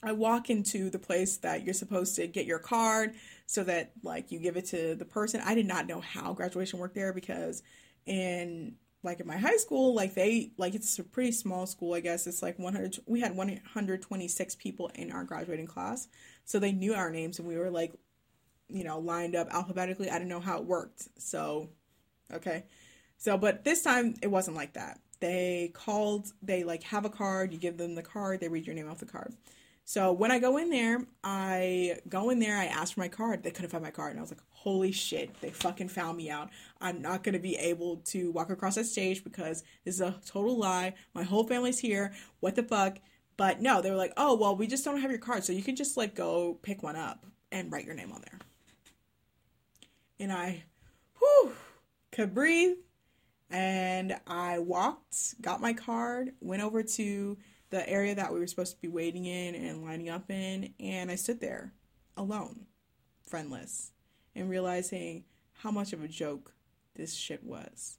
I 0.03 0.13
walk 0.13 0.49
into 0.51 0.91
the 0.91 0.99
place 0.99 1.37
that 1.39 1.65
you're 1.65 1.75
supposed 1.75 2.17
to 2.17 2.27
get 2.27 2.47
your 2.47 2.59
card 2.59 3.15
so 3.47 3.65
that 3.65 3.93
like 4.03 4.33
you 4.33 4.39
give 4.39 4.57
it 4.57 4.67
to 4.67 4.95
the 4.95 5.05
person. 5.05 5.43
I 5.45 5.55
did 5.55 5.67
not 5.67 5.87
know 5.87 6.01
how 6.01 6.33
graduation 6.33 6.79
worked 6.79 6.95
there 6.95 7.13
because 7.13 7.63
in 8.07 8.77
like 9.03 9.21
in 9.21 9.27
my 9.27 9.37
high 9.37 9.57
school, 9.57 9.95
like 9.95 10.15
they 10.15 10.53
like 10.57 10.75
it's 10.75 10.99
a 10.99 11.05
pretty 11.05 11.33
small 11.33 11.67
school, 11.67 11.95
I 11.95 12.01
guess. 12.01 12.27
It's 12.27 12.43
like 12.43 12.59
100 12.59 12.99
we 13.07 13.21
had 13.21 13.37
126 13.37 14.55
people 14.57 14.91
in 14.95 15.13
our 15.13 15.25
graduating 15.25 15.67
class. 15.67 16.09
So 16.45 16.59
they 16.59 16.73
knew 16.73 16.95
our 16.95 17.11
names 17.11 17.39
and 17.39 17.47
we 17.47 17.57
were 17.57 17.71
like 17.71 17.93
you 18.73 18.85
know, 18.85 18.99
lined 19.01 19.35
up 19.35 19.49
alphabetically. 19.53 20.11
I 20.11 20.15
didn't 20.15 20.29
know 20.29 20.41
how 20.41 20.59
it 20.59 20.65
worked. 20.65 21.09
So 21.19 21.69
okay. 22.33 22.65
So 23.19 23.37
but 23.37 23.65
this 23.65 23.83
time 23.83 24.15
it 24.23 24.29
wasn't 24.29 24.57
like 24.57 24.75
that. 24.75 25.01
They 25.21 25.71
called, 25.75 26.33
they 26.43 26.65
like 26.65 26.83
have 26.85 27.05
a 27.05 27.11
card, 27.11 27.53
you 27.53 27.59
give 27.59 27.77
them 27.77 27.95
the 27.95 28.03
card, 28.03 28.41
they 28.41 28.49
read 28.49 28.67
your 28.67 28.75
name 28.75 28.89
off 28.89 28.99
the 28.99 29.07
card. 29.07 29.35
So 29.85 30.13
when 30.13 30.31
I 30.31 30.39
go 30.39 30.57
in 30.57 30.71
there, 30.71 31.05
I 31.25 31.99
go 32.09 32.31
in 32.31 32.39
there, 32.39 32.57
I 32.57 32.67
ask 32.67 32.95
for 32.95 33.01
my 33.01 33.09
card. 33.09 33.43
They 33.43 33.51
couldn't 33.51 33.71
find 33.71 33.83
my 33.83 33.91
card. 33.91 34.13
And 34.13 34.21
I 34.21 34.23
was 34.23 34.31
like, 34.31 34.43
holy 34.51 34.93
shit, 34.93 35.41
they 35.41 35.51
fucking 35.51 35.89
found 35.89 36.17
me 36.17 36.31
out. 36.31 36.51
I'm 36.81 37.03
not 37.03 37.25
to 37.25 37.39
be 37.39 37.57
able 37.57 37.97
to 38.07 38.31
walk 38.31 38.51
across 38.51 38.77
that 38.77 38.85
stage 38.85 39.25
because 39.25 39.65
this 39.85 39.97
is 39.97 40.01
a 40.01 40.21
total 40.25 40.57
lie. 40.57 40.95
My 41.15 41.25
whole 41.25 41.45
family's 41.45 41.79
here. 41.79 42.13
What 42.39 42.55
the 42.55 42.63
fuck? 42.63 42.99
But 43.37 43.61
no, 43.63 43.81
they 43.81 43.91
were 43.91 43.97
like, 43.97 44.13
oh, 44.17 44.37
well, 44.37 44.55
we 44.55 44.67
just 44.67 44.85
don't 44.85 45.01
have 45.01 45.11
your 45.11 45.19
card. 45.19 45.45
So 45.45 45.53
you 45.53 45.63
can 45.63 45.75
just 45.75 45.97
like 45.97 46.15
go 46.15 46.59
pick 46.63 46.83
one 46.83 46.97
up 46.97 47.25
and 47.51 47.73
write 47.73 47.87
your 47.87 47.95
name 47.95 48.13
on 48.13 48.21
there. 48.21 48.39
And 50.21 50.31
I, 50.31 50.65
whew, 51.19 51.53
could 52.13 52.35
breathe. 52.35 52.77
And 53.51 54.17
I 54.27 54.59
walked, 54.59 55.41
got 55.41 55.61
my 55.61 55.73
card, 55.73 56.33
went 56.41 56.63
over 56.63 56.83
to 56.83 57.37
the 57.71 57.89
area 57.89 58.15
that 58.15 58.33
we 58.33 58.41
were 58.41 58.47
supposed 58.47 58.75
to 58.75 58.83
be 58.83 58.89
waiting 58.89 59.27
in 59.27 59.55
and 59.55 59.85
lining 59.85 60.09
up 60.09 60.31
in, 60.31 60.75
and 60.79 61.11
I 61.11 61.15
stood 61.15 61.41
there 61.41 61.73
alone, 62.17 62.67
friendless, 63.27 63.93
and 64.35 64.51
realizing 64.51 65.25
how 65.53 65.71
much 65.71 65.93
of 65.93 66.03
a 66.03 66.09
joke 66.09 66.55
this 66.95 67.15
shit 67.15 67.45
was. 67.45 67.99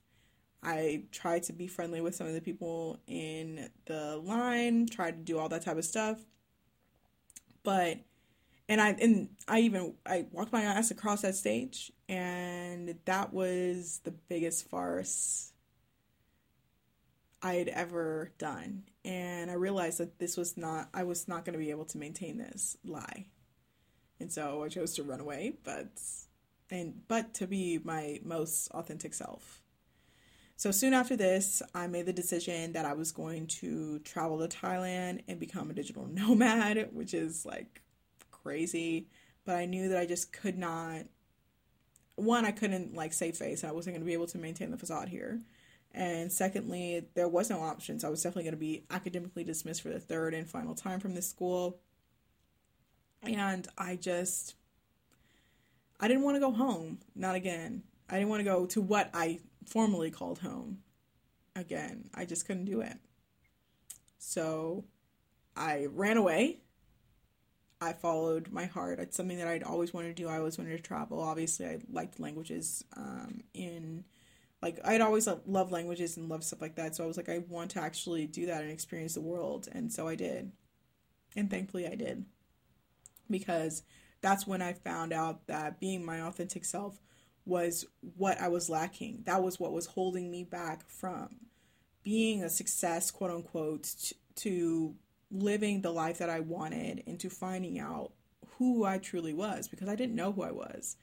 I 0.64 1.06
tried 1.12 1.44
to 1.44 1.54
be 1.54 1.68
friendly 1.68 2.02
with 2.02 2.16
some 2.16 2.28
of 2.28 2.34
the 2.34 2.42
people 2.42 3.00
in 3.08 3.70
the 3.86 4.18
line, 4.18 4.88
tried 4.88 5.12
to 5.12 5.24
do 5.34 5.40
all 5.40 5.50
that 5.50 5.64
type 5.64 5.78
of 5.78 5.86
stuff. 5.86 6.20
But 7.64 8.00
and 8.70 8.80
I 8.80 8.90
and 8.92 9.30
I 9.48 9.60
even 9.62 9.96
I 10.06 10.28
walked 10.32 10.54
my 10.54 10.62
ass 10.62 10.92
across 10.92 11.22
that 11.22 11.36
stage 11.36 11.92
and 12.08 12.96
that 13.06 13.34
was 13.34 14.02
the 14.04 14.12
biggest 14.12 14.70
farce 14.70 15.52
I 17.42 17.56
had 17.56 17.68
ever 17.68 18.32
done 18.38 18.84
and 19.04 19.50
I 19.50 19.56
realized 19.56 19.98
that 20.00 20.20
this 20.20 20.38
was 20.38 20.58
not 20.58 20.90
I 20.94 21.04
was 21.04 21.28
not 21.28 21.46
going 21.46 21.54
to 21.54 21.60
be 21.60 21.72
able 21.72 21.86
to 21.86 21.98
maintain 21.98 22.38
this 22.38 22.78
lie. 22.84 23.28
And 24.20 24.32
so 24.32 24.64
I 24.64 24.70
chose 24.70 24.94
to 24.96 25.04
run 25.04 25.20
away, 25.20 25.54
but 25.64 25.88
and 26.70 27.02
but 27.08 27.34
to 27.36 27.48
be 27.48 27.80
my 27.84 28.20
most 28.24 28.70
authentic 28.72 29.14
self. 29.14 29.62
So 30.56 30.70
soon 30.70 30.94
after 30.94 31.16
this, 31.16 31.64
I 31.74 31.88
made 31.88 32.06
the 32.06 32.14
decision 32.14 32.74
that 32.74 32.86
I 32.86 32.94
was 32.94 33.12
going 33.12 33.48
to 33.48 33.98
travel 34.00 34.48
to 34.48 34.58
Thailand 34.58 35.24
and 35.28 35.40
become 35.40 35.72
a 35.72 35.74
digital 35.74 36.06
nomad, 36.12 36.90
which 36.94 37.16
is 37.16 37.46
like 37.46 37.82
crazy, 38.30 39.08
but 39.44 39.56
I 39.56 39.66
knew 39.66 39.90
that 39.90 39.98
I 39.98 40.06
just 40.06 40.32
could 40.32 40.58
not 40.58 41.06
one 42.16 42.46
I 42.46 42.52
couldn't 42.52 42.94
like 42.94 43.14
save 43.14 43.38
face. 43.38 43.64
I 43.64 43.72
wasn't 43.72 43.96
going 43.96 44.02
to 44.02 44.06
be 44.06 44.14
able 44.14 44.28
to 44.28 44.38
maintain 44.38 44.70
the 44.70 44.78
facade 44.78 45.10
here. 45.10 45.42
And 45.94 46.32
secondly, 46.32 47.06
there 47.16 47.28
was 47.28 47.50
no 47.50 47.60
options. 47.62 48.04
I 48.04 48.10
was 48.10 48.24
definitely 48.24 48.44
going 48.44 48.54
to 48.54 48.58
be 48.58 48.84
academically 48.90 49.44
dismissed 49.44 49.82
for 49.82 49.90
the 49.90 50.00
third 50.00 50.34
and 50.34 50.50
final 50.50 50.74
time 50.74 51.00
from 51.00 51.16
this 51.16 51.30
school. 51.30 51.80
And 53.22 53.68
I 53.78 53.98
just, 53.98 54.56
I 56.00 56.08
didn't 56.08 56.24
want 56.24 56.36
to 56.36 56.40
go 56.40 56.52
home. 56.52 57.00
Not 57.14 57.36
again. 57.36 57.84
I 58.10 58.16
didn't 58.16 58.30
want 58.30 58.40
to 58.40 58.46
go 58.46 58.66
to 58.68 58.82
what 58.82 59.10
I 59.14 59.40
formerly 59.66 60.12
called 60.12 60.40
home 60.40 60.80
again. 61.56 62.10
I 62.14 62.26
just 62.26 62.48
couldn't 62.48 62.66
do 62.66 62.82
it. 62.82 62.98
So 64.18 64.86
I 65.56 65.88
ran 65.92 66.18
away. 66.18 66.60
I 67.82 67.94
followed 67.94 68.50
my 68.52 68.66
heart. 68.66 69.00
It's 69.00 69.18
something 69.18 69.40
that 69.40 69.48
I'd 69.48 69.64
always 69.64 69.94
wanted 69.94 70.16
to 70.16 70.24
do. 70.24 70.30
I 70.30 70.38
always 70.38 70.58
wanted 70.58 70.78
to 70.78 70.84
travel. 70.84 71.20
Obviously, 71.20 71.66
I 71.66 71.80
liked 71.92 72.20
languages 72.20 72.86
um, 72.96 73.42
in 73.54 74.06
like 74.62 74.80
I'd 74.86 75.02
always 75.02 75.28
love 75.46 75.72
languages 75.72 76.18
and 76.18 76.30
love 76.30 76.44
stuff 76.44 76.62
like 76.62 76.76
that. 76.76 76.96
So 76.96 77.04
I 77.04 77.08
was 77.08 77.18
like, 77.18 77.30
I 77.30 77.40
want 77.50 77.72
to 77.72 77.82
actually 77.82 78.28
do 78.28 78.46
that 78.48 78.62
and 78.62 78.72
experience 78.72 79.16
the 79.16 79.22
world, 79.22 79.68
and 79.72 79.92
so 79.92 80.08
I 80.08 80.16
did, 80.16 80.52
and 81.36 81.50
thankfully 81.50 81.88
I 81.88 81.96
did. 81.96 82.26
because 83.32 83.84
that's 84.22 84.46
when 84.46 84.62
I 84.62 84.74
found 84.74 85.14
out 85.14 85.48
that 85.48 85.80
being 85.80 86.06
my 86.06 86.22
authentic 86.22 86.66
self 86.66 87.00
was 87.46 87.86
what 88.18 88.40
I 88.40 88.50
was 88.50 88.70
lacking. 88.70 89.24
That 89.26 89.42
was 89.42 89.60
what 89.60 89.72
was 89.72 89.88
holding 89.88 90.30
me 90.30 90.44
back 90.44 90.88
from 90.88 91.30
being 92.04 92.44
a 92.44 92.50
success, 92.50 93.10
quote 93.10 93.32
unquote, 93.32 94.14
to, 94.36 94.96
living 95.34 95.82
the 95.82 95.92
life 95.92 96.18
that 96.18 96.30
I 96.30 96.42
wanted 96.42 97.04
and 97.08 97.18
to 97.22 97.30
finding 97.30 97.80
out 97.80 98.12
who 98.58 98.84
I 98.84 98.98
truly 98.98 99.34
was 99.34 99.70
because 99.70 99.88
I 99.88 99.96
didn't 99.96 100.14
know 100.16 100.34
who 100.34 100.44
I 100.44 100.52
was. 100.52 100.98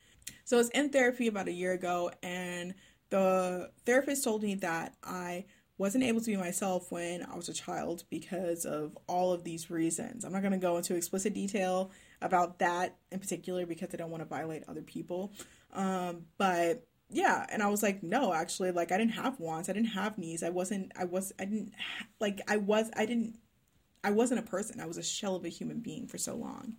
So 0.44 0.58
I 0.58 0.60
was 0.60 0.68
in 0.68 0.90
therapy 0.90 1.28
about 1.28 1.48
a 1.48 1.52
year 1.52 1.72
ago, 1.72 2.10
and 2.22 2.74
the 3.10 3.70
therapist 3.86 4.24
told 4.24 4.42
me 4.42 4.54
that 4.56 4.94
I 5.02 5.46
wasn't 5.78 6.02
able 6.04 6.20
to 6.20 6.26
be 6.26 6.36
myself 6.36 6.90
when 6.90 7.24
I 7.24 7.36
was 7.36 7.48
a 7.48 7.54
child 7.54 8.02
because 8.10 8.64
of 8.64 8.98
all 9.06 9.32
of 9.32 9.44
these 9.44 9.70
reasons. 9.70 10.24
I'm 10.24 10.32
not 10.32 10.42
going 10.42 10.52
to 10.52 10.58
go 10.58 10.76
into 10.76 10.96
explicit 10.96 11.34
detail 11.34 11.92
about 12.20 12.58
that 12.58 12.96
in 13.12 13.20
particular 13.20 13.64
because 13.64 13.90
I 13.94 13.96
don't 13.96 14.10
want 14.10 14.22
to 14.22 14.28
violate 14.28 14.64
other 14.68 14.82
people. 14.82 15.32
Um, 15.72 16.26
but 16.36 16.84
yeah, 17.10 17.46
and 17.50 17.62
I 17.62 17.68
was 17.68 17.82
like, 17.82 18.02
no, 18.02 18.34
actually, 18.34 18.72
like 18.72 18.92
I 18.92 18.98
didn't 18.98 19.12
have 19.12 19.38
wants, 19.38 19.68
I 19.68 19.72
didn't 19.72 19.90
have 19.90 20.18
needs, 20.18 20.42
I 20.42 20.50
wasn't, 20.50 20.92
I 20.98 21.04
was, 21.04 21.32
I 21.38 21.44
didn't, 21.44 21.72
like 22.20 22.40
I 22.48 22.56
was, 22.58 22.90
I 22.96 23.06
didn't, 23.06 23.38
I 24.04 24.10
wasn't 24.10 24.40
a 24.40 24.44
person. 24.44 24.80
I 24.80 24.86
was 24.86 24.98
a 24.98 25.02
shell 25.02 25.34
of 25.34 25.44
a 25.44 25.48
human 25.48 25.80
being 25.80 26.06
for 26.06 26.18
so 26.18 26.36
long, 26.36 26.76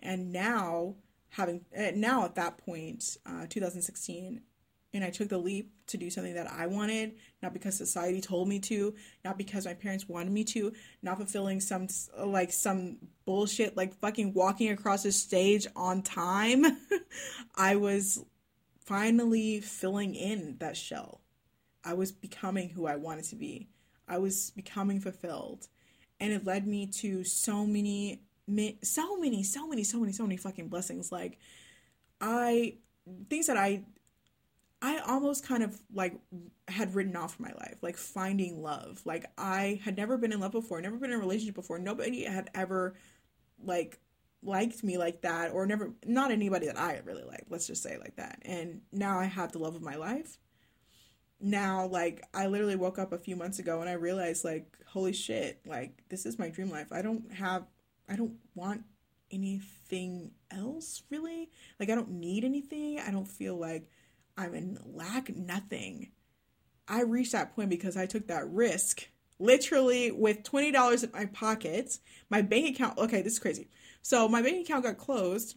and 0.00 0.32
now 0.32 0.96
having, 1.30 1.64
eh, 1.74 1.92
now 1.94 2.24
at 2.24 2.34
that 2.36 2.58
point, 2.58 3.16
uh, 3.26 3.46
2016, 3.48 4.40
and 4.94 5.02
I 5.02 5.10
took 5.10 5.28
the 5.28 5.38
leap 5.38 5.72
to 5.88 5.96
do 5.96 6.10
something 6.10 6.34
that 6.34 6.50
I 6.50 6.66
wanted, 6.66 7.14
not 7.42 7.52
because 7.52 7.76
society 7.76 8.20
told 8.20 8.48
me 8.48 8.58
to, 8.60 8.94
not 9.24 9.38
because 9.38 9.64
my 9.64 9.74
parents 9.74 10.08
wanted 10.08 10.32
me 10.32 10.44
to, 10.44 10.72
not 11.02 11.16
fulfilling 11.16 11.60
some 11.60 11.88
like 12.18 12.52
some 12.52 12.98
bullshit 13.24 13.76
like 13.76 13.94
fucking 14.00 14.34
walking 14.34 14.70
across 14.70 15.04
the 15.04 15.12
stage 15.12 15.66
on 15.74 16.02
time. 16.02 16.64
I 17.54 17.76
was 17.76 18.24
finally 18.80 19.60
filling 19.60 20.14
in 20.14 20.56
that 20.58 20.76
shell. 20.76 21.20
I 21.84 21.94
was 21.94 22.12
becoming 22.12 22.68
who 22.68 22.86
I 22.86 22.96
wanted 22.96 23.24
to 23.26 23.36
be. 23.36 23.68
I 24.06 24.18
was 24.18 24.50
becoming 24.50 25.00
fulfilled. 25.00 25.68
And 26.20 26.32
it 26.32 26.44
led 26.44 26.66
me 26.66 26.86
to 26.98 27.24
so 27.24 27.66
many 27.66 28.20
so 28.82 29.16
many 29.16 29.42
so 29.42 29.66
many 29.66 29.84
so 29.84 29.98
many 29.98 30.12
so 30.12 30.24
many 30.24 30.36
fucking 30.36 30.68
blessings 30.68 31.10
like 31.10 31.38
I 32.20 32.74
things 33.30 33.46
that 33.46 33.56
I 33.56 33.82
I 34.82 34.98
almost 34.98 35.46
kind 35.46 35.62
of 35.62 35.80
like 35.94 36.18
had 36.66 36.96
written 36.96 37.14
off 37.14 37.38
my 37.38 37.52
life, 37.52 37.76
like 37.82 37.96
finding 37.96 38.60
love. 38.62 39.00
Like 39.04 39.26
I 39.38 39.80
had 39.84 39.96
never 39.96 40.18
been 40.18 40.32
in 40.32 40.40
love 40.40 40.50
before, 40.50 40.80
never 40.80 40.96
been 40.96 41.12
in 41.12 41.16
a 41.16 41.20
relationship 41.20 41.54
before. 41.54 41.78
Nobody 41.78 42.24
had 42.24 42.50
ever 42.52 42.94
like 43.62 44.00
liked 44.42 44.82
me 44.82 44.98
like 44.98 45.22
that 45.22 45.52
or 45.52 45.66
never 45.66 45.92
not 46.04 46.32
anybody 46.32 46.66
that 46.66 46.78
I 46.78 47.00
really 47.04 47.22
liked, 47.22 47.44
let's 47.48 47.68
just 47.68 47.80
say 47.82 47.96
like 47.96 48.16
that. 48.16 48.40
And 48.42 48.80
now 48.92 49.20
I 49.20 49.26
have 49.26 49.52
the 49.52 49.58
love 49.58 49.76
of 49.76 49.82
my 49.82 49.94
life. 49.94 50.36
Now 51.40 51.86
like 51.86 52.24
I 52.34 52.48
literally 52.48 52.76
woke 52.76 52.98
up 52.98 53.12
a 53.12 53.18
few 53.18 53.36
months 53.36 53.60
ago 53.60 53.80
and 53.80 53.88
I 53.88 53.92
realized 53.92 54.44
like 54.44 54.66
holy 54.88 55.12
shit, 55.12 55.60
like 55.64 56.02
this 56.08 56.26
is 56.26 56.40
my 56.40 56.48
dream 56.48 56.70
life. 56.70 56.88
I 56.90 57.02
don't 57.02 57.32
have 57.32 57.66
I 58.08 58.16
don't 58.16 58.34
want 58.56 58.82
anything 59.30 60.32
else 60.50 61.04
really. 61.08 61.50
Like 61.78 61.88
I 61.88 61.94
don't 61.94 62.10
need 62.10 62.44
anything. 62.44 62.98
I 62.98 63.12
don't 63.12 63.28
feel 63.28 63.56
like 63.56 63.88
I'm 64.36 64.54
in 64.54 64.78
lack 64.84 65.34
nothing. 65.34 66.10
I 66.88 67.02
reached 67.02 67.32
that 67.32 67.54
point 67.54 67.70
because 67.70 67.96
I 67.96 68.06
took 68.06 68.28
that 68.28 68.48
risk. 68.50 69.08
Literally 69.38 70.10
with 70.10 70.42
$20 70.42 71.04
in 71.04 71.10
my 71.12 71.26
pocket, 71.26 71.98
my 72.30 72.42
bank 72.42 72.76
account, 72.76 72.98
okay, 72.98 73.22
this 73.22 73.34
is 73.34 73.38
crazy. 73.38 73.68
So 74.02 74.28
my 74.28 74.42
bank 74.42 74.64
account 74.64 74.84
got 74.84 74.98
closed 74.98 75.56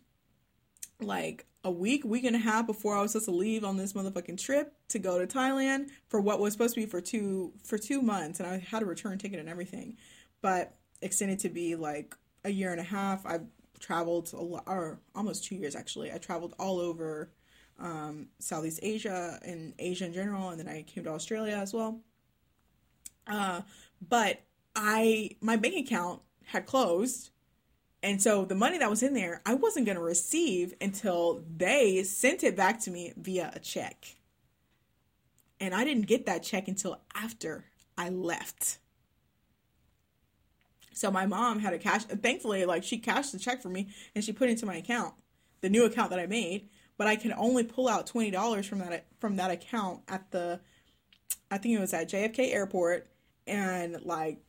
like 1.00 1.46
a 1.64 1.72
week, 1.72 2.06
week 2.06 2.24
and 2.24 2.36
a 2.36 2.40
half 2.40 2.68
before 2.68 2.96
I 2.96 3.02
was 3.02 3.12
supposed 3.12 3.26
to 3.26 3.32
leave 3.32 3.64
on 3.64 3.76
this 3.76 3.94
motherfucking 3.94 4.40
trip 4.42 4.74
to 4.90 5.00
go 5.00 5.20
to 5.20 5.26
Thailand 5.26 5.90
for 6.08 6.22
what 6.22 6.40
was 6.40 6.54
supposed 6.54 6.76
to 6.76 6.82
be 6.82 6.86
for 6.86 7.02
two 7.02 7.54
for 7.64 7.80
two 7.80 8.04
months, 8.04 8.40
and 8.40 8.48
I 8.48 8.60
had 8.60 8.84
a 8.84 8.86
return 8.86 9.18
ticket 9.18 9.40
and 9.40 9.50
everything, 9.50 9.98
but 10.42 10.76
extended 11.02 11.40
to 11.40 11.50
be 11.50 11.76
like 11.76 12.16
a 12.44 12.52
year 12.52 12.72
and 12.72 12.80
a 12.80 12.84
half. 12.84 13.26
I've 13.26 13.48
traveled 13.80 14.32
a 14.34 14.42
lot, 14.42 14.64
or 14.68 15.00
almost 15.16 15.44
two 15.44 15.56
years 15.56 15.76
actually. 15.76 16.14
I 16.14 16.20
traveled 16.20 16.54
all 16.60 16.80
over 16.80 17.32
um, 17.80 18.28
Southeast 18.40 18.80
Asia 18.82 19.40
and 19.44 19.74
Asia 19.80 20.06
in 20.06 20.14
general, 20.14 20.50
and 20.50 20.60
then 20.60 20.68
I 20.68 20.84
came 20.84 21.04
to 21.04 21.12
Australia 21.12 21.56
as 21.56 21.74
well. 21.74 22.00
Uh, 23.28 23.62
but 24.08 24.42
I 24.76 25.32
my 25.42 25.56
bank 25.56 25.88
account 25.88 26.22
had 26.46 26.66
closed, 26.66 27.32
and 28.04 28.22
so 28.22 28.46
the 28.46 28.56
money 28.56 28.78
that 28.78 28.90
was 28.90 29.04
in 29.04 29.14
there 29.14 29.42
I 29.46 29.56
wasn't 29.56 29.86
going 29.86 29.98
to 29.98 30.04
receive 30.04 30.74
until 30.80 31.44
they 31.56 32.04
sent 32.04 32.44
it 32.44 32.56
back 32.56 32.80
to 32.82 32.92
me 32.92 33.14
via 33.18 33.52
a 33.54 33.60
check. 33.60 34.16
And 35.60 35.74
I 35.74 35.84
didn't 35.84 36.08
get 36.08 36.26
that 36.26 36.44
check 36.44 36.68
until 36.68 37.00
after 37.14 37.66
I 37.98 38.10
left. 38.10 38.80
So 40.94 41.12
my 41.12 41.26
mom 41.26 41.60
had 41.60 41.74
a 41.74 41.78
cash. 41.78 42.04
Thankfully, 42.04 42.66
like 42.66 42.84
she 42.84 42.98
cashed 42.98 43.32
the 43.32 43.40
check 43.40 43.62
for 43.62 43.70
me 43.70 43.88
and 44.14 44.24
she 44.24 44.32
put 44.32 44.50
it 44.50 44.54
into 44.54 44.66
my 44.66 44.76
account, 44.76 45.14
the 45.62 45.70
new 45.70 45.86
account 45.86 46.10
that 46.10 46.20
I 46.20 46.26
made 46.26 46.70
but 46.98 47.08
I 47.08 47.16
can 47.16 47.34
only 47.34 47.64
pull 47.64 47.88
out 47.88 48.08
twenty 48.08 48.32
dollars 48.32 48.66
from 48.66 48.80
that 48.80 49.06
from 49.20 49.38
that 49.38 49.52
account 49.52 50.02
at 50.08 50.32
the 50.32 50.60
I 51.52 51.58
think 51.58 51.76
it 51.76 51.80
was 51.82 51.94
at 51.94 52.10
JFK 52.10 52.54
Airport 52.54 53.08
and 53.48 54.02
like 54.04 54.40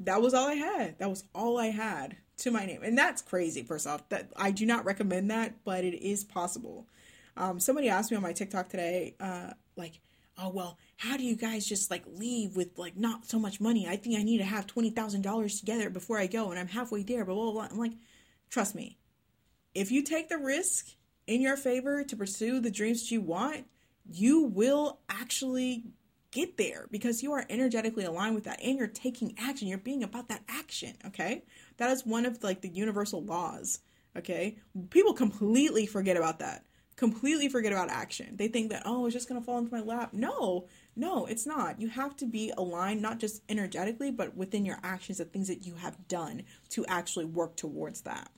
that 0.00 0.22
was 0.22 0.34
all 0.34 0.48
I 0.48 0.54
had. 0.54 0.98
That 0.98 1.10
was 1.10 1.24
all 1.34 1.58
I 1.58 1.66
had 1.66 2.16
to 2.38 2.50
my 2.50 2.64
name. 2.64 2.82
And 2.82 2.96
that's 2.96 3.22
crazy 3.22 3.62
first 3.62 3.86
off. 3.86 4.08
That 4.08 4.30
I 4.36 4.50
do 4.50 4.64
not 4.66 4.84
recommend 4.84 5.30
that, 5.30 5.64
but 5.64 5.84
it 5.84 5.94
is 5.94 6.24
possible. 6.24 6.86
Um, 7.36 7.60
somebody 7.60 7.88
asked 7.88 8.10
me 8.10 8.16
on 8.16 8.22
my 8.22 8.32
TikTok 8.32 8.68
today, 8.68 9.14
uh, 9.20 9.52
like, 9.76 10.00
oh 10.36 10.50
well, 10.50 10.78
how 10.96 11.16
do 11.16 11.24
you 11.24 11.36
guys 11.36 11.66
just 11.66 11.90
like 11.90 12.04
leave 12.06 12.56
with 12.56 12.78
like 12.78 12.96
not 12.96 13.26
so 13.26 13.38
much 13.38 13.60
money? 13.60 13.86
I 13.88 13.96
think 13.96 14.18
I 14.18 14.22
need 14.22 14.38
to 14.38 14.44
have 14.44 14.66
twenty 14.66 14.90
thousand 14.90 15.22
dollars 15.22 15.58
together 15.58 15.90
before 15.90 16.18
I 16.18 16.26
go, 16.26 16.50
and 16.50 16.58
I'm 16.58 16.68
halfway 16.68 17.02
there. 17.02 17.24
Blah 17.24 17.34
blah 17.34 17.52
blah. 17.52 17.68
I'm 17.70 17.78
like, 17.78 17.94
trust 18.50 18.74
me, 18.74 18.98
if 19.74 19.90
you 19.90 20.02
take 20.02 20.28
the 20.28 20.38
risk 20.38 20.94
in 21.28 21.42
your 21.42 21.56
favor 21.56 22.02
to 22.02 22.16
pursue 22.16 22.58
the 22.58 22.70
dreams 22.70 23.02
that 23.02 23.10
you 23.12 23.20
want, 23.20 23.66
you 24.10 24.42
will 24.42 24.98
actually 25.08 25.84
get 26.30 26.56
there 26.56 26.86
because 26.90 27.22
you 27.22 27.32
are 27.32 27.44
energetically 27.48 28.04
aligned 28.04 28.34
with 28.34 28.44
that 28.44 28.60
and 28.62 28.78
you're 28.78 28.86
taking 28.86 29.34
action. 29.38 29.68
You're 29.68 29.78
being 29.78 30.02
about 30.02 30.28
that 30.30 30.42
action, 30.48 30.94
okay? 31.06 31.44
That 31.76 31.90
is 31.90 32.04
one 32.04 32.26
of 32.26 32.42
like 32.42 32.62
the 32.62 32.68
universal 32.68 33.22
laws, 33.22 33.80
okay? 34.16 34.58
People 34.90 35.12
completely 35.12 35.86
forget 35.86 36.16
about 36.16 36.38
that. 36.40 36.64
Completely 36.96 37.48
forget 37.48 37.72
about 37.72 37.90
action. 37.90 38.36
They 38.36 38.48
think 38.48 38.70
that, 38.70 38.82
oh, 38.84 39.06
it's 39.06 39.14
just 39.14 39.28
gonna 39.28 39.42
fall 39.42 39.58
into 39.58 39.72
my 39.72 39.80
lap. 39.80 40.14
No, 40.14 40.66
no, 40.96 41.26
it's 41.26 41.46
not. 41.46 41.80
You 41.80 41.88
have 41.88 42.16
to 42.16 42.26
be 42.26 42.52
aligned, 42.56 43.02
not 43.02 43.20
just 43.20 43.42
energetically, 43.48 44.10
but 44.10 44.34
within 44.34 44.64
your 44.64 44.78
actions, 44.82 45.18
the 45.18 45.26
things 45.26 45.48
that 45.48 45.66
you 45.66 45.74
have 45.74 46.08
done 46.08 46.42
to 46.70 46.86
actually 46.86 47.26
work 47.26 47.54
towards 47.56 48.00
that. 48.02 48.30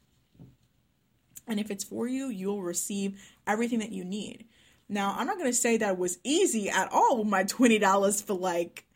And 1.51 1.61
if 1.61 1.71
it's 1.71 1.85
for 1.85 2.07
you, 2.07 2.29
you'll 2.29 2.63
receive 2.63 3.21
everything 3.47 3.81
that 3.81 3.91
you 3.91 4.05
need. 4.05 4.47
Now, 4.89 5.15
I'm 5.17 5.27
not 5.27 5.37
going 5.37 5.51
to 5.51 5.57
say 5.57 5.77
that 5.79 5.99
was 5.99 6.19
easy 6.25 6.71
at 6.71 6.89
all 6.93 7.19
with 7.19 7.27
my 7.27 7.45
$20 7.45 8.25
for 8.25 8.35
like 8.35 8.87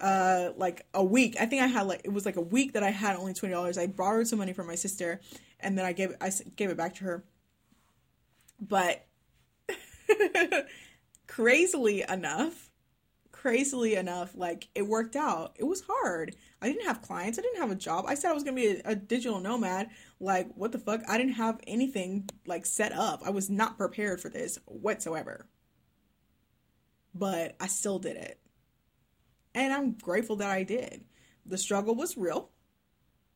uh 0.00 0.52
like 0.56 0.86
a 0.94 1.04
week. 1.04 1.36
I 1.38 1.44
think 1.44 1.60
I 1.60 1.66
had 1.66 1.86
like 1.86 2.00
it 2.04 2.12
was 2.12 2.24
like 2.24 2.36
a 2.36 2.40
week 2.40 2.72
that 2.72 2.82
I 2.82 2.88
had 2.88 3.16
only 3.16 3.34
$20. 3.34 3.76
I 3.76 3.86
borrowed 3.86 4.26
some 4.26 4.38
money 4.38 4.54
from 4.54 4.66
my 4.66 4.74
sister 4.74 5.20
and 5.60 5.76
then 5.76 5.84
I 5.84 5.92
gave 5.92 6.14
I 6.22 6.30
gave 6.56 6.70
it 6.70 6.78
back 6.78 6.94
to 6.96 7.04
her. 7.04 7.24
But 8.58 9.06
crazily 11.26 12.02
enough, 12.08 12.69
crazily 13.40 13.94
enough, 13.94 14.32
like 14.34 14.68
it 14.74 14.86
worked 14.86 15.16
out. 15.16 15.56
It 15.58 15.64
was 15.64 15.82
hard. 15.88 16.36
I 16.60 16.66
didn't 16.66 16.86
have 16.86 17.00
clients. 17.00 17.38
I 17.38 17.42
didn't 17.42 17.60
have 17.60 17.70
a 17.70 17.76
job. 17.76 18.04
I 18.06 18.14
said 18.14 18.30
I 18.30 18.34
was 18.34 18.44
gonna 18.44 18.56
be 18.56 18.68
a, 18.68 18.82
a, 18.84 18.94
digital 18.94 19.40
nomad. 19.40 19.88
Like, 20.20 20.50
what 20.54 20.72
the 20.72 20.78
fuck? 20.78 21.00
I 21.08 21.16
didn't 21.16 21.34
have 21.34 21.58
anything 21.66 22.28
like 22.46 22.66
set 22.66 22.92
up. 22.92 23.22
I 23.24 23.30
was 23.30 23.48
not 23.48 23.78
prepared 23.78 24.20
for 24.20 24.28
this 24.28 24.58
whatsoever. 24.66 25.46
But 27.14 27.56
I 27.58 27.66
still 27.66 27.98
did 27.98 28.16
it. 28.16 28.38
And 29.54 29.72
I'm 29.72 29.92
grateful 29.92 30.36
that 30.36 30.50
I 30.50 30.62
did. 30.62 31.04
The 31.46 31.58
struggle 31.58 31.94
was 31.94 32.16
real, 32.16 32.50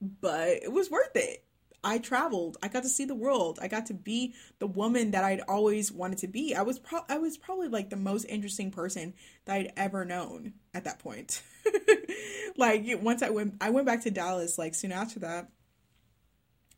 but 0.00 0.48
it 0.48 0.70
was 0.70 0.90
worth 0.90 1.16
it. 1.16 1.44
I 1.84 1.98
traveled. 1.98 2.56
I 2.62 2.68
got 2.68 2.82
to 2.82 2.88
see 2.88 3.04
the 3.04 3.14
world. 3.14 3.58
I 3.60 3.68
got 3.68 3.86
to 3.86 3.94
be 3.94 4.34
the 4.58 4.66
woman 4.66 5.10
that 5.12 5.22
I'd 5.22 5.42
always 5.42 5.92
wanted 5.92 6.18
to 6.18 6.28
be. 6.28 6.54
I 6.54 6.62
was 6.62 6.78
pro- 6.78 7.04
I 7.08 7.18
was 7.18 7.36
probably 7.36 7.68
like 7.68 7.90
the 7.90 7.96
most 7.96 8.24
interesting 8.24 8.70
person 8.70 9.14
that 9.44 9.54
I'd 9.54 9.72
ever 9.76 10.04
known 10.04 10.54
at 10.72 10.84
that 10.84 10.98
point. 10.98 11.42
like 12.56 12.84
once 13.00 13.22
I 13.22 13.30
went 13.30 13.56
I 13.60 13.70
went 13.70 13.86
back 13.86 14.02
to 14.02 14.10
Dallas 14.10 14.58
like 14.58 14.74
soon 14.74 14.92
after 14.92 15.20
that. 15.20 15.48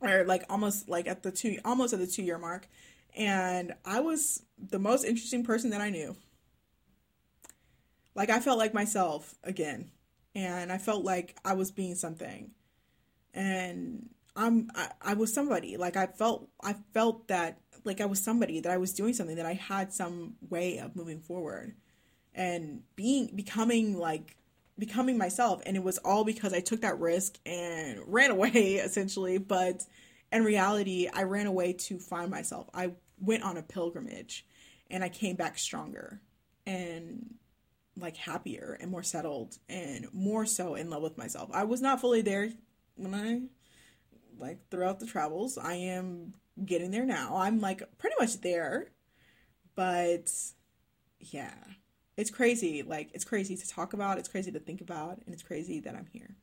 Or 0.00 0.24
like 0.24 0.44
almost 0.50 0.88
like 0.88 1.06
at 1.06 1.22
the 1.22 1.30
two 1.30 1.58
almost 1.64 1.94
at 1.94 2.00
the 2.00 2.06
2 2.06 2.22
year 2.22 2.38
mark 2.38 2.68
and 3.16 3.74
I 3.84 4.00
was 4.00 4.42
the 4.58 4.78
most 4.78 5.04
interesting 5.04 5.42
person 5.42 5.70
that 5.70 5.80
I 5.80 5.90
knew. 5.90 6.16
Like 8.14 8.30
I 8.30 8.40
felt 8.40 8.58
like 8.58 8.74
myself 8.74 9.34
again 9.44 9.90
and 10.34 10.70
I 10.70 10.78
felt 10.78 11.04
like 11.04 11.36
I 11.44 11.54
was 11.54 11.70
being 11.70 11.94
something. 11.94 12.50
And 13.32 14.10
I'm 14.36 14.70
I, 14.74 14.90
I 15.02 15.14
was 15.14 15.32
somebody. 15.32 15.76
Like 15.76 15.96
I 15.96 16.06
felt 16.06 16.48
I 16.62 16.74
felt 16.92 17.28
that 17.28 17.60
like 17.84 18.00
I 18.00 18.06
was 18.06 18.22
somebody 18.22 18.60
that 18.60 18.70
I 18.70 18.76
was 18.76 18.92
doing 18.92 19.14
something 19.14 19.36
that 19.36 19.46
I 19.46 19.54
had 19.54 19.92
some 19.92 20.34
way 20.48 20.78
of 20.78 20.96
moving 20.96 21.20
forward 21.20 21.74
and 22.34 22.82
being 22.96 23.30
becoming 23.34 23.96
like 23.96 24.36
becoming 24.78 25.16
myself 25.16 25.62
and 25.64 25.76
it 25.76 25.82
was 25.82 25.96
all 25.98 26.24
because 26.24 26.52
I 26.52 26.60
took 26.60 26.82
that 26.82 26.98
risk 26.98 27.38
and 27.46 28.00
ran 28.06 28.30
away 28.30 28.74
essentially 28.74 29.38
but 29.38 29.84
in 30.30 30.44
reality 30.44 31.08
I 31.12 31.22
ran 31.22 31.46
away 31.46 31.72
to 31.74 31.98
find 31.98 32.30
myself. 32.30 32.68
I 32.74 32.92
went 33.18 33.44
on 33.44 33.56
a 33.56 33.62
pilgrimage 33.62 34.44
and 34.90 35.02
I 35.02 35.08
came 35.08 35.36
back 35.36 35.58
stronger 35.58 36.20
and 36.66 37.36
like 37.98 38.16
happier 38.16 38.76
and 38.80 38.90
more 38.90 39.02
settled 39.02 39.56
and 39.68 40.06
more 40.12 40.44
so 40.44 40.74
in 40.74 40.90
love 40.90 41.02
with 41.02 41.16
myself. 41.16 41.48
I 41.52 41.64
was 41.64 41.80
not 41.80 42.00
fully 42.00 42.20
there 42.20 42.50
when 42.96 43.14
I 43.14 43.42
like 44.38 44.68
throughout 44.70 45.00
the 45.00 45.06
travels. 45.06 45.58
I 45.58 45.74
am 45.74 46.34
getting 46.64 46.90
there 46.90 47.06
now. 47.06 47.36
I'm 47.36 47.60
like 47.60 47.82
pretty 47.98 48.16
much 48.18 48.40
there. 48.40 48.88
But 49.74 50.30
yeah. 51.20 51.54
It's 52.16 52.30
crazy. 52.30 52.82
Like 52.82 53.10
it's 53.12 53.24
crazy 53.24 53.56
to 53.56 53.68
talk 53.68 53.92
about, 53.92 54.18
it's 54.18 54.28
crazy 54.28 54.50
to 54.52 54.58
think 54.58 54.80
about, 54.80 55.18
and 55.26 55.34
it's 55.34 55.42
crazy 55.42 55.80
that 55.80 55.94
I'm 55.94 56.06
here. 56.12 56.34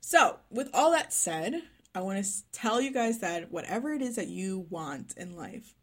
So, 0.00 0.38
with 0.50 0.70
all 0.74 0.92
that 0.92 1.12
said, 1.12 1.62
I 1.94 2.00
want 2.00 2.24
to 2.24 2.30
tell 2.52 2.80
you 2.80 2.92
guys 2.92 3.18
that 3.20 3.50
whatever 3.50 3.92
it 3.92 4.02
is 4.02 4.16
that 4.16 4.28
you 4.28 4.66
want 4.70 5.14
in 5.16 5.36
life, 5.36 5.74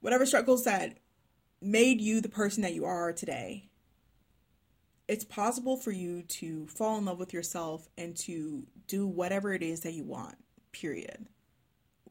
whatever 0.00 0.26
struggles 0.26 0.64
that 0.64 0.98
made 1.60 2.00
you 2.00 2.20
the 2.20 2.28
person 2.28 2.62
that 2.62 2.74
you 2.74 2.84
are 2.84 3.12
today, 3.12 3.69
it's 5.10 5.24
possible 5.24 5.76
for 5.76 5.90
you 5.90 6.22
to 6.22 6.68
fall 6.68 6.96
in 6.96 7.04
love 7.04 7.18
with 7.18 7.32
yourself 7.32 7.88
and 7.98 8.16
to 8.16 8.62
do 8.86 9.08
whatever 9.08 9.52
it 9.52 9.60
is 9.60 9.80
that 9.80 9.92
you 9.92 10.04
want, 10.04 10.36
period. 10.70 11.26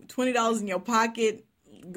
$20 0.08 0.60
in 0.60 0.68
your 0.68 0.82
pocket, 0.82 1.46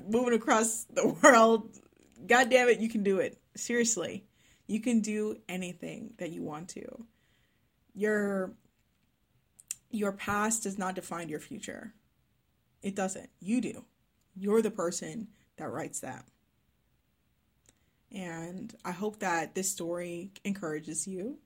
moving 0.09 0.35
across 0.35 0.85
the 0.85 1.09
world, 1.23 1.77
god 2.25 2.51
damn 2.51 2.69
it, 2.69 2.79
you 2.79 2.89
can 2.89 3.03
do 3.03 3.19
it. 3.19 3.37
Seriously. 3.57 4.25
You 4.69 4.79
can 4.79 5.01
do 5.01 5.39
anything 5.49 6.15
that 6.19 6.31
you 6.31 6.45
want 6.45 6.69
to. 6.71 7.05
Your 7.95 8.55
your 9.91 10.13
past 10.13 10.63
does 10.63 10.79
not 10.79 10.95
define 10.95 11.29
your 11.29 11.41
future. 11.41 11.95
It 12.81 12.95
doesn't. 12.95 13.29
You 13.41 13.61
do. 13.61 13.85
You're 14.37 14.63
the 14.63 14.71
person 14.71 15.29
that 15.57 15.69
writes 15.69 16.01
that. 16.01 16.25
And 18.15 18.75
I 18.85 18.93
hope 18.93 19.21
that 19.21 19.55
this 19.55 19.71
story 19.71 20.33
encourages 20.45 21.07
you. 21.07 21.39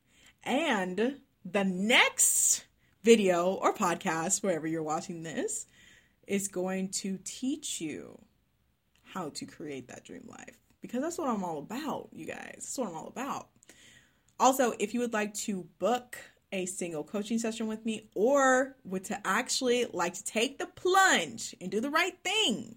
And 0.43 1.17
the 1.45 1.65
next 1.65 2.65
video 3.05 3.55
or 3.55 3.73
podcast, 3.75 4.43
wherever 4.43 4.67
you're 4.67 4.83
watching 4.83 5.23
this, 5.23 5.67
is 6.27 6.49
going 6.49 6.89
to 6.89 7.19
teach 7.25 7.81
you 7.81 8.19
how 9.05 9.29
to 9.31 9.47
create 9.47 9.89
that 9.89 10.05
dream 10.05 10.27
life. 10.29 10.59
Because 10.81 11.03
that's 11.03 11.19
what 11.19 11.29
I'm 11.29 11.45
all 11.45 11.59
about, 11.59 12.09
you 12.13 12.27
guys. 12.27 12.55
That's 12.57 12.79
what 12.79 12.89
I'm 12.89 12.97
all 12.97 13.09
about. 13.09 13.49
Also, 14.39 14.73
if 14.79 14.93
you 14.93 15.01
would 15.01 15.13
like 15.13 15.35
to 15.35 15.67
book 15.79 16.19
a 16.53 16.67
single 16.67 17.03
coaching 17.05 17.39
session 17.39 17.67
with 17.67 17.85
me 17.85 18.09
or 18.15 18.77
would 18.85 19.05
to 19.05 19.27
actually 19.27 19.87
like 19.93 20.15
to 20.15 20.25
take 20.25 20.59
the 20.59 20.67
plunge 20.67 21.55
and 21.61 21.71
do 21.71 21.81
the 21.81 21.91
right 21.91 22.17
thing 22.23 22.77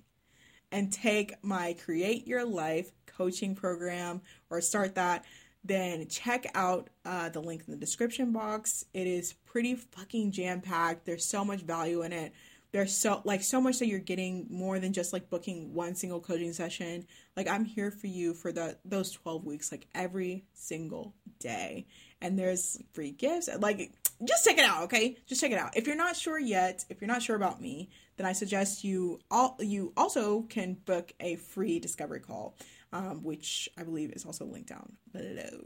and 0.72 0.92
take 0.92 1.44
my 1.44 1.74
create 1.74 2.28
your 2.28 2.46
life 2.46 2.92
coaching 3.20 3.54
program 3.54 4.22
or 4.50 4.62
start 4.62 4.96
that, 4.96 5.26
then 5.64 6.08
check 6.08 6.46
out 6.56 6.90
uh, 7.06 7.30
the 7.30 7.42
link 7.42 7.64
in 7.68 7.74
the 7.74 7.80
description 7.80 8.32
box. 8.32 8.86
It 8.94 9.08
is 9.08 9.34
pretty 9.34 9.76
fucking 9.76 10.32
jam 10.32 10.62
packed. 10.62 11.06
There's 11.06 11.26
so 11.26 11.44
much 11.44 11.62
value 11.62 12.02
in 12.04 12.14
it. 12.14 12.34
There's 12.72 12.96
so 12.96 13.22
like 13.26 13.42
so 13.42 13.60
much 13.60 13.80
that 13.80 13.88
you're 13.88 14.00
getting 14.00 14.46
more 14.50 14.80
than 14.80 14.94
just 14.94 15.12
like 15.12 15.30
booking 15.30 15.74
one 15.74 15.96
single 15.96 16.20
coaching 16.20 16.54
session. 16.54 17.08
Like 17.36 17.48
I'm 17.48 17.66
here 17.66 17.90
for 17.90 18.08
you 18.08 18.34
for 18.34 18.52
the 18.52 18.78
those 18.86 19.12
12 19.12 19.44
weeks, 19.44 19.72
like 19.72 19.88
every 19.96 20.46
single 20.54 21.14
day. 21.40 21.88
And 22.22 22.38
there's 22.38 22.80
free 22.94 23.12
gifts. 23.12 23.50
Like 23.58 23.92
just 24.24 24.46
check 24.46 24.58
it 24.58 24.66
out, 24.66 24.84
okay? 24.84 25.18
Just 25.26 25.42
check 25.42 25.52
it 25.52 25.58
out. 25.58 25.76
If 25.76 25.88
you're 25.88 25.96
not 25.96 26.16
sure 26.16 26.38
yet, 26.38 26.86
if 26.90 27.02
you're 27.02 27.08
not 27.08 27.24
sure 27.24 27.36
about 27.36 27.60
me, 27.60 27.90
then 28.18 28.28
I 28.28 28.34
suggest 28.34 28.84
you 28.84 29.20
all 29.32 29.58
you 29.60 29.94
also 29.98 30.42
can 30.44 30.76
book 30.86 31.12
a 31.20 31.38
free 31.38 31.80
discovery 31.80 32.20
call 32.20 32.56
um, 32.94 33.24
which 33.24 33.70
I 33.78 33.84
believe 33.84 34.12
is 34.12 34.26
also 34.26 34.46
linked 34.46 34.70
down 34.70 34.94
below. 35.12 35.64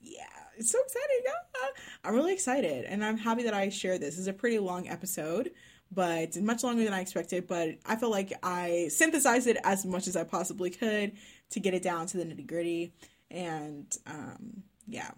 Yeah, 0.00 0.24
it's 0.56 0.70
so 0.70 0.80
exciting. 0.80 1.22
Ah, 1.28 1.68
I'm 2.04 2.14
really 2.14 2.32
excited, 2.32 2.84
and 2.84 3.04
I'm 3.04 3.18
happy 3.18 3.42
that 3.44 3.54
I 3.54 3.68
shared 3.70 4.00
this. 4.00 4.18
It's 4.18 4.28
a 4.28 4.32
pretty 4.32 4.58
long 4.58 4.88
episode, 4.88 5.50
but 5.90 6.36
much 6.36 6.62
longer 6.62 6.84
than 6.84 6.92
I 6.92 7.00
expected. 7.00 7.46
But 7.46 7.78
I 7.84 7.96
feel 7.96 8.10
like 8.10 8.32
I 8.42 8.88
synthesized 8.90 9.48
it 9.48 9.58
as 9.64 9.84
much 9.84 10.06
as 10.06 10.16
I 10.16 10.24
possibly 10.24 10.70
could 10.70 11.12
to 11.50 11.60
get 11.60 11.74
it 11.74 11.82
down 11.82 12.06
to 12.06 12.16
the 12.18 12.24
nitty 12.24 12.46
gritty. 12.46 12.92
And 13.30 13.92
um, 14.06 14.62
yeah, 14.86 15.10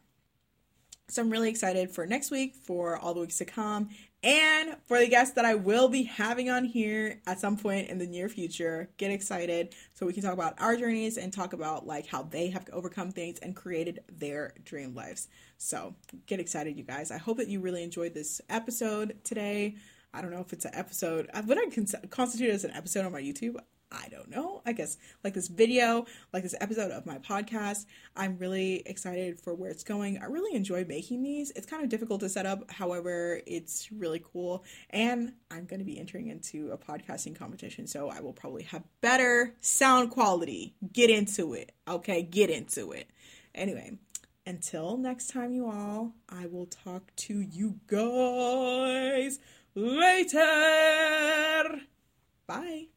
so 1.11 1.23
I'm 1.23 1.31
really 1.31 1.49
excited 1.49 1.91
for 1.91 2.07
next 2.07 2.31
week, 2.31 2.55
for 2.55 2.99
all 2.99 3.15
the 3.15 3.21
weeks 3.21 3.39
to 3.39 3.47
come, 3.47 3.89
and 4.23 4.77
for 4.87 4.99
the 4.99 5.07
guests 5.07 5.35
that 5.35 5.45
I 5.45 5.55
will 5.55 5.89
be 5.89 6.03
having 6.03 6.51
on 6.51 6.65
here 6.65 7.21
at 7.27 7.39
some 7.39 7.57
point 7.57 7.89
in 7.89 7.99
the 7.99 8.07
near 8.07 8.29
future. 8.29 8.91
Get 8.97 9.13
excited 9.13 9.75
so 9.95 10.07
we 10.07 10.13
can 10.13 10.23
talk 10.23 10.33
about 10.33 10.61
our 10.61 10.77
journeys 10.77 11.17
and 11.19 11.33
talk 11.33 11.53
about 11.53 11.87
like 11.87 12.07
how 12.07 12.25
they 12.25 12.49
have 12.51 12.69
overcome 12.73 13.13
things 13.13 13.39
and 13.39 13.55
created 13.55 14.01
their 14.11 14.55
dream 14.65 14.95
lives. 14.95 15.29
So 15.57 15.95
get 16.27 16.41
excited, 16.41 16.77
you 16.77 16.85
guys. 16.85 17.11
I 17.11 17.19
hope 17.19 17.37
that 17.37 17.49
you 17.49 17.61
really 17.61 17.85
enjoyed 17.85 18.13
this 18.13 18.41
episode 18.49 19.19
today. 19.23 19.77
I 20.13 20.21
don't 20.21 20.33
know 20.33 20.41
if 20.41 20.53
it's 20.53 20.65
an 20.65 20.75
episode. 20.75 21.31
Would 21.47 21.59
I 21.59 22.07
constitute 22.11 22.51
as 22.51 22.65
an 22.65 22.73
episode 22.73 23.05
on 23.05 23.13
my 23.13 23.23
YouTube? 23.23 23.57
I 23.91 24.09
don't 24.11 24.29
know. 24.31 24.63
I 24.67 24.73
guess 24.73 24.99
like 25.25 25.35
this 25.35 25.49
video, 25.49 26.05
like 26.33 26.43
this 26.43 26.55
episode 26.61 26.91
of 26.91 27.07
my 27.07 27.19
podcast. 27.19 27.87
I'm 28.15 28.37
really 28.39 28.83
excited 28.87 29.41
for 29.41 29.55
where 29.55 29.71
it's 29.71 29.85
going. 29.85 30.19
I 30.19 30.27
really 30.27 30.55
enjoy 30.55 30.85
making 30.85 31.23
these. 31.23 31.51
It's 31.53 31.67
kind 31.67 31.83
of 31.83 31.89
difficult 31.89 32.21
to 32.21 32.29
set 32.29 32.47
up, 32.47 32.71
however, 32.71 33.41
it's 33.47 33.91
really 33.91 34.23
cool. 34.33 34.65
And 34.91 35.33
I'm 35.51 35.65
going 35.65 35.81
to 35.81 35.87
be 35.87 35.99
entering 35.99 36.29
into 36.29 36.71
a 36.71 36.79
podcasting 36.79 37.37
competition, 37.37 37.87
so 37.87 38.11
I 38.11 38.21
will 38.21 38.33
probably 38.35 38.65
have 38.65 38.83
better 39.01 39.55
sound 39.61 40.11
quality. 40.11 40.75
Get 40.93 41.11
into 41.11 41.55
it. 41.55 41.73
Okay, 41.87 42.23
get 42.23 42.51
into 42.51 42.93
it. 42.93 43.09
Anyway, 43.55 43.99
until 44.47 44.97
next 44.97 45.29
time, 45.29 45.53
you 45.53 45.67
all, 45.67 46.15
I 46.29 46.47
will 46.47 46.67
talk 46.67 47.15
to 47.17 47.41
you 47.41 47.81
guys 47.87 49.39
later. 49.75 50.43
Bye. 52.47 52.89